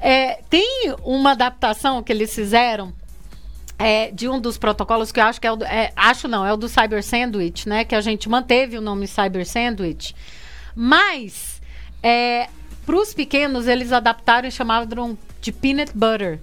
É, 0.01 0.41
tem 0.51 0.93
uma 1.05 1.31
adaptação 1.31 2.03
que 2.03 2.13
eles 2.13 2.35
fizeram 2.35 2.93
é, 3.83 4.11
de 4.13 4.29
um 4.29 4.41
dos 4.41 4.57
protocolos 4.57 5.11
que 5.11 5.19
eu 5.19 5.25
acho 5.25 5.41
que 5.41 5.47
é 5.47 5.53
o 5.53 5.63
é, 5.65 5.93
acho 5.97 6.29
não, 6.29 6.47
é 6.47 6.53
o 6.53 6.57
do 6.57 6.69
Cyber 6.69 7.03
Sandwich, 7.03 7.69
né? 7.69 7.85
Que 7.85 7.95
a 7.95 8.01
gente 8.01 8.29
manteve 8.29 8.79
o 8.79 8.81
nome 8.81 9.07
Cyber 9.07 9.47
Sandwich. 9.47 10.15
Mas 10.75 11.61
para 12.87 12.97
os 12.97 13.13
pequenos 13.13 13.67
eles 13.67 13.93
adaptaram 13.93 14.49
e 14.49 14.53
chamaram 14.53 15.19
de 15.41 15.53
peanut 15.53 15.93
butter. 15.95 16.41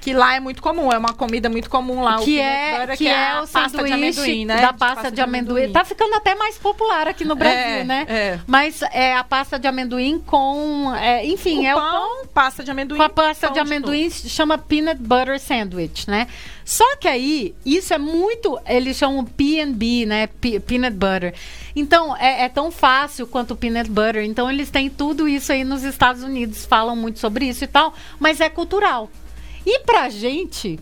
Que 0.00 0.14
lá 0.14 0.34
é 0.34 0.40
muito 0.40 0.62
comum, 0.62 0.90
é 0.90 0.96
uma 0.96 1.12
comida 1.12 1.50
muito 1.50 1.68
comum 1.68 2.00
lá. 2.02 2.16
que 2.18 2.38
é, 2.40 2.96
que 2.96 3.06
é, 3.06 3.32
a 3.32 3.42
o 3.42 3.46
pasta 3.48 3.68
sanduíche 3.68 3.86
de 3.86 3.92
amendoim, 3.92 4.44
né? 4.46 4.60
da 4.62 4.72
pasta, 4.72 5.10
de, 5.10 5.20
amendoim. 5.20 5.70
Tá 5.72 5.84
ficando 5.84 6.14
até 6.14 6.34
mais 6.34 6.56
popular 6.56 7.06
aqui 7.06 7.24
no 7.24 7.36
Brasil, 7.36 7.58
É, 7.80 7.84
né? 7.84 8.06
é. 8.08 8.40
Mas 8.46 8.80
é 8.92 9.14
a 9.14 9.22
pasta 9.22 9.58
de 9.58 9.68
amendoim 9.68 10.18
com, 10.18 10.90
é, 10.96 11.26
enfim, 11.26 11.60
o 11.60 11.66
é 11.66 11.74
o 11.74 11.78
pão, 11.78 11.90
pão 11.90 12.26
pasta 12.32 12.64
de 12.64 12.70
amendoim. 12.70 12.96
com 12.96 13.04
a 13.04 13.08
pasta 13.10 13.48
pão 13.48 13.54
de 13.54 13.60
amendoim 13.60 14.08
chama 14.10 14.56
peanut 14.56 15.00
butter 15.02 15.38
sandwich, 15.38 16.08
né? 16.08 16.26
Só 16.64 16.96
que 16.96 17.08
aí, 17.08 17.54
isso 17.66 17.92
é 17.92 17.98
muito. 17.98 18.58
Eles 18.66 18.96
chamam 18.96 19.24
PB, 19.24 20.06
né? 20.06 20.28
Pe- 20.28 20.60
peanut 20.60 20.96
butter. 20.96 21.34
Então, 21.74 22.16
é, 22.16 22.44
é 22.44 22.48
tão 22.48 22.70
fácil 22.70 23.26
quanto 23.26 23.52
o 23.52 23.56
peanut 23.56 23.90
butter. 23.90 24.24
Então, 24.24 24.48
eles 24.50 24.70
têm 24.70 24.88
tudo 24.88 25.28
isso 25.28 25.52
aí 25.52 25.64
nos 25.64 25.82
Estados 25.82 26.22
Unidos, 26.22 26.64
falam 26.64 26.94
muito 26.96 27.18
sobre 27.18 27.46
isso 27.46 27.64
e 27.64 27.66
tal, 27.66 27.92
mas 28.18 28.40
é 28.40 28.48
cultural. 28.48 29.10
E 29.66 29.80
pra 29.80 30.08
gente. 30.08 30.78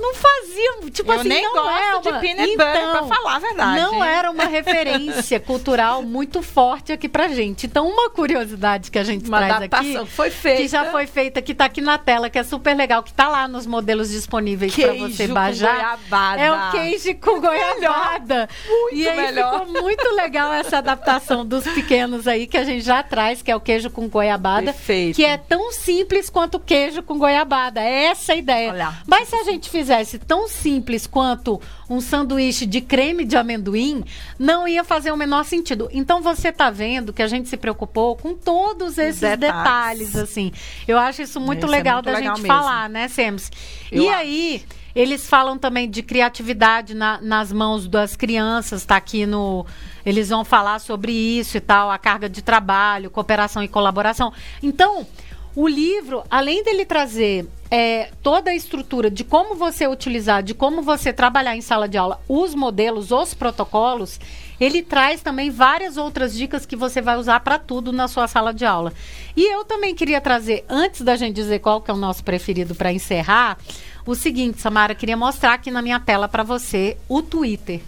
Não 0.00 0.14
fazia, 0.14 0.90
tipo 0.90 1.12
Eu 1.12 1.20
assim, 1.20 1.28
nem 1.28 1.42
não 1.42 1.52
gosto 1.52 1.78
é 1.78 1.94
uma... 1.96 2.00
de 2.00 2.20
peanut 2.20 2.50
Então, 2.52 3.08
falar 3.08 3.36
a 3.36 3.38
verdade. 3.38 3.80
Não 3.80 4.02
era 4.04 4.30
uma 4.30 4.44
referência 4.44 5.38
cultural 5.40 6.02
muito 6.02 6.42
forte 6.42 6.92
aqui 6.92 7.08
pra 7.08 7.28
gente. 7.28 7.66
Então, 7.66 7.86
uma 7.86 8.08
curiosidade 8.10 8.90
que 8.90 8.98
a 8.98 9.04
gente 9.04 9.28
Uma 9.28 9.38
traz 9.38 9.62
aqui 9.62 9.98
que 9.98 10.06
foi 10.06 10.30
feita. 10.30 10.62
que 10.62 10.68
já 10.68 10.86
foi 10.86 11.06
feita, 11.06 11.42
que 11.42 11.54
tá 11.54 11.66
aqui 11.66 11.80
na 11.80 11.98
tela, 11.98 12.30
que 12.30 12.38
é 12.38 12.42
super 12.42 12.74
legal, 12.74 13.02
que 13.02 13.12
tá 13.12 13.28
lá 13.28 13.46
nos 13.46 13.66
modelos 13.66 14.10
disponíveis 14.10 14.74
para 14.74 14.92
você 14.94 15.28
com 15.28 15.34
baixar. 15.34 15.98
É 16.38 16.50
o 16.52 16.70
queijo 16.70 17.14
com 17.16 17.40
goiabada. 17.40 18.48
Muito 18.66 18.96
e 18.96 19.08
aí 19.08 19.16
melhor. 19.16 19.66
ficou 19.66 19.66
muito 19.82 20.14
legal 20.14 20.52
essa 20.52 20.78
adaptação 20.78 21.44
dos 21.44 21.64
pequenos 21.64 22.26
aí 22.26 22.46
que 22.46 22.56
a 22.56 22.64
gente 22.64 22.82
já 22.84 23.02
traz, 23.02 23.42
que 23.42 23.50
é 23.50 23.56
o 23.56 23.60
queijo 23.60 23.90
com 23.90 24.08
goiabada, 24.08 24.72
Perfeito. 24.72 25.16
que 25.16 25.24
é 25.24 25.36
tão 25.36 25.72
simples 25.72 26.30
quanto 26.30 26.56
o 26.56 26.60
queijo 26.60 27.02
com 27.02 27.18
goiabada. 27.18 27.80
É 27.80 28.04
essa 28.06 28.32
a 28.32 28.36
ideia. 28.36 28.70
Olha. 28.72 28.94
Mas 29.06 29.28
se 29.28 29.36
a 29.36 29.44
gente 29.44 29.68
fizesse 29.90 30.18
tão 30.20 30.46
simples 30.48 31.04
quanto 31.06 31.60
um 31.88 32.00
sanduíche 32.00 32.64
de 32.64 32.80
creme 32.80 33.24
de 33.24 33.36
amendoim, 33.36 34.04
não 34.38 34.68
ia 34.68 34.84
fazer 34.84 35.10
o 35.10 35.16
menor 35.16 35.44
sentido. 35.44 35.88
Então 35.92 36.22
você 36.22 36.52
tá 36.52 36.70
vendo 36.70 37.12
que 37.12 37.22
a 37.22 37.26
gente 37.26 37.48
se 37.48 37.56
preocupou 37.56 38.14
com 38.14 38.34
todos 38.34 38.96
esses 38.98 39.20
detalhes. 39.20 39.40
detalhes, 39.40 40.16
assim. 40.16 40.52
Eu 40.86 40.96
acho 40.96 41.22
isso 41.22 41.40
muito 41.40 41.66
Isso 41.66 41.74
é 41.74 41.76
legal 41.78 41.96
muito 41.96 42.06
da 42.06 42.12
legal 42.12 42.36
gente 42.36 42.42
mesmo. 42.46 42.56
falar, 42.56 42.88
né, 42.88 43.08
Sems? 43.08 43.50
Eu 43.90 44.04
E 44.04 44.08
acho. 44.08 44.18
aí, 44.18 44.64
eles 44.94 45.28
falam 45.28 45.58
também 45.58 45.90
de 45.90 46.02
criatividade 46.02 46.94
na- 46.94 47.20
nas 47.20 47.50
mãos 47.52 47.88
das 47.88 48.14
crianças, 48.14 48.84
tá 48.84 48.94
aqui 48.96 49.26
no. 49.26 49.66
Eles 50.06 50.28
vão 50.28 50.44
falar 50.44 50.78
sobre 50.78 51.12
isso 51.12 51.56
e 51.56 51.60
tal, 51.60 51.90
a 51.90 51.98
carga 51.98 52.28
de 52.28 52.42
trabalho, 52.42 53.10
cooperação 53.10 53.62
e 53.62 53.68
colaboração. 53.68 54.32
Então, 54.62 55.04
o 55.54 55.66
livro, 55.66 56.22
além 56.30 56.62
dele 56.62 56.84
trazer 56.84 57.46
é, 57.70 58.10
toda 58.22 58.50
a 58.50 58.54
estrutura 58.54 59.10
de 59.10 59.22
como 59.22 59.54
você 59.54 59.86
utilizar, 59.86 60.42
de 60.42 60.54
como 60.54 60.82
você 60.82 61.12
trabalhar 61.12 61.56
em 61.56 61.60
sala 61.60 61.88
de 61.88 61.96
aula, 61.96 62.20
os 62.28 62.54
modelos, 62.54 63.12
os 63.12 63.32
protocolos, 63.32 64.18
ele 64.60 64.82
traz 64.82 65.22
também 65.22 65.50
várias 65.50 65.96
outras 65.96 66.34
dicas 66.34 66.66
que 66.66 66.76
você 66.76 67.00
vai 67.00 67.16
usar 67.16 67.40
para 67.40 67.58
tudo 67.58 67.92
na 67.92 68.08
sua 68.08 68.26
sala 68.26 68.52
de 68.52 68.64
aula. 68.64 68.92
E 69.36 69.44
eu 69.52 69.64
também 69.64 69.94
queria 69.94 70.20
trazer, 70.20 70.64
antes 70.68 71.02
da 71.02 71.16
gente 71.16 71.34
dizer 71.34 71.60
qual 71.60 71.80
que 71.80 71.90
é 71.90 71.94
o 71.94 71.96
nosso 71.96 72.24
preferido 72.24 72.74
para 72.74 72.92
encerrar, 72.92 73.56
o 74.04 74.14
seguinte, 74.14 74.60
Samara, 74.60 74.94
queria 74.94 75.16
mostrar 75.16 75.54
aqui 75.54 75.70
na 75.70 75.80
minha 75.80 76.00
tela 76.00 76.28
para 76.28 76.42
você 76.42 76.96
o 77.08 77.22
Twitter. 77.22 77.80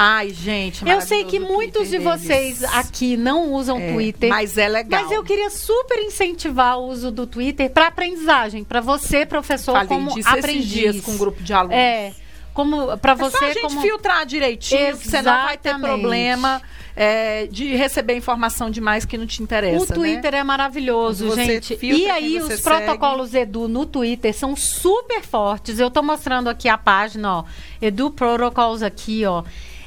Ai, 0.00 0.30
gente, 0.30 0.88
Eu 0.88 1.00
sei 1.00 1.24
que 1.24 1.40
muitos 1.40 1.88
de 1.90 1.96
Twitter 1.96 2.18
vocês 2.18 2.58
deles. 2.60 2.74
aqui 2.76 3.16
não 3.16 3.52
usam 3.52 3.80
É, 3.80 3.92
Twitter. 3.92 4.28
Mas 4.28 4.56
é 4.56 4.68
legal. 4.68 5.02
Mas 5.02 5.10
eu 5.10 5.24
queria 5.24 5.50
super 5.50 5.98
incentivar 5.98 6.78
o 6.78 6.86
uso 6.86 7.10
do 7.10 7.26
Twitter 7.26 7.68
para 7.68 7.88
aprendizagem, 7.88 8.62
para 8.62 8.80
você, 8.80 9.26
professor, 9.26 9.72
Falei 9.72 9.88
como 9.88 10.14
disso 10.14 10.28
aprendiz. 10.28 10.68
dias 10.68 11.00
com 11.00 11.10
um 11.10 11.18
grupo 11.18 11.42
de 11.42 11.52
alunos. 11.52 11.76
É, 11.76 12.12
como 12.54 12.96
para 12.98 13.14
É 13.14 13.16
só 13.16 13.28
você 13.30 13.44
a 13.44 13.48
gente 13.52 13.60
como 13.62 13.80
filtrar 13.80 14.24
direitinho, 14.24 14.96
que 14.98 15.08
você 15.08 15.20
não 15.20 15.32
vai 15.42 15.58
ter 15.58 15.70
Exatamente. 15.70 16.00
problema 16.00 16.62
é, 16.94 17.46
de 17.48 17.74
receber 17.74 18.14
informação 18.16 18.70
demais 18.70 19.04
que 19.04 19.18
não 19.18 19.26
te 19.26 19.42
interessa. 19.42 19.82
O 19.82 19.86
Twitter 19.96 20.32
é 20.32 20.44
maravilhoso, 20.44 21.26
você 21.26 21.44
gente. 21.44 21.76
filtra 21.76 21.98
E 21.98 22.08
aí, 22.08 22.38
os 22.38 22.60
protocolos 22.60 23.34
Edu 23.34 23.66
no 23.66 23.84
Twitter 23.84 24.32
são 24.32 24.54
super 24.54 25.22
fortes. 25.22 25.80
Eu 25.80 25.90
tô 25.90 26.02
mostrando 26.04 26.48
aqui 26.48 26.68
a 26.68 26.78
página, 26.78 27.38
ó. 27.38 27.44
Edu 27.82 28.10
Protocols 28.12 28.82
aqui, 28.82 29.24
ó. 29.24 29.42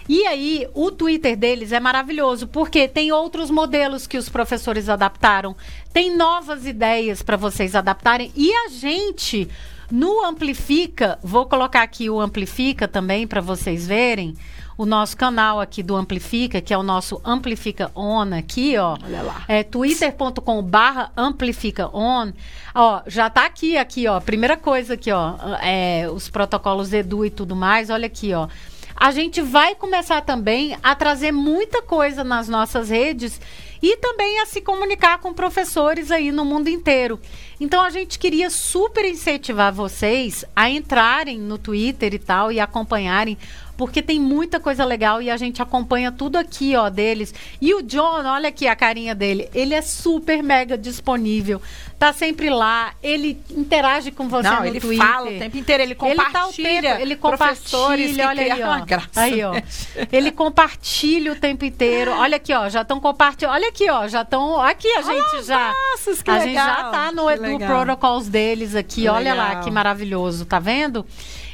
E 0.10 0.26
aí, 0.26 0.68
o 0.74 0.92
Twitter 0.92 1.38
deles 1.38 1.72
é 1.72 1.80
maravilhoso, 1.80 2.48
porque 2.48 2.88
tem 2.88 3.12
outros 3.12 3.50
modelos 3.50 4.08
que 4.08 4.18
os 4.18 4.30
professores 4.30 4.90
adaptaram, 4.90 5.56
tem 5.94 6.16
novas 6.16 6.66
ideias 6.66 7.22
para 7.22 7.38
vocês 7.38 7.76
adaptarem. 7.76 8.32
E 8.36 8.52
a 8.52 8.70
gente, 8.70 9.48
no 9.90 10.26
Amplifica, 10.26 11.18
vou 11.24 11.46
colocar 11.46 11.84
aqui 11.84 12.10
o 12.10 12.20
Amplifica 12.20 12.88
também 12.88 13.26
para 13.28 13.42
vocês 13.42 13.88
verem. 13.88 14.36
o 14.82 14.86
nosso 14.86 15.16
canal 15.16 15.60
aqui 15.60 15.84
do 15.84 15.96
Amplifica, 15.96 16.60
que 16.60 16.74
é 16.74 16.78
o 16.78 16.82
nosso 16.82 17.22
Amplifica 17.24 17.92
On 17.96 18.34
aqui, 18.34 18.76
ó. 18.80 18.98
Olha 19.04 19.22
lá. 19.22 19.44
É 19.48 19.62
twitter.com 19.62 20.64
barra 20.64 21.12
Amplifica 21.16 21.88
On. 21.96 22.32
Ó, 22.74 23.02
já 23.06 23.30
tá 23.30 23.46
aqui, 23.46 23.78
aqui, 23.78 24.08
ó. 24.08 24.20
Primeira 24.20 24.58
coisa 24.58 24.96
aqui, 24.96 25.12
ó. 25.12 25.36
É, 25.62 26.10
os 26.12 26.30
protocolos 26.30 26.92
Edu 26.94 27.24
e 27.24 27.30
tudo 27.30 27.56
mais. 27.56 27.92
Olha 27.92 28.08
aqui, 28.08 28.34
ó. 28.34 28.48
A 29.02 29.10
gente 29.10 29.42
vai 29.42 29.74
começar 29.74 30.22
também 30.22 30.78
a 30.84 30.94
trazer 30.94 31.32
muita 31.32 31.82
coisa 31.82 32.24
nas 32.24 32.48
nossas 32.48 32.92
redes 32.92 33.42
e 33.82 33.98
também 33.98 34.40
a 34.42 34.46
se 34.46 34.62
comunicar 34.62 35.18
com 35.18 35.34
professores 35.34 36.12
aí 36.12 36.32
no 36.32 36.46
mundo 36.46 36.68
inteiro. 36.68 37.20
Então 37.60 37.84
a 37.84 37.90
gente 37.90 38.20
queria 38.20 38.52
super 38.52 39.04
incentivar 39.04 39.74
vocês 39.74 40.46
a 40.56 40.70
entrarem 40.70 41.40
no 41.40 41.58
Twitter 41.58 42.14
e 42.14 42.20
tal 42.20 42.52
e 42.52 42.60
acompanharem 42.60 43.40
porque 43.82 44.00
tem 44.00 44.20
muita 44.20 44.60
coisa 44.60 44.86
legal 44.86 45.24
e 45.24 45.32
a 45.32 45.36
gente 45.36 45.60
acompanha 45.60 46.12
tudo 46.12 46.36
aqui, 46.36 46.76
ó, 46.76 46.88
deles. 46.88 47.34
E 47.60 47.74
o 47.74 47.82
John, 47.82 48.24
olha 48.28 48.50
aqui 48.50 48.68
a 48.68 48.76
carinha 48.76 49.16
dele, 49.16 49.50
ele 49.56 49.74
é 49.74 49.82
super 49.82 50.44
mega 50.44 50.78
disponível, 50.78 51.60
tá 51.98 52.14
sempre 52.14 52.52
lá, 52.52 52.94
ele 53.02 53.42
interage 53.50 54.12
com 54.12 54.30
você 54.30 54.48
Não, 54.48 54.60
no 54.60 54.66
ele 54.68 54.80
Twitter. 54.80 55.04
fala 55.04 55.32
o 55.32 55.40
tempo 55.40 55.58
inteiro, 55.58 55.82
ele 55.82 55.96
compartilha. 55.96 56.22
Ele, 56.22 56.32
tá 56.32 56.48
o 56.48 56.52
tempo, 56.52 57.02
ele 57.02 57.16
compartilha, 57.16 58.28
olha 58.28 58.54
aí, 58.54 58.64
ó. 58.64 58.86
graça, 58.86 59.22
aí, 59.22 59.44
ó. 59.44 59.54
né? 59.54 59.64
Ele 60.12 60.32
compartilha 60.32 61.32
o 61.32 61.36
tempo 61.36 61.66
inteiro. 61.66 62.12
Olha 62.12 62.36
aqui, 62.38 62.54
ó, 62.54 62.70
já 62.70 62.84
estão 62.84 63.00
compartilhando. 63.00 63.56
Olha 63.56 63.68
aqui, 63.68 63.90
ó, 63.90 64.08
já 64.08 64.22
estão 64.22 64.62
aqui 64.62 64.92
a 64.94 65.02
gente 65.02 65.44
já. 65.44 65.74
Nossa, 65.74 66.24
que 66.24 66.30
a 66.30 66.34
legal. 66.34 66.46
gente 66.46 66.56
já 66.56 66.84
tá 66.92 67.12
no 67.12 67.28
Edu. 67.28 67.58
Protocols 67.58 68.30
deles 68.30 68.76
aqui. 68.76 69.02
Que 69.02 69.10
Olha 69.10 69.34
lá 69.34 69.48
legal. 69.50 69.64
que 69.64 69.72
maravilhoso, 69.72 70.46
tá 70.46 70.60
vendo? 70.60 71.04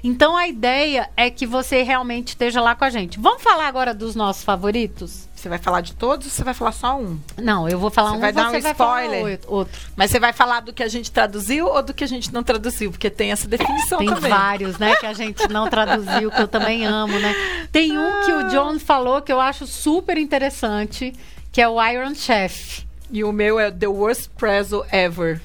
Então 0.04 0.36
a 0.38 0.48
ideia 0.48 1.10
é 1.18 1.30
que 1.30 1.46
você 1.46 1.82
realmente 1.84 2.30
esteja 2.30 2.62
lá 2.62 2.76
com 2.76 2.86
a 2.86 2.90
gente. 2.90 3.20
Vamos 3.20 3.42
falar 3.42 3.68
agora 3.68 3.94
dos 3.94 4.16
nossos 4.16 4.44
favoritos? 4.44 5.28
Você 5.36 5.50
vai 5.50 5.58
falar 5.60 5.82
de 5.82 5.94
todos 5.94 6.26
ou 6.28 6.32
você 6.32 6.44
vai 6.44 6.54
falar 6.54 6.72
só 6.72 6.98
um? 7.00 7.20
Não, 7.38 7.70
eu 7.70 7.78
vou 7.78 7.90
falar 7.90 8.12
Você 8.12 8.18
um, 8.18 8.20
vai 8.20 8.34
dar 8.34 8.52
um 8.52 8.58
spoiler? 8.58 9.40
outro. 9.48 9.80
Mas 9.96 10.10
você 10.12 10.20
vai 10.20 10.34
falar 10.34 10.62
do 10.62 10.74
que 10.74 10.82
a 10.82 10.88
gente 10.88 11.12
traduziu 11.12 11.68
ou 11.68 11.84
do 11.84 11.94
que 11.94 12.04
a 12.04 12.08
gente 12.08 12.34
não 12.34 12.44
traduziu? 12.44 12.92
Porque 12.92 13.10
tem 13.10 13.32
essa 13.32 13.48
definição 13.48 14.00
Tem 14.00 14.08
também. 14.08 14.32
vários, 14.32 14.78
né, 14.78 14.96
que 14.96 15.06
a 15.06 15.14
gente 15.14 15.48
não 15.48 15.70
traduziu, 15.70 16.32
que 16.32 16.42
eu 16.42 16.48
também 16.48 16.86
amo, 16.86 17.18
né? 17.20 17.34
Tem 17.72 17.98
um 17.98 18.22
que 18.26 18.32
o 18.32 18.44
John 18.50 18.80
falou 18.80 19.22
que 19.22 19.32
eu 19.32 19.40
acho 19.40 19.68
super 19.68 20.18
interessante, 20.18 21.14
que 21.52 21.62
é 21.62 21.68
o 21.68 21.84
Iron 21.84 22.16
Chef. 22.16 22.86
E 23.12 23.24
o 23.24 23.32
meu 23.32 23.60
é 23.60 23.72
The 23.72 23.88
Worst 23.88 24.30
Prezzo 24.38 24.84
Ever. 24.92 25.40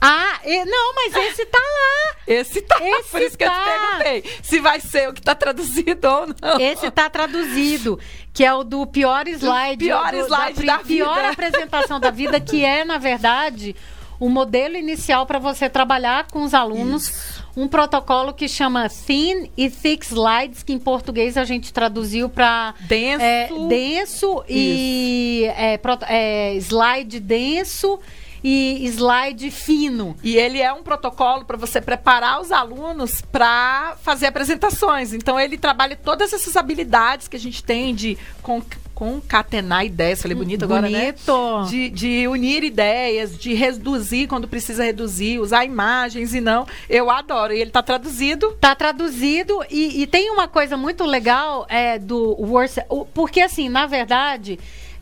Ah, 0.00 0.38
e- 0.44 0.64
não, 0.64 0.94
mas 0.94 1.14
esse 1.14 1.44
tá 1.46 1.58
lá. 1.58 2.16
Esse 2.26 2.60
tá, 2.62 2.78
Esse 2.80 3.10
por 3.10 3.22
isso 3.22 3.36
que 3.38 3.44
eu 3.44 3.48
te 3.50 3.54
tá. 3.54 3.64
perguntei. 3.98 4.32
Se 4.42 4.60
vai 4.60 4.80
ser 4.80 5.08
o 5.08 5.12
que 5.12 5.22
tá 5.22 5.34
traduzido 5.34 6.06
ou 6.08 6.26
não. 6.40 6.60
Esse 6.60 6.90
tá 6.90 7.08
traduzido, 7.10 7.98
que 8.32 8.44
é 8.44 8.52
o 8.54 8.62
do 8.62 8.86
pior 8.86 9.26
slide. 9.26 9.84
pior 9.84 10.12
do- 10.12 10.18
slide 10.26 10.54
pri- 10.54 10.66
da 10.66 10.78
pior 10.78 11.14
vida. 11.16 11.28
apresentação 11.30 11.98
da 11.98 12.10
vida, 12.10 12.38
que 12.38 12.64
é, 12.64 12.84
na 12.84 12.98
verdade, 12.98 13.74
o 14.20 14.28
modelo 14.28 14.76
inicial 14.76 15.24
para 15.26 15.38
você 15.38 15.68
trabalhar 15.68 16.26
com 16.30 16.42
os 16.42 16.54
alunos. 16.54 17.38
Um 17.56 17.66
protocolo 17.66 18.32
que 18.32 18.46
chama 18.48 18.88
Thin 18.88 19.50
e 19.56 19.68
Thick 19.68 20.04
Slides, 20.06 20.62
que 20.62 20.72
em 20.72 20.78
português 20.78 21.36
a 21.36 21.44
gente 21.44 21.72
traduziu 21.72 22.28
para 22.28 22.72
Denso. 22.80 23.24
é, 23.24 23.48
denso 23.68 24.44
e 24.48 25.50
é, 25.56 25.76
proto- 25.76 26.06
é, 26.08 26.54
slide 26.56 27.18
denso 27.18 27.98
e 28.42 28.84
slide 28.86 29.50
fino. 29.50 30.16
E 30.22 30.36
ele 30.36 30.60
é 30.60 30.72
um 30.72 30.82
protocolo 30.82 31.44
para 31.44 31.56
você 31.56 31.80
preparar 31.80 32.40
os 32.40 32.52
alunos 32.52 33.20
para 33.32 33.96
fazer 34.02 34.26
apresentações. 34.26 35.12
Então 35.12 35.38
ele 35.38 35.58
trabalha 35.58 35.96
todas 35.96 36.32
essas 36.32 36.56
habilidades 36.56 37.28
que 37.28 37.36
a 37.36 37.40
gente 37.40 37.62
tem 37.64 37.94
de 37.94 38.16
con- 38.42 38.62
concatenar 38.94 39.84
ideias. 39.84 40.20
Falei 40.20 40.36
bonito 40.36 40.64
agora, 40.64 40.88
né? 40.88 41.12
Bonito. 41.12 41.70
De, 41.70 41.88
de 41.90 42.28
unir 42.28 42.64
ideias, 42.64 43.38
de 43.38 43.54
reduzir 43.54 44.26
quando 44.26 44.48
precisa 44.48 44.82
reduzir, 44.84 45.38
usar 45.38 45.64
imagens 45.64 46.34
e 46.34 46.40
não. 46.40 46.66
Eu 46.88 47.10
adoro. 47.10 47.52
E 47.52 47.60
ele 47.60 47.70
tá 47.70 47.82
traduzido. 47.82 48.52
Tá 48.60 48.74
traduzido 48.74 49.60
e, 49.70 50.02
e 50.02 50.06
tem 50.06 50.30
uma 50.30 50.48
coisa 50.48 50.76
muito 50.76 51.04
legal 51.04 51.64
é, 51.68 51.98
do 51.98 52.34
Worst, 52.40 52.78
o- 52.88 53.04
porque 53.04 53.40
assim, 53.40 53.68
na 53.68 53.86
verdade, 53.86 54.58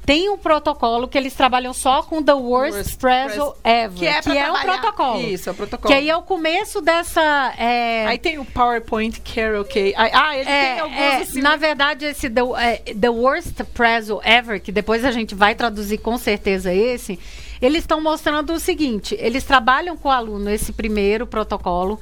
tem 0.07 0.31
um 0.31 0.39
protocolo 0.39 1.09
que 1.09 1.19
eles 1.19 1.35
trabalham 1.35 1.75
só 1.75 2.01
com 2.01 2.23
the 2.23 2.33
worst, 2.33 2.77
Worst 2.77 2.97
prezzo, 3.01 3.55
ever, 3.65 3.99
que 3.99 4.07
é 4.07 4.23
pra 4.23 4.33
um 4.33 4.37
trabalhar- 4.37 4.81
protocolo. 4.81 5.21
Isso, 5.21 5.49
é 5.49 5.53
o 5.53 5.55
protocolo. 5.57 5.89
Que 5.93 5.99
aí 5.99 6.09
é 6.09 6.17
o 6.17 6.23
começo 6.23 6.81
dessa 6.81 7.53
é, 7.59 8.07
Aí 8.07 8.17
tem 8.19 8.39
o 8.39 8.45
PowerPoint 8.45 9.21
Karaoke. 9.21 9.93
Ah, 9.97 10.29
Ah, 10.29 10.37
ele 10.39 10.49
é, 10.49 10.71
tem 10.75 10.81
alguns 10.81 10.97
é, 10.97 11.17
assim. 11.17 11.41
na 11.43 11.57
verdade, 11.57 12.05
esse 12.05 12.31
the, 12.31 12.41
é, 12.59 12.95
the 12.95 13.11
Worst 13.11 13.61
Prezzo 13.75 14.21
Ever, 14.25 14.61
que 14.63 14.71
depois 14.71 15.05
a 15.05 15.11
gente 15.11 15.35
vai 15.35 15.57
traduzir 15.57 15.99
com 15.99 16.17
certeza 16.17 16.73
esse, 16.73 17.19
eles 17.61 17.81
estão 17.81 18.01
mostrando 18.01 18.53
o 18.53 18.61
seguinte: 18.61 19.17
eles 19.19 19.43
trabalham 19.43 19.97
com 19.97 20.09
o 20.09 20.13
aluno 20.13 20.49
esse 20.49 20.73
primeiro 20.73 21.27
protocolo, 21.27 21.99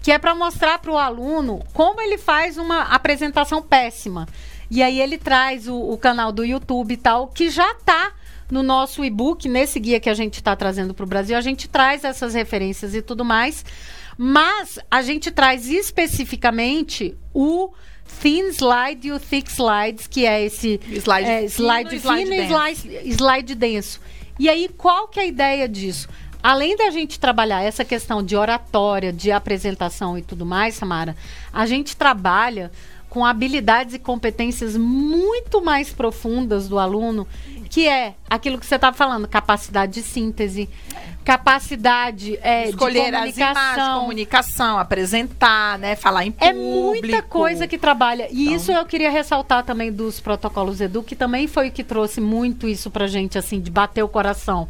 que 0.00 0.12
é 0.12 0.18
para 0.18 0.32
mostrar 0.32 0.78
para 0.78 0.92
o 0.92 0.96
aluno 0.96 1.60
como 1.74 2.00
ele 2.00 2.18
faz 2.18 2.56
uma 2.56 2.82
apresentação 2.82 3.60
péssima. 3.60 4.28
E 4.70 4.82
aí 4.82 5.00
ele 5.00 5.16
traz 5.16 5.66
o, 5.66 5.76
o 5.76 5.96
canal 5.96 6.30
do 6.30 6.44
YouTube 6.44 6.92
e 6.92 6.96
tal, 6.96 7.28
que 7.28 7.50
já 7.50 7.72
está 7.72 8.12
no 8.50 8.62
nosso 8.62 9.04
e-book, 9.04 9.48
nesse 9.48 9.78
guia 9.78 10.00
que 10.00 10.08
a 10.08 10.14
gente 10.14 10.34
está 10.34 10.56
trazendo 10.56 10.94
para 10.94 11.04
o 11.04 11.06
Brasil, 11.06 11.36
a 11.36 11.40
gente 11.40 11.68
traz 11.68 12.04
essas 12.04 12.34
referências 12.34 12.94
e 12.94 13.02
tudo 13.02 13.24
mais. 13.24 13.64
Mas 14.16 14.78
a 14.90 15.00
gente 15.00 15.30
traz 15.30 15.68
especificamente 15.68 17.16
o 17.32 17.70
thin 18.20 18.48
slide 18.48 19.08
e 19.08 19.12
o 19.12 19.20
thick 19.20 19.48
slides, 19.48 20.06
que 20.06 20.26
é 20.26 20.42
esse 20.42 20.80
Slide 20.88 21.28
é, 21.28 21.48
fino 21.48 21.48
slide 21.48 21.94
e 21.94 21.98
slide 21.98 22.24
fino 22.24 22.34
e 22.34 22.38
denso. 22.38 22.52
slide, 22.52 23.12
slide 23.12 23.54
denso. 23.54 24.00
E 24.38 24.48
aí, 24.48 24.68
qual 24.76 25.08
que 25.08 25.20
é 25.20 25.22
a 25.22 25.26
ideia 25.26 25.68
disso? 25.68 26.08
Além 26.42 26.76
da 26.76 26.90
gente 26.90 27.18
trabalhar 27.18 27.62
essa 27.62 27.84
questão 27.84 28.22
de 28.22 28.36
oratória, 28.36 29.12
de 29.12 29.30
apresentação 29.30 30.16
e 30.16 30.22
tudo 30.22 30.46
mais, 30.46 30.74
Samara, 30.74 31.16
a 31.52 31.66
gente 31.66 31.96
trabalha 31.96 32.70
com 33.08 33.24
habilidades 33.24 33.94
e 33.94 33.98
competências 33.98 34.76
muito 34.76 35.62
mais 35.62 35.90
profundas 35.90 36.68
do 36.68 36.78
aluno, 36.78 37.26
que 37.70 37.86
é 37.88 38.14
aquilo 38.28 38.58
que 38.58 38.66
você 38.66 38.74
estava 38.76 38.96
falando, 38.96 39.26
capacidade 39.28 39.92
de 39.94 40.02
síntese, 40.02 40.68
capacidade 41.24 42.38
é, 42.42 42.68
Escolher 42.68 43.10
de 43.10 43.16
as 43.16 43.36
imagens, 43.36 43.36
comunicação. 43.36 44.00
comunicação, 44.00 44.78
apresentar, 44.78 45.78
né? 45.78 45.94
Falar 45.94 46.24
em 46.26 46.34
É 46.40 46.52
público. 46.52 47.06
muita 47.06 47.22
coisa 47.22 47.66
que 47.68 47.78
trabalha. 47.78 48.26
E 48.30 48.44
Então- 48.44 48.56
isso 48.56 48.72
eu 48.72 48.84
queria 48.86 49.10
ressaltar 49.10 49.62
também 49.64 49.92
dos 49.92 50.18
protocolos 50.20 50.80
Edu, 50.80 51.02
que 51.02 51.14
também 51.14 51.46
foi 51.46 51.68
o 51.68 51.70
que 51.70 51.84
trouxe 51.84 52.20
muito 52.20 52.66
isso 52.66 52.90
pra 52.90 53.06
gente, 53.06 53.36
assim, 53.38 53.60
de 53.60 53.70
bater 53.70 54.02
o 54.02 54.08
coração. 54.08 54.68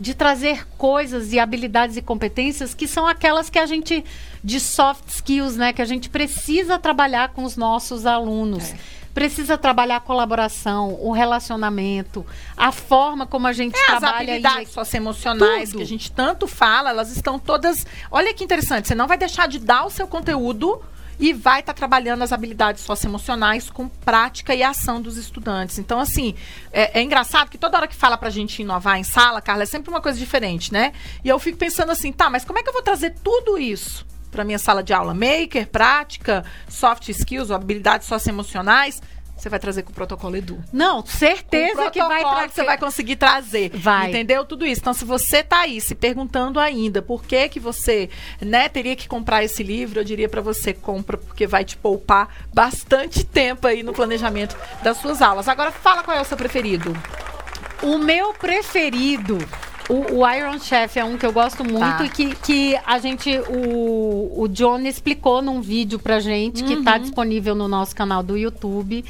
De 0.00 0.14
trazer 0.14 0.66
coisas 0.76 1.32
e 1.32 1.38
habilidades 1.40 1.96
e 1.96 2.02
competências 2.02 2.72
que 2.74 2.86
são 2.86 3.06
aquelas 3.06 3.50
que 3.50 3.58
a 3.58 3.66
gente, 3.66 4.04
de 4.44 4.60
soft 4.60 5.08
skills, 5.08 5.56
né? 5.56 5.72
Que 5.72 5.82
a 5.82 5.84
gente 5.84 6.08
precisa 6.08 6.78
trabalhar 6.78 7.30
com 7.30 7.42
os 7.44 7.56
nossos 7.56 8.06
alunos. 8.06 8.72
Precisa 9.12 9.58
trabalhar 9.58 9.96
a 9.96 10.00
colaboração, 10.00 10.96
o 11.00 11.10
relacionamento, 11.10 12.24
a 12.56 12.70
forma 12.70 13.26
como 13.26 13.48
a 13.48 13.52
gente 13.52 13.76
É, 13.76 13.80
as 13.80 13.86
trabalha. 13.98 14.12
em 14.24 14.30
habilidades 14.36 14.70
socioemocionais 14.72 15.72
que 15.72 15.82
a 15.82 15.86
gente 15.86 16.12
tanto 16.12 16.46
fala, 16.46 16.90
elas 16.90 17.10
estão 17.10 17.36
todas. 17.36 17.84
Olha 18.12 18.32
que 18.32 18.44
interessante, 18.44 18.86
você 18.86 18.94
não 18.94 19.08
vai 19.08 19.18
deixar 19.18 19.48
de 19.48 19.58
dar 19.58 19.84
o 19.84 19.90
seu 19.90 20.06
conteúdo 20.06 20.80
e 21.18 21.32
vai 21.32 21.60
estar 21.60 21.74
trabalhando 21.74 22.22
as 22.22 22.32
habilidades 22.32 22.82
socioemocionais 22.82 23.70
com 23.70 23.88
prática 23.88 24.54
e 24.54 24.62
ação 24.62 25.00
dos 25.00 25.16
estudantes. 25.16 25.78
Então, 25.78 25.98
assim, 25.98 26.34
é, 26.72 27.00
é 27.00 27.02
engraçado 27.02 27.50
que 27.50 27.58
toda 27.58 27.76
hora 27.76 27.88
que 27.88 27.94
fala 27.94 28.16
pra 28.16 28.30
gente 28.30 28.62
inovar 28.62 28.98
em 28.98 29.04
sala, 29.04 29.40
Carla, 29.40 29.64
é 29.64 29.66
sempre 29.66 29.90
uma 29.90 30.00
coisa 30.00 30.18
diferente, 30.18 30.72
né? 30.72 30.92
E 31.24 31.28
eu 31.28 31.38
fico 31.38 31.58
pensando 31.58 31.90
assim, 31.90 32.12
tá, 32.12 32.30
mas 32.30 32.44
como 32.44 32.58
é 32.58 32.62
que 32.62 32.68
eu 32.68 32.72
vou 32.72 32.82
trazer 32.82 33.14
tudo 33.22 33.58
isso? 33.58 34.06
Para 34.30 34.44
minha 34.44 34.58
sala 34.58 34.82
de 34.82 34.92
aula, 34.92 35.14
maker, 35.14 35.66
prática, 35.68 36.44
soft 36.68 37.08
skills, 37.08 37.50
habilidades 37.50 38.06
socioemocionais, 38.06 39.00
você 39.38 39.48
vai 39.48 39.58
trazer 39.58 39.82
com 39.82 39.90
o 39.90 39.94
protocolo 39.94 40.36
Edu. 40.36 40.62
Não, 40.72 41.04
certeza 41.06 41.90
que 41.90 42.02
vai 42.02 42.20
trazer. 42.20 42.48
você 42.52 42.64
vai 42.64 42.76
conseguir 42.76 43.16
trazer. 43.16 43.70
Vai. 43.74 44.08
Entendeu? 44.08 44.44
Tudo 44.44 44.66
isso. 44.66 44.80
Então, 44.80 44.92
se 44.92 45.04
você 45.04 45.42
tá 45.42 45.60
aí 45.60 45.80
se 45.80 45.94
perguntando 45.94 46.58
ainda 46.58 47.00
por 47.00 47.22
que 47.22 47.48
que 47.48 47.60
você, 47.60 48.10
né, 48.40 48.68
teria 48.68 48.96
que 48.96 49.06
comprar 49.06 49.44
esse 49.44 49.62
livro, 49.62 50.00
eu 50.00 50.04
diria 50.04 50.28
para 50.28 50.40
você, 50.40 50.72
compra, 50.72 51.16
porque 51.16 51.46
vai 51.46 51.64
te 51.64 51.76
poupar 51.76 52.28
bastante 52.52 53.24
tempo 53.24 53.66
aí 53.66 53.82
no 53.82 53.92
planejamento 53.92 54.56
das 54.82 54.96
suas 54.98 55.22
aulas. 55.22 55.48
Agora, 55.48 55.70
fala 55.70 56.02
qual 56.02 56.16
é 56.16 56.20
o 56.20 56.24
seu 56.24 56.36
preferido. 56.36 56.96
O 57.82 57.96
meu 57.96 58.34
preferido, 58.34 59.38
o, 59.88 60.18
o 60.20 60.30
Iron 60.30 60.58
Chef 60.58 60.98
é 60.98 61.04
um 61.04 61.16
que 61.16 61.24
eu 61.24 61.32
gosto 61.32 61.64
muito 61.64 61.78
Tá. 61.80 62.04
e 62.04 62.08
que, 62.08 62.34
que 62.36 62.78
a 62.86 62.98
gente, 62.98 63.30
o, 63.48 64.42
o 64.42 64.48
John 64.48 64.80
explicou 64.80 65.40
num 65.42 65.60
vídeo 65.60 65.98
pra 65.98 66.20
gente, 66.20 66.62
que 66.64 66.74
Uhum. 66.76 66.84
tá 66.84 66.98
disponível 66.98 67.54
no 67.54 67.66
nosso 67.68 67.94
canal 67.96 68.22
do 68.22 68.36
YouTube, 68.36 69.04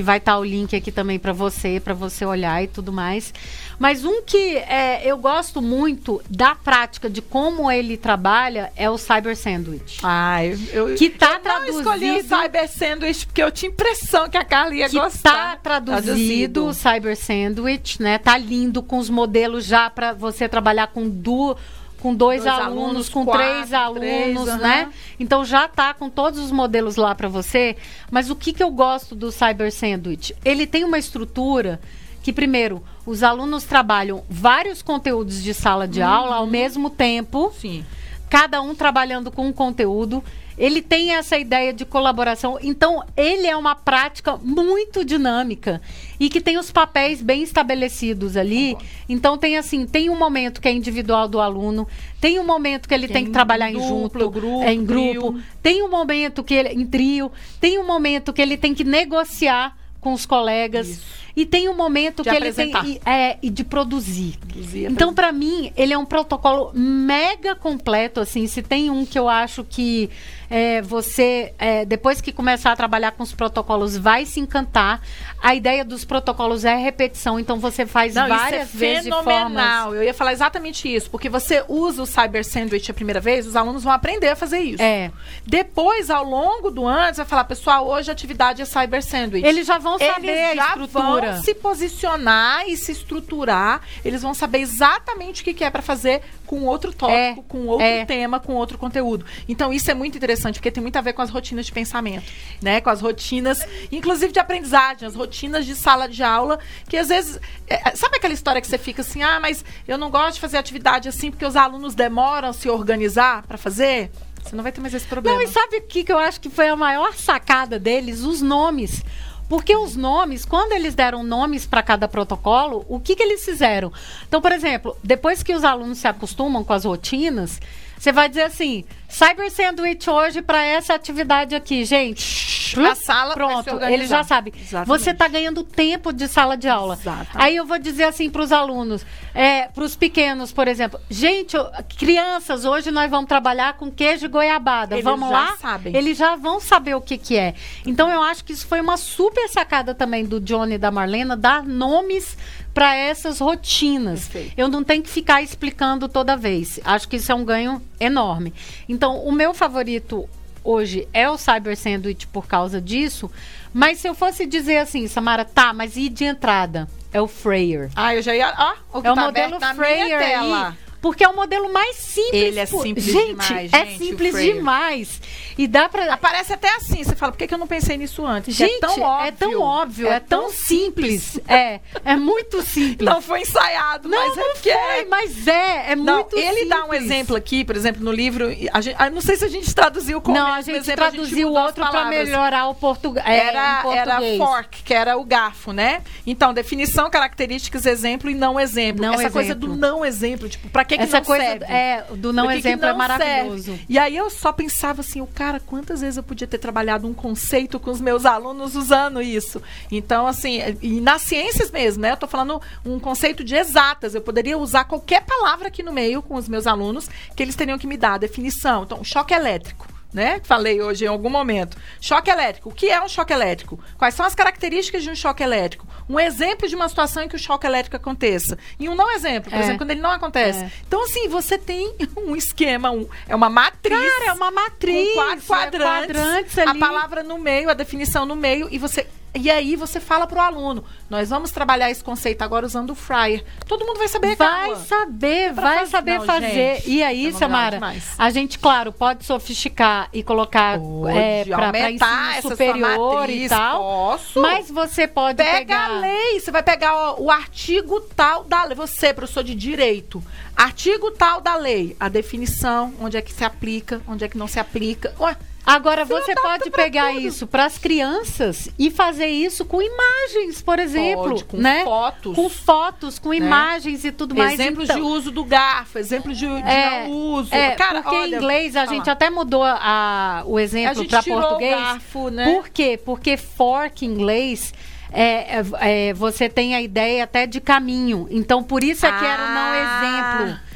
que 0.00 0.02
vai 0.02 0.16
estar 0.16 0.32
tá 0.32 0.38
o 0.38 0.44
link 0.44 0.74
aqui 0.74 0.90
também 0.90 1.18
para 1.18 1.32
você, 1.32 1.78
para 1.78 1.92
você 1.92 2.24
olhar 2.24 2.64
e 2.64 2.66
tudo 2.66 2.90
mais. 2.90 3.34
Mas 3.78 4.02
um 4.02 4.22
que 4.22 4.56
é, 4.56 5.02
eu 5.04 5.18
gosto 5.18 5.60
muito 5.60 6.22
da 6.28 6.54
prática 6.54 7.10
de 7.10 7.20
como 7.20 7.70
ele 7.70 7.98
trabalha 7.98 8.72
é 8.74 8.88
o 8.88 8.96
Cyber 8.96 9.36
Sandwich. 9.36 9.98
Ah, 10.02 10.42
eu, 10.42 10.58
eu 10.72 10.94
que 10.96 11.10
tá 11.10 11.34
eu 11.34 11.40
traduzido. 11.40 11.72
Não 11.82 11.94
escolhi 11.94 12.10
o 12.12 12.22
Cyber 12.22 12.68
Sandwich 12.70 13.26
porque 13.26 13.42
eu 13.42 13.50
tinha 13.50 13.70
impressão 13.70 14.26
que 14.26 14.38
a 14.38 14.44
Carla 14.44 14.74
ia 14.74 14.88
que 14.88 14.98
gostar. 14.98 15.32
Tá 15.32 15.56
traduzido 15.56 16.66
o 16.66 16.72
Cyber 16.72 17.14
Sandwich, 17.14 18.02
né? 18.02 18.16
Tá 18.16 18.38
lindo 18.38 18.82
com 18.82 18.96
os 18.96 19.10
modelos 19.10 19.66
já 19.66 19.90
para 19.90 20.14
você 20.14 20.48
trabalhar 20.48 20.86
com 20.86 21.06
duas 21.06 21.58
com 22.00 22.14
dois, 22.14 22.42
dois 22.42 22.52
alunos, 22.52 22.84
alunos, 22.84 23.08
com 23.08 23.24
quatro, 23.24 23.42
três 23.42 23.72
alunos, 23.72 24.44
três, 24.44 24.60
né? 24.60 24.84
Uhum. 24.84 24.92
Então 25.20 25.44
já 25.44 25.68
tá 25.68 25.94
com 25.94 26.08
todos 26.08 26.40
os 26.40 26.50
modelos 26.50 26.96
lá 26.96 27.14
para 27.14 27.28
você. 27.28 27.76
Mas 28.10 28.30
o 28.30 28.36
que, 28.36 28.52
que 28.52 28.62
eu 28.62 28.70
gosto 28.70 29.14
do 29.14 29.30
Cyber 29.30 29.70
Sandwich? 29.70 30.34
Ele 30.44 30.66
tem 30.66 30.82
uma 30.84 30.98
estrutura 30.98 31.80
que, 32.22 32.32
primeiro, 32.32 32.82
os 33.06 33.22
alunos 33.22 33.64
trabalham 33.64 34.24
vários 34.28 34.82
conteúdos 34.82 35.42
de 35.42 35.54
sala 35.54 35.86
de 35.86 36.00
uhum. 36.00 36.08
aula 36.08 36.36
ao 36.36 36.46
mesmo 36.46 36.90
tempo. 36.90 37.52
Sim. 37.58 37.84
Cada 38.28 38.60
um 38.60 38.74
trabalhando 38.74 39.30
com 39.30 39.46
um 39.46 39.52
conteúdo. 39.52 40.22
Ele 40.60 40.82
tem 40.82 41.14
essa 41.14 41.38
ideia 41.38 41.72
de 41.72 41.86
colaboração. 41.86 42.58
Então, 42.60 43.02
ele 43.16 43.46
é 43.46 43.56
uma 43.56 43.74
prática 43.74 44.36
muito 44.36 45.02
dinâmica 45.02 45.80
e 46.20 46.28
que 46.28 46.38
tem 46.38 46.58
os 46.58 46.70
papéis 46.70 47.22
bem 47.22 47.42
estabelecidos 47.42 48.36
ali. 48.36 48.76
Então, 49.08 49.38
tem 49.38 49.56
assim, 49.56 49.86
tem 49.86 50.10
um 50.10 50.18
momento 50.18 50.60
que 50.60 50.68
é 50.68 50.72
individual 50.72 51.26
do 51.26 51.40
aluno, 51.40 51.88
tem 52.20 52.38
um 52.38 52.44
momento 52.44 52.86
que 52.86 52.92
ele 52.92 53.06
tem, 53.06 53.14
tem 53.14 53.24
que 53.24 53.30
trabalhar 53.30 53.72
duplo, 53.72 53.82
em 53.82 53.88
junto, 53.88 54.30
grupo, 54.30 54.62
é, 54.62 54.74
em 54.74 54.84
grupo, 54.84 55.32
trio. 55.32 55.42
tem 55.62 55.82
um 55.82 55.88
momento 55.88 56.44
que 56.44 56.52
ele 56.52 56.68
em 56.68 56.86
trio, 56.86 57.32
tem 57.58 57.78
um 57.78 57.86
momento 57.86 58.30
que 58.30 58.42
ele 58.42 58.58
tem 58.58 58.74
que 58.74 58.84
negociar 58.84 59.74
com 59.98 60.12
os 60.12 60.26
colegas. 60.26 60.88
Isso. 60.88 61.20
E 61.36 61.46
tem 61.46 61.68
um 61.68 61.74
momento 61.74 62.22
de 62.22 62.28
que 62.28 62.36
apresentar. 62.36 62.84
ele 62.84 62.98
tem 62.98 63.12
é, 63.12 63.38
e 63.40 63.48
de 63.48 63.62
produzir. 63.62 64.36
produzir 64.38 64.90
então, 64.90 65.14
para 65.14 65.30
mim, 65.30 65.72
ele 65.76 65.92
é 65.92 65.98
um 65.98 66.04
protocolo 66.04 66.72
mega 66.74 67.54
completo. 67.54 68.20
Assim, 68.20 68.46
se 68.46 68.62
tem 68.62 68.90
um 68.90 69.06
que 69.06 69.18
eu 69.18 69.28
acho 69.28 69.64
que 69.64 70.10
é, 70.50 70.82
você, 70.82 71.54
é, 71.58 71.84
depois 71.84 72.20
que 72.20 72.32
começar 72.32 72.72
a 72.72 72.76
trabalhar 72.76 73.12
com 73.12 73.22
os 73.22 73.32
protocolos, 73.32 73.96
vai 73.96 74.26
se 74.26 74.40
encantar. 74.40 75.00
A 75.40 75.54
ideia 75.54 75.84
dos 75.84 76.04
protocolos 76.04 76.64
é 76.64 76.74
repetição, 76.76 77.38
então 77.38 77.58
você 77.58 77.86
faz 77.86 78.14
Não, 78.14 78.28
várias 78.28 78.68
isso 78.68 78.76
é 78.76 78.78
vezes 78.78 79.04
fenomenal. 79.04 79.84
Formas... 79.84 79.96
Eu 79.96 80.02
ia 80.02 80.12
falar 80.12 80.32
exatamente 80.32 80.92
isso, 80.92 81.08
porque 81.08 81.28
você 81.28 81.64
usa 81.68 82.02
o 82.02 82.06
Cyber 82.06 82.44
Sandwich 82.44 82.90
a 82.90 82.94
primeira 82.94 83.20
vez, 83.20 83.46
os 83.46 83.54
alunos 83.54 83.84
vão 83.84 83.92
aprender 83.92 84.28
a 84.28 84.36
fazer 84.36 84.58
isso. 84.58 84.82
É. 84.82 85.12
Depois, 85.46 86.10
ao 86.10 86.24
longo 86.24 86.70
do 86.70 86.84
ano, 86.84 87.14
você 87.14 87.20
vai 87.22 87.26
falar, 87.26 87.44
pessoal, 87.44 87.88
hoje 87.88 88.10
a 88.10 88.12
atividade 88.12 88.60
é 88.60 88.64
Cyber 88.64 89.02
Sandwich. 89.02 89.46
Eles 89.46 89.66
já 89.66 89.78
vão 89.78 89.98
saber 89.98 90.28
Eles 90.28 90.56
já 90.56 90.64
a 90.64 90.66
estrutura. 90.68 91.32
vão 91.32 91.42
se 91.42 91.54
posicionar 91.54 92.68
e 92.68 92.76
se 92.76 92.90
estruturar. 92.92 93.82
Eles 94.04 94.22
vão 94.22 94.34
saber 94.34 94.58
exatamente 94.58 95.42
o 95.42 95.44
que, 95.44 95.54
que 95.54 95.64
é 95.64 95.70
para 95.70 95.82
fazer 95.82 96.22
com 96.50 96.64
outro 96.64 96.92
tópico, 96.92 97.14
é. 97.14 97.44
com 97.46 97.66
outro 97.68 97.86
é. 97.86 98.04
tema, 98.04 98.40
com 98.40 98.54
outro 98.54 98.76
conteúdo. 98.76 99.24
Então, 99.48 99.72
isso 99.72 99.88
é 99.88 99.94
muito 99.94 100.16
interessante, 100.16 100.39
porque 100.42 100.70
tem 100.70 100.82
muito 100.82 100.96
a 100.96 101.00
ver 101.00 101.12
com 101.12 101.22
as 101.22 101.30
rotinas 101.30 101.66
de 101.66 101.72
pensamento, 101.72 102.24
né? 102.62 102.80
Com 102.80 102.90
as 102.90 103.00
rotinas, 103.00 103.66
inclusive 103.90 104.32
de 104.32 104.38
aprendizagem, 104.38 105.06
as 105.06 105.14
rotinas 105.14 105.66
de 105.66 105.74
sala 105.74 106.08
de 106.08 106.22
aula, 106.22 106.58
que 106.88 106.96
às 106.96 107.08
vezes. 107.08 107.38
É, 107.66 107.90
é, 107.90 107.96
sabe 107.96 108.16
aquela 108.16 108.34
história 108.34 108.60
que 108.60 108.66
você 108.66 108.78
fica 108.78 109.02
assim, 109.02 109.22
ah, 109.22 109.38
mas 109.40 109.64
eu 109.86 109.98
não 109.98 110.10
gosto 110.10 110.34
de 110.34 110.40
fazer 110.40 110.56
atividade 110.56 111.08
assim 111.08 111.30
porque 111.30 111.44
os 111.44 111.56
alunos 111.56 111.94
demoram 111.94 112.48
a 112.48 112.52
se 112.52 112.68
organizar 112.68 113.42
para 113.46 113.58
fazer? 113.58 114.10
Você 114.42 114.56
não 114.56 114.62
vai 114.62 114.72
ter 114.72 114.80
mais 114.80 114.94
esse 114.94 115.06
problema. 115.06 115.36
Não, 115.36 115.44
e 115.44 115.48
sabe 115.48 115.76
o 115.76 115.82
que, 115.82 116.02
que 116.02 116.12
eu 116.12 116.18
acho 116.18 116.40
que 116.40 116.48
foi 116.48 116.68
a 116.68 116.76
maior 116.76 117.14
sacada 117.14 117.78
deles? 117.78 118.22
Os 118.22 118.40
nomes. 118.40 119.02
Porque 119.48 119.74
os 119.76 119.96
nomes, 119.96 120.44
quando 120.44 120.72
eles 120.72 120.94
deram 120.94 121.24
nomes 121.24 121.66
para 121.66 121.82
cada 121.82 122.06
protocolo, 122.06 122.84
o 122.88 123.00
que, 123.00 123.16
que 123.16 123.22
eles 123.22 123.44
fizeram? 123.44 123.92
Então, 124.28 124.40
por 124.40 124.52
exemplo, 124.52 124.96
depois 125.02 125.42
que 125.42 125.52
os 125.52 125.64
alunos 125.64 125.98
se 125.98 126.06
acostumam 126.06 126.62
com 126.62 126.72
as 126.72 126.84
rotinas, 126.84 127.60
você 127.98 128.12
vai 128.12 128.28
dizer 128.28 128.44
assim: 128.44 128.84
Cyber 129.10 129.50
Sandwich 129.50 130.08
hoje 130.08 130.40
para 130.40 130.64
essa 130.64 130.94
atividade 130.94 131.54
aqui, 131.54 131.84
gente. 131.84 132.78
A 132.78 132.94
sala 132.94 133.34
pronto, 133.34 133.82
ele 133.82 134.06
já 134.06 134.22
sabe. 134.22 134.54
Você 134.86 135.10
está 135.10 135.26
ganhando 135.26 135.64
tempo 135.64 136.12
de 136.12 136.28
sala 136.28 136.56
de 136.56 136.68
aula. 136.68 136.94
Exatamente. 137.00 137.30
Aí 137.34 137.56
eu 137.56 137.66
vou 137.66 137.78
dizer 137.78 138.04
assim 138.04 138.30
para 138.30 138.42
os 138.42 138.52
alunos, 138.52 139.04
é, 139.34 139.66
para 139.66 139.82
os 139.82 139.96
pequenos, 139.96 140.52
por 140.52 140.68
exemplo, 140.68 141.00
gente, 141.10 141.56
crianças, 141.98 142.64
hoje 142.64 142.90
nós 142.92 143.10
vamos 143.10 143.28
trabalhar 143.28 143.74
com 143.74 143.90
queijo 143.90 144.26
e 144.26 144.28
goiabada. 144.28 144.94
Eles 144.94 145.04
vamos 145.04 145.30
lá? 145.30 145.56
Sabem. 145.60 145.96
Eles 145.96 146.16
já 146.16 146.36
vão 146.36 146.60
saber 146.60 146.94
o 146.94 147.00
que 147.00 147.18
que 147.18 147.36
é. 147.36 147.54
Então 147.84 148.08
eu 148.08 148.22
acho 148.22 148.44
que 148.44 148.52
isso 148.52 148.66
foi 148.66 148.80
uma 148.80 148.96
super 148.96 149.48
sacada 149.48 149.94
também 149.94 150.24
do 150.24 150.40
Johnny 150.40 150.74
e 150.74 150.78
da 150.78 150.90
Marlena, 150.90 151.36
dar 151.36 151.64
nomes 151.64 152.36
para 152.72 152.94
essas 152.94 153.40
rotinas. 153.40 154.28
Perfeito. 154.28 154.54
Eu 154.56 154.68
não 154.68 154.84
tenho 154.84 155.02
que 155.02 155.10
ficar 155.10 155.42
explicando 155.42 156.08
toda 156.08 156.36
vez. 156.36 156.78
Acho 156.84 157.08
que 157.08 157.16
isso 157.16 157.32
é 157.32 157.34
um 157.34 157.44
ganho 157.44 157.82
enorme. 157.98 158.54
Então, 158.88 158.99
o 159.08 159.32
meu 159.32 159.54
favorito 159.54 160.28
hoje 160.62 161.08
é 161.12 161.28
o 161.28 161.38
Cyber 161.38 161.76
Sandwich 161.76 162.26
por 162.26 162.46
causa 162.46 162.80
disso. 162.80 163.30
Mas 163.72 163.98
se 163.98 164.08
eu 164.08 164.14
fosse 164.14 164.46
dizer 164.46 164.78
assim, 164.78 165.06
Samara, 165.08 165.44
tá, 165.44 165.72
mas 165.72 165.96
e 165.96 166.08
de 166.08 166.24
entrada? 166.24 166.88
É 167.12 167.20
o 167.20 167.26
Freyer. 167.26 167.90
Ah, 167.96 168.14
eu 168.14 168.22
já 168.22 168.34
ia. 168.34 168.48
Ah, 168.48 168.76
o 168.92 168.98
é 168.98 169.10
o 169.10 169.14
tá 169.14 169.24
modelo 169.24 169.58
Freyer 169.74 170.20
aí. 170.20 170.74
Porque 171.00 171.24
é 171.24 171.28
o 171.28 171.34
modelo 171.34 171.72
mais 171.72 171.96
simples. 171.96 172.32
Ele 172.32 172.60
é 172.60 172.66
simples 172.66 173.04
gente, 173.04 173.26
demais, 173.28 173.72
é 173.72 173.78
gente. 173.78 173.94
É 173.94 173.98
simples 173.98 174.34
demais. 174.34 175.20
E 175.56 175.66
dá 175.66 175.88
pra. 175.88 176.12
Aparece 176.12 176.52
até 176.52 176.74
assim. 176.76 177.02
Você 177.02 177.14
fala, 177.14 177.32
por 177.32 177.38
que, 177.38 177.46
que 177.46 177.54
eu 177.54 177.58
não 177.58 177.66
pensei 177.66 177.96
nisso 177.96 178.24
antes? 178.24 178.54
Gente, 178.54 178.76
é 178.76 178.78
tão 178.80 179.00
óbvio. 179.00 179.26
É 179.26 179.30
tão, 179.32 179.60
óbvio, 179.60 180.06
é, 180.08 180.14
é 180.14 180.20
tão, 180.20 180.42
tão 180.42 180.50
simples. 180.50 181.22
simples. 181.22 181.48
é, 181.48 181.80
é 182.04 182.16
muito 182.16 182.62
simples. 182.64 183.08
Não 183.08 183.20
foi 183.20 183.42
ensaiado, 183.42 184.08
não, 184.08 184.18
mas 184.18 184.36
é 184.36 184.40
não 184.40 184.56
foi, 184.56 184.72
é. 184.72 185.04
mas 185.04 185.46
é, 185.46 185.92
é 185.92 185.96
não, 185.96 186.16
muito 186.16 186.36
ele 186.36 186.48
simples. 186.48 186.68
dá 186.68 186.84
um 186.84 186.94
exemplo 186.94 187.36
aqui, 187.36 187.64
por 187.64 187.76
exemplo, 187.76 188.02
no 188.02 188.12
livro. 188.12 188.48
A 188.72 188.80
gente, 188.80 188.96
não 189.10 189.20
sei 189.20 189.36
se 189.36 189.44
a 189.44 189.48
gente 189.48 189.74
traduziu 189.74 190.20
como. 190.20 190.36
Não, 190.36 190.46
a 190.46 190.60
gente 190.60 190.78
exemplo, 190.78 190.96
traduziu 190.96 191.48
o 191.48 191.54
outro 191.54 191.86
para 191.86 192.06
melhorar 192.06 192.68
o 192.68 192.74
português. 192.74 193.24
É, 193.26 193.48
era, 193.48 193.82
era 193.94 194.20
fork, 194.36 194.82
que 194.82 194.94
era 194.94 195.16
o 195.16 195.24
garfo, 195.24 195.72
né? 195.72 196.02
Então, 196.26 196.52
definição, 196.52 197.10
características, 197.10 197.86
exemplo 197.86 198.30
e 198.30 198.34
não 198.34 198.58
exemplo. 198.58 199.02
Não 199.02 199.14
Essa 199.14 199.22
exemplo. 199.22 199.34
coisa 199.34 199.54
do 199.54 199.76
não 199.76 200.04
exemplo, 200.04 200.48
tipo, 200.48 200.68
para 200.68 200.84
que, 200.90 200.96
que 200.96 201.02
Essa 201.04 201.18
não 201.18 201.24
coisa 201.24 201.44
serve? 201.44 201.64
É, 201.66 202.04
do 202.16 202.32
não 202.32 202.50
exemplo 202.50 202.84
é 202.84 202.88
não 202.88 202.94
é 202.94 202.98
maravilhoso. 202.98 203.64
Serve. 203.64 203.84
E 203.88 203.98
aí 203.98 204.16
eu 204.16 204.28
só 204.28 204.52
pensava 204.52 205.00
assim, 205.00 205.20
o 205.20 205.26
cara, 205.26 205.60
quantas 205.60 206.00
vezes 206.00 206.16
eu 206.16 206.22
podia 206.22 206.46
ter 206.46 206.58
trabalhado 206.58 207.06
um 207.06 207.14
conceito 207.14 207.78
com 207.78 207.90
os 207.90 208.00
meus 208.00 208.26
alunos 208.26 208.74
usando 208.74 209.22
isso? 209.22 209.62
Então, 209.90 210.26
assim, 210.26 210.58
e 210.82 211.00
nas 211.00 211.22
ciências 211.22 211.70
mesmo, 211.70 212.02
né? 212.02 212.12
Eu 212.12 212.16
tô 212.16 212.26
falando 212.26 212.60
um 212.84 212.98
conceito 212.98 213.44
de 213.44 213.54
exatas. 213.54 214.14
Eu 214.14 214.20
poderia 214.20 214.58
usar 214.58 214.84
qualquer 214.84 215.24
palavra 215.24 215.68
aqui 215.68 215.82
no 215.82 215.92
meio 215.92 216.22
com 216.22 216.34
os 216.34 216.48
meus 216.48 216.66
alunos 216.66 217.08
que 217.36 217.42
eles 217.42 217.54
teriam 217.54 217.78
que 217.78 217.86
me 217.86 217.96
dar 217.96 218.14
a 218.14 218.18
definição. 218.18 218.82
Então, 218.82 219.04
choque 219.04 219.32
elétrico 219.32 219.99
né? 220.12 220.40
Falei 220.44 220.80
hoje 220.82 221.04
em 221.04 221.08
algum 221.08 221.30
momento. 221.30 221.76
Choque 222.00 222.30
elétrico. 222.30 222.68
O 222.68 222.72
que 222.72 222.86
é 222.88 223.02
um 223.02 223.08
choque 223.08 223.32
elétrico? 223.32 223.78
Quais 223.96 224.14
são 224.14 224.26
as 224.26 224.34
características 224.34 225.02
de 225.02 225.10
um 225.10 225.14
choque 225.14 225.42
elétrico? 225.42 225.86
Um 226.08 226.18
exemplo 226.18 226.68
de 226.68 226.74
uma 226.74 226.88
situação 226.88 227.22
em 227.22 227.28
que 227.28 227.36
o 227.36 227.38
choque 227.38 227.66
elétrico 227.66 227.96
aconteça. 227.96 228.58
E 228.78 228.88
um 228.88 228.94
não 228.94 229.10
exemplo, 229.10 229.50
por 229.50 229.56
é. 229.56 229.60
exemplo, 229.60 229.78
quando 229.78 229.90
ele 229.90 230.00
não 230.00 230.10
acontece. 230.10 230.64
É. 230.64 230.70
Então, 230.86 231.04
assim, 231.04 231.28
você 231.28 231.56
tem 231.56 231.94
um 232.16 232.34
esquema, 232.34 232.90
um, 232.90 233.08
é 233.28 233.34
uma 233.34 233.48
matriz. 233.50 233.98
Cara, 233.98 234.30
é 234.30 234.32
uma 234.32 234.50
matriz. 234.50 235.08
Com 235.08 235.14
quatro 235.14 235.46
quadrantes. 235.46 235.78
É 235.78 236.24
quadrantes 236.24 236.58
a 236.58 236.74
palavra 236.74 237.22
no 237.22 237.38
meio, 237.38 237.70
a 237.70 237.74
definição 237.74 238.26
no 238.26 238.36
meio, 238.36 238.68
e 238.70 238.78
você 238.78 239.06
e 239.34 239.50
aí 239.50 239.76
você 239.76 240.00
fala 240.00 240.26
para 240.26 240.38
o 240.38 240.42
aluno, 240.42 240.84
nós 241.08 241.30
vamos 241.30 241.50
trabalhar 241.50 241.90
esse 241.90 242.02
conceito 242.02 242.42
agora 242.42 242.66
usando 242.66 242.90
o 242.90 242.94
fryer. 242.94 243.44
Todo 243.66 243.86
mundo 243.86 243.98
vai 243.98 244.08
saber, 244.08 244.36
Vai 244.36 244.74
saber, 244.76 245.52
vai 245.52 245.78
fazer. 245.78 245.90
saber 245.90 246.18
Não, 246.18 246.26
fazer. 246.26 246.50
Gente, 246.52 246.90
e 246.90 247.02
aí, 247.02 247.32
Samara, 247.32 247.80
a 248.18 248.30
gente, 248.30 248.58
claro, 248.58 248.92
pode 248.92 249.24
sofisticar 249.24 250.08
e 250.12 250.22
colocar 250.22 250.78
é, 251.08 251.44
para 251.44 251.90
ensino 251.90 252.42
superior 252.42 253.18
matriz, 253.20 253.46
e 253.46 253.48
tal. 253.48 253.78
Posso. 253.80 254.40
Mas 254.40 254.70
você 254.70 255.06
pode 255.06 255.36
Pega 255.36 255.58
pegar... 255.58 255.84
a 255.84 256.00
lei, 256.00 256.40
você 256.40 256.50
vai 256.50 256.62
pegar 256.62 257.14
o, 257.14 257.24
o 257.24 257.30
artigo 257.30 258.00
tal 258.16 258.44
da 258.44 258.64
lei. 258.64 258.74
Você, 258.74 259.14
professor 259.14 259.44
de 259.44 259.54
direito, 259.54 260.22
artigo 260.56 261.10
tal 261.12 261.40
da 261.40 261.54
lei, 261.56 261.96
a 262.00 262.08
definição, 262.08 262.92
onde 263.00 263.16
é 263.16 263.22
que 263.22 263.32
se 263.32 263.44
aplica, 263.44 264.00
onde 264.08 264.24
é 264.24 264.28
que 264.28 264.38
não 264.38 264.48
se 264.48 264.58
aplica. 264.58 265.14
Ué, 265.20 265.36
Agora 265.74 266.04
você 266.04 266.34
tá 266.34 266.42
pode 266.42 266.70
pegar 266.70 267.14
isso 267.14 267.46
para 267.46 267.64
as 267.64 267.78
crianças 267.78 268.68
e 268.78 268.90
fazer 268.90 269.28
isso 269.28 269.64
com 269.64 269.80
imagens, 269.80 270.60
por 270.60 270.78
exemplo, 270.78 271.30
pode, 271.30 271.44
com 271.44 271.56
né? 271.56 271.84
fotos, 271.84 272.34
com 272.34 272.48
fotos, 272.48 273.18
com 273.18 273.30
né? 273.30 273.36
imagens 273.36 274.04
e 274.04 274.10
tudo 274.10 274.34
mais. 274.34 274.54
Exemplos 274.54 274.84
então, 274.84 274.96
de 274.96 275.02
uso 275.02 275.30
do 275.30 275.44
garfo, 275.44 275.98
exemplos 275.98 276.36
de, 276.36 276.46
de 276.46 276.68
é, 276.68 277.04
não 277.04 277.10
uso. 277.10 277.54
É, 277.54 277.70
Cara, 277.72 278.02
porque 278.02 278.16
olha, 278.16 278.34
em 278.34 278.38
inglês 278.38 278.76
a 278.76 278.86
gente 278.86 279.08
até 279.08 279.30
mudou 279.30 279.62
a, 279.62 280.42
o 280.46 280.58
exemplo 280.58 281.06
para 281.06 281.22
português. 281.22 281.74
O 281.74 281.78
garfo, 281.78 282.30
né? 282.30 282.52
Por 282.52 282.68
quê? 282.68 283.00
Porque 283.02 283.36
fork 283.36 284.04
em 284.04 284.08
inglês 284.08 284.74
é, 285.12 285.62
é, 285.80 286.14
você 286.14 286.48
tem 286.48 286.74
a 286.74 286.82
ideia 286.82 287.24
até 287.24 287.46
de 287.46 287.60
caminho. 287.60 288.26
Então 288.30 288.62
por 288.62 288.82
isso 288.82 289.06
é 289.06 289.12
que 289.12 289.24
ah. 289.24 289.28
era 289.28 289.42
o 289.44 289.54
não 289.54 289.70
ah. 289.72 290.46
exemplo 290.46 290.69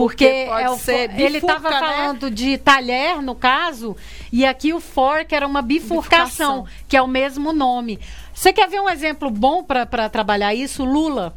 Porque, 0.00 0.46
porque 0.48 0.62
é 0.62 0.70
o, 0.70 0.76
bifurca, 0.76 1.22
ele 1.22 1.38
estava 1.38 1.70
né? 1.70 1.78
falando 1.78 2.30
de 2.30 2.56
talher, 2.56 3.20
no 3.20 3.34
caso, 3.34 3.94
e 4.32 4.46
aqui 4.46 4.72
o 4.72 4.80
fork 4.80 5.34
era 5.34 5.46
uma 5.46 5.60
bifurcação, 5.60 6.62
bifurcação. 6.62 6.84
que 6.88 6.96
é 6.96 7.02
o 7.02 7.06
mesmo 7.06 7.52
nome. 7.52 7.98
Você 8.32 8.52
quer 8.52 8.68
ver 8.68 8.80
um 8.80 8.88
exemplo 8.88 9.30
bom 9.30 9.62
para 9.62 10.08
trabalhar 10.08 10.54
isso? 10.54 10.84
Lula. 10.84 11.34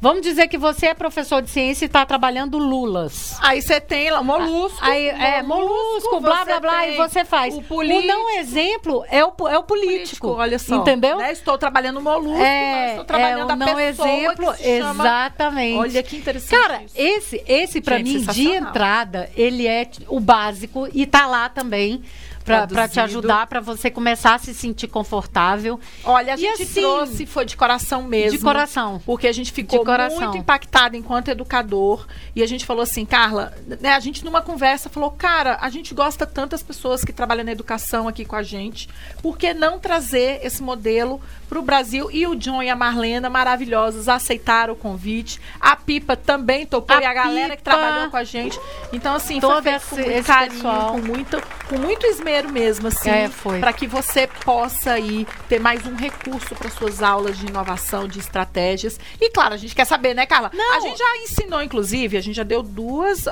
Vamos 0.00 0.22
dizer 0.22 0.48
que 0.48 0.58
você 0.58 0.86
é 0.86 0.94
professor 0.94 1.40
de 1.40 1.50
ciência 1.50 1.84
e 1.84 1.86
está 1.86 2.04
trabalhando 2.04 2.58
lulas. 2.58 3.36
Aí 3.40 3.62
você 3.62 3.80
tem 3.80 4.10
lá 4.10 4.22
molusco. 4.22 4.78
Aí, 4.80 5.08
é, 5.08 5.42
molusco, 5.42 6.20
blá, 6.20 6.44
blá, 6.44 6.60
blá, 6.60 6.88
e 6.88 6.96
você 6.96 7.24
faz. 7.24 7.54
O, 7.54 7.62
político, 7.62 8.04
o 8.04 8.06
não 8.06 8.38
exemplo 8.38 9.04
é 9.08 9.24
o, 9.24 9.28
é 9.48 9.58
o 9.58 9.62
político, 9.62 9.66
político. 9.66 10.28
Olha 10.28 10.58
só. 10.58 10.76
Entendeu? 10.76 11.16
Né? 11.18 11.32
Estou 11.32 11.56
trabalhando 11.56 12.00
molusco, 12.00 12.42
é, 12.42 12.90
estou 12.90 13.04
trabalhando 13.04 13.50
é, 13.50 13.54
o 13.54 13.56
não 13.56 13.80
exemplo, 13.80 14.54
exatamente. 14.60 15.72
Chama... 15.72 15.82
Olha 15.82 16.02
que 16.02 16.16
interessante 16.16 16.60
Cara, 16.60 16.82
isso. 16.82 16.94
esse, 16.96 17.44
esse 17.46 17.80
para 17.80 17.98
mim, 17.98 18.20
de 18.20 18.48
entrada, 18.48 19.30
ele 19.34 19.66
é 19.66 19.88
o 20.08 20.20
básico 20.20 20.88
e 20.92 21.06
tá 21.06 21.26
lá 21.26 21.48
também 21.48 22.02
para 22.46 22.88
te 22.88 23.00
ajudar, 23.00 23.46
para 23.46 23.60
você 23.60 23.90
começar 23.90 24.34
a 24.34 24.38
se 24.38 24.54
sentir 24.54 24.86
confortável. 24.86 25.80
Olha, 26.04 26.34
a 26.34 26.36
e 26.36 26.40
gente 26.40 26.62
assim, 26.62 26.80
trouxe, 26.80 27.26
foi 27.26 27.44
de 27.44 27.56
coração 27.56 28.02
mesmo. 28.04 28.38
De 28.38 28.44
coração. 28.44 29.02
Porque 29.04 29.26
a 29.26 29.32
gente 29.32 29.52
ficou 29.52 29.84
muito 29.84 30.36
impactada 30.36 30.96
enquanto 30.96 31.28
educador. 31.28 32.06
E 32.34 32.42
a 32.42 32.46
gente 32.46 32.64
falou 32.64 32.82
assim, 32.82 33.04
Carla, 33.04 33.52
né, 33.80 33.90
a 33.94 34.00
gente 34.00 34.24
numa 34.24 34.40
conversa 34.40 34.88
falou, 34.88 35.10
cara, 35.10 35.58
a 35.60 35.68
gente 35.68 35.92
gosta 35.94 36.24
tantas 36.24 36.62
pessoas 36.62 37.04
que 37.04 37.12
trabalham 37.12 37.44
na 37.44 37.52
educação 37.52 38.06
aqui 38.06 38.24
com 38.24 38.36
a 38.36 38.42
gente. 38.42 38.88
Por 39.20 39.36
que 39.36 39.52
não 39.52 39.78
trazer 39.78 40.40
esse 40.42 40.62
modelo 40.62 41.20
para 41.48 41.58
o 41.58 41.62
Brasil? 41.62 42.08
E 42.12 42.26
o 42.26 42.34
John 42.36 42.62
e 42.62 42.70
a 42.70 42.76
Marlena, 42.76 43.28
maravilhosos, 43.28 44.08
aceitaram 44.08 44.74
o 44.74 44.76
convite. 44.76 45.40
A 45.60 45.74
Pipa 45.74 46.16
também 46.16 46.66
topou, 46.66 46.96
a 46.96 47.02
e 47.02 47.04
a 47.04 47.14
galera 47.14 47.56
que 47.56 47.62
trabalhou 47.62 48.10
com 48.10 48.16
a 48.16 48.24
gente. 48.24 48.58
Então, 48.92 49.14
assim, 49.14 49.40
Todo 49.40 49.62
foi 49.62 49.78
feito 49.78 49.82
esse, 49.82 49.88
com 49.88 49.96
muito 50.10 50.26
carinho, 50.26 50.52
pessoal. 50.54 50.92
com 50.92 50.98
muito, 50.98 51.42
com 51.68 51.78
muito 51.78 52.06
esmero 52.06 52.35
mesmo, 52.44 52.88
assim, 52.88 53.10
é, 53.10 53.30
para 53.60 53.72
que 53.72 53.86
você 53.86 54.26
possa 54.26 54.92
aí 54.92 55.26
ter 55.48 55.58
mais 55.58 55.86
um 55.86 55.94
recurso 55.94 56.54
para 56.54 56.70
suas 56.70 57.02
aulas 57.02 57.38
de 57.38 57.46
inovação, 57.46 58.06
de 58.06 58.18
estratégias. 58.18 58.98
E 59.20 59.30
claro, 59.30 59.54
a 59.54 59.56
gente 59.56 59.74
quer 59.74 59.84
saber, 59.84 60.14
né, 60.14 60.26
Carla? 60.26 60.50
Não. 60.52 60.74
A 60.74 60.80
gente 60.80 60.98
já 60.98 61.16
ensinou, 61.18 61.62
inclusive, 61.62 62.16
a 62.16 62.20
gente 62.20 62.36
já 62.36 62.42
deu 62.42 62.62
duas, 62.62 63.24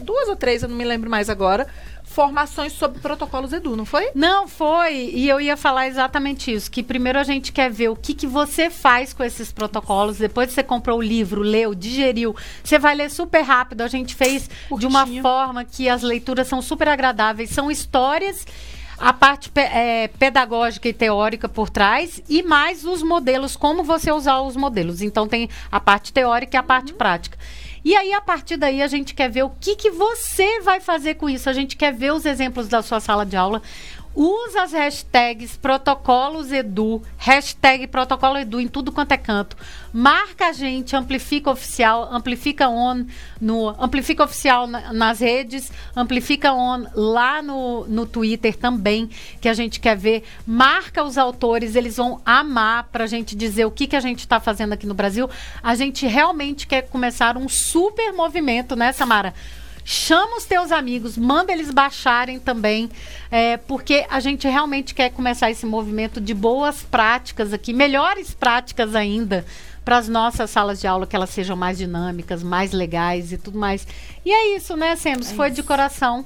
duas 0.00 0.28
ou 0.28 0.36
três, 0.36 0.62
eu 0.62 0.68
não 0.68 0.76
me 0.76 0.84
lembro 0.84 1.10
mais 1.10 1.28
agora 1.28 1.66
formações 2.12 2.72
sobre 2.72 3.00
protocolos 3.00 3.52
Edu, 3.52 3.76
não 3.76 3.84
foi? 3.84 4.10
Não, 4.14 4.46
foi. 4.46 5.10
E 5.14 5.28
eu 5.28 5.40
ia 5.40 5.56
falar 5.56 5.88
exatamente 5.88 6.52
isso. 6.52 6.70
Que 6.70 6.82
primeiro 6.82 7.18
a 7.18 7.24
gente 7.24 7.52
quer 7.52 7.70
ver 7.70 7.88
o 7.88 7.96
que, 7.96 8.14
que 8.14 8.26
você 8.26 8.70
faz 8.70 9.12
com 9.12 9.24
esses 9.24 9.50
protocolos. 9.50 10.18
Depois 10.18 10.48
que 10.48 10.54
você 10.54 10.62
comprou 10.62 10.98
o 10.98 11.02
livro, 11.02 11.40
leu, 11.40 11.74
digeriu, 11.74 12.36
você 12.62 12.78
vai 12.78 12.94
ler 12.94 13.10
super 13.10 13.42
rápido. 13.42 13.80
A 13.80 13.88
gente 13.88 14.14
fez 14.14 14.48
Curtinho. 14.68 14.78
de 14.78 14.86
uma 14.86 15.06
forma 15.22 15.64
que 15.64 15.88
as 15.88 16.02
leituras 16.02 16.46
são 16.46 16.62
super 16.62 16.88
agradáveis. 16.88 17.50
São 17.50 17.70
histórias 17.70 18.46
a 18.98 19.12
parte 19.12 19.50
é, 19.56 20.06
pedagógica 20.06 20.88
e 20.88 20.92
teórica 20.92 21.48
por 21.48 21.68
trás 21.68 22.22
e 22.28 22.40
mais 22.40 22.84
os 22.84 23.02
modelos, 23.02 23.56
como 23.56 23.82
você 23.82 24.12
usar 24.12 24.40
os 24.42 24.54
modelos. 24.54 25.02
Então 25.02 25.26
tem 25.26 25.48
a 25.70 25.80
parte 25.80 26.12
teórica 26.12 26.56
e 26.56 26.58
a 26.58 26.62
parte 26.62 26.92
uhum. 26.92 26.98
prática. 26.98 27.36
E 27.84 27.96
aí, 27.96 28.12
a 28.12 28.20
partir 28.20 28.56
daí, 28.56 28.80
a 28.80 28.86
gente 28.86 29.12
quer 29.14 29.28
ver 29.28 29.42
o 29.42 29.50
que, 29.50 29.74
que 29.74 29.90
você 29.90 30.60
vai 30.60 30.80
fazer 30.80 31.14
com 31.14 31.28
isso. 31.28 31.50
A 31.50 31.52
gente 31.52 31.76
quer 31.76 31.92
ver 31.92 32.12
os 32.12 32.24
exemplos 32.24 32.68
da 32.68 32.80
sua 32.80 33.00
sala 33.00 33.26
de 33.26 33.36
aula. 33.36 33.60
Usa 34.14 34.62
as 34.62 34.72
hashtags 34.72 35.56
protocolos 35.56 36.52
edu, 36.52 37.02
hashtag 37.16 37.86
protocolo 37.86 38.36
edu 38.36 38.60
em 38.60 38.68
tudo 38.68 38.92
quanto 38.92 39.12
é 39.12 39.16
canto. 39.16 39.56
Marca 39.90 40.48
a 40.48 40.52
gente, 40.52 40.94
amplifica 40.94 41.50
oficial, 41.50 42.08
amplifica 42.12 42.68
on 42.68 43.06
no 43.40 43.68
amplifica 43.82 44.22
oficial 44.22 44.66
na, 44.66 44.92
nas 44.92 45.20
redes, 45.20 45.72
amplifica 45.96 46.52
on 46.52 46.84
lá 46.94 47.40
no, 47.40 47.86
no 47.86 48.06
Twitter 48.06 48.54
também, 48.54 49.08
que 49.40 49.48
a 49.48 49.54
gente 49.54 49.80
quer 49.80 49.96
ver. 49.96 50.24
Marca 50.46 51.02
os 51.02 51.16
autores, 51.16 51.74
eles 51.74 51.96
vão 51.96 52.20
amar 52.24 52.84
para 52.92 53.04
a 53.04 53.06
gente 53.06 53.34
dizer 53.34 53.64
o 53.64 53.70
que, 53.70 53.86
que 53.86 53.96
a 53.96 54.00
gente 54.00 54.20
está 54.20 54.38
fazendo 54.38 54.74
aqui 54.74 54.86
no 54.86 54.94
Brasil. 54.94 55.28
A 55.62 55.74
gente 55.74 56.06
realmente 56.06 56.66
quer 56.66 56.82
começar 56.82 57.38
um 57.38 57.48
super 57.48 58.12
movimento, 58.12 58.76
né, 58.76 58.92
Samara? 58.92 59.32
Chama 59.84 60.36
os 60.36 60.44
teus 60.44 60.70
amigos, 60.70 61.18
manda 61.18 61.52
eles 61.52 61.70
baixarem 61.70 62.38
também, 62.38 62.90
é, 63.30 63.56
porque 63.56 64.06
a 64.08 64.20
gente 64.20 64.46
realmente 64.48 64.94
quer 64.94 65.10
começar 65.10 65.50
esse 65.50 65.66
movimento 65.66 66.20
de 66.20 66.32
boas 66.32 66.82
práticas 66.82 67.52
aqui, 67.52 67.72
melhores 67.72 68.32
práticas 68.32 68.94
ainda 68.94 69.44
para 69.84 69.98
as 69.98 70.08
nossas 70.08 70.50
salas 70.50 70.80
de 70.80 70.86
aula, 70.86 71.06
que 71.06 71.16
elas 71.16 71.30
sejam 71.30 71.56
mais 71.56 71.78
dinâmicas, 71.78 72.42
mais 72.42 72.72
legais 72.72 73.32
e 73.32 73.38
tudo 73.38 73.58
mais. 73.58 73.86
E 74.24 74.30
é 74.30 74.56
isso, 74.56 74.76
né, 74.76 74.94
Semos? 74.94 75.32
É 75.32 75.34
Foi 75.34 75.48
isso. 75.48 75.56
de 75.56 75.62
coração. 75.62 76.24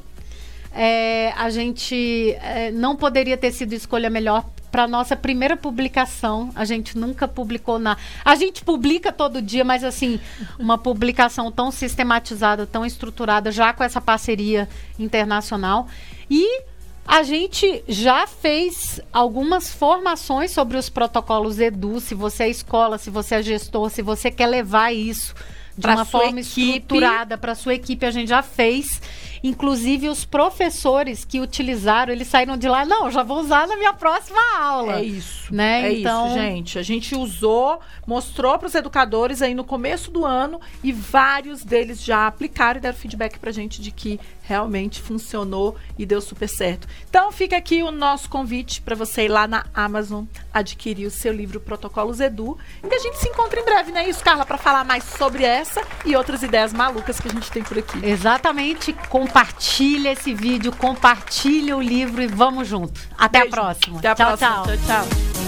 É, 0.75 1.33
a 1.37 1.49
gente 1.49 2.37
é, 2.43 2.71
não 2.71 2.95
poderia 2.95 3.37
ter 3.39 3.51
sido 3.51 3.73
escolha 3.73 4.11
melhor 4.11 4.45
para 4.71 4.87
nossa 4.87 5.17
primeira 5.17 5.57
publicação. 5.57 6.51
A 6.55 6.65
gente 6.65 6.97
nunca 6.97 7.27
publicou 7.27 7.79
na. 7.79 7.97
A 8.25 8.35
gente 8.35 8.65
publica 8.65 9.13
todo 9.13 9.43
dia, 9.43 9.65
mas 9.65 9.85
assim, 9.85 10.21
uma 10.59 10.77
publicação 10.79 11.51
tão 11.51 11.71
sistematizada, 11.71 12.67
tão 12.67 12.85
estruturada, 12.85 13.51
já 13.51 13.73
com 13.73 13.83
essa 13.85 14.01
parceria 14.01 14.69
internacional. 14.99 15.89
E 16.31 16.63
a 17.07 17.23
gente 17.23 17.85
já 17.87 18.27
fez 18.27 19.01
algumas 19.13 19.73
formações 19.73 20.51
sobre 20.51 20.77
os 20.77 20.89
protocolos 20.89 21.61
Edu. 21.61 22.01
Se 22.01 22.15
você 22.15 22.45
é 22.45 22.49
escola, 22.49 22.99
se 22.99 23.11
você 23.11 23.37
é 23.37 23.43
gestor, 23.43 23.91
se 23.91 24.03
você 24.03 24.31
quer 24.31 24.47
levar 24.47 24.93
isso 24.93 25.35
de 25.77 25.83
pra 25.83 25.95
uma 25.95 26.05
forma 26.05 26.41
equipe. 26.41 26.79
estruturada 26.79 27.37
para 27.39 27.55
sua 27.55 27.75
equipe, 27.75 28.05
a 28.05 28.11
gente 28.11 28.29
já 28.29 28.43
fez. 28.43 29.01
Inclusive, 29.47 30.09
os 30.09 30.25
professores 30.25 31.25
que 31.25 31.41
utilizaram, 31.41 32.13
eles 32.13 32.27
saíram 32.27 32.57
de 32.57 32.69
lá, 32.69 32.85
não, 32.85 33.09
já 33.13 33.23
vou 33.23 33.39
usar 33.39 33.69
na 33.69 33.77
minha 33.77 33.93
próxima 33.93 34.41
aula. 34.59 34.99
É 34.99 35.05
isso. 35.05 35.55
Né? 35.55 35.89
É 35.89 35.93
então... 36.01 36.27
isso, 36.27 36.35
gente. 36.35 36.79
A 36.81 36.83
gente 36.83 37.15
usou, 37.15 37.79
mostrou 38.05 38.59
para 38.59 38.67
os 38.67 38.75
educadores 38.75 39.43
aí 39.43 39.55
no 39.55 39.63
começo 39.63 40.11
do 40.11 40.25
ano 40.25 40.61
e 40.83 40.91
vários 40.91 41.63
deles 41.63 42.03
já 42.03 42.27
aplicaram 42.27 42.79
e 42.79 42.83
deram 42.83 42.97
feedback 42.97 43.39
para 43.39 43.51
a 43.51 43.53
gente 43.53 43.81
de 43.81 43.93
que 43.93 44.19
realmente 44.43 45.01
funcionou 45.01 45.77
e 45.99 46.05
deu 46.05 46.21
super 46.21 46.49
certo. 46.49 46.89
Então, 47.09 47.31
fica 47.31 47.57
aqui 47.57 47.83
o 47.83 47.91
nosso 47.91 48.29
convite 48.29 48.81
para 48.81 48.95
você 48.95 49.25
ir 49.25 49.29
lá 49.29 49.47
na 49.47 49.65
Amazon 49.75 50.25
adquirir 50.53 51.07
o 51.07 51.11
seu 51.11 51.33
livro 51.33 51.61
Protocolos 51.61 52.21
Edu. 52.21 52.57
E 52.83 52.95
a 52.95 52.99
gente 52.99 53.19
se 53.19 53.29
encontra 53.29 53.61
em 53.61 53.65
breve, 53.65 53.93
não 53.93 54.01
é 54.01 54.09
isso, 54.09 54.25
Carla? 54.25 54.47
Para 54.47 54.59
falar 54.59 54.85
mais 54.85 55.05
sobre 55.05 55.45
essa 55.45 55.83
e 56.05 56.17
outras 56.17 56.43
ideias 56.43 56.73
malucas 56.73 57.21
que 57.21 57.29
a 57.29 57.31
gente 57.31 57.51
tem 57.51 57.63
por 57.63 57.79
aqui. 57.79 58.05
Exatamente. 58.05 58.93
Com 59.09 59.27
compartilha 59.37 60.13
esse 60.13 60.33
vídeo, 60.33 60.73
compartilha 60.73 61.77
o 61.77 61.83
livro 61.83 62.23
e 62.23 62.27
vamos 62.27 62.67
junto. 62.67 62.99
Até 63.19 63.41
Beijo. 63.41 63.55
a 63.55 63.61
próxima. 63.61 63.99
Até 63.99 64.09
a 64.09 64.15
tchau, 64.15 64.27
próxima. 64.29 64.51
tchau. 64.51 64.65
tchau, 64.65 64.77
tchau. 64.87 65.46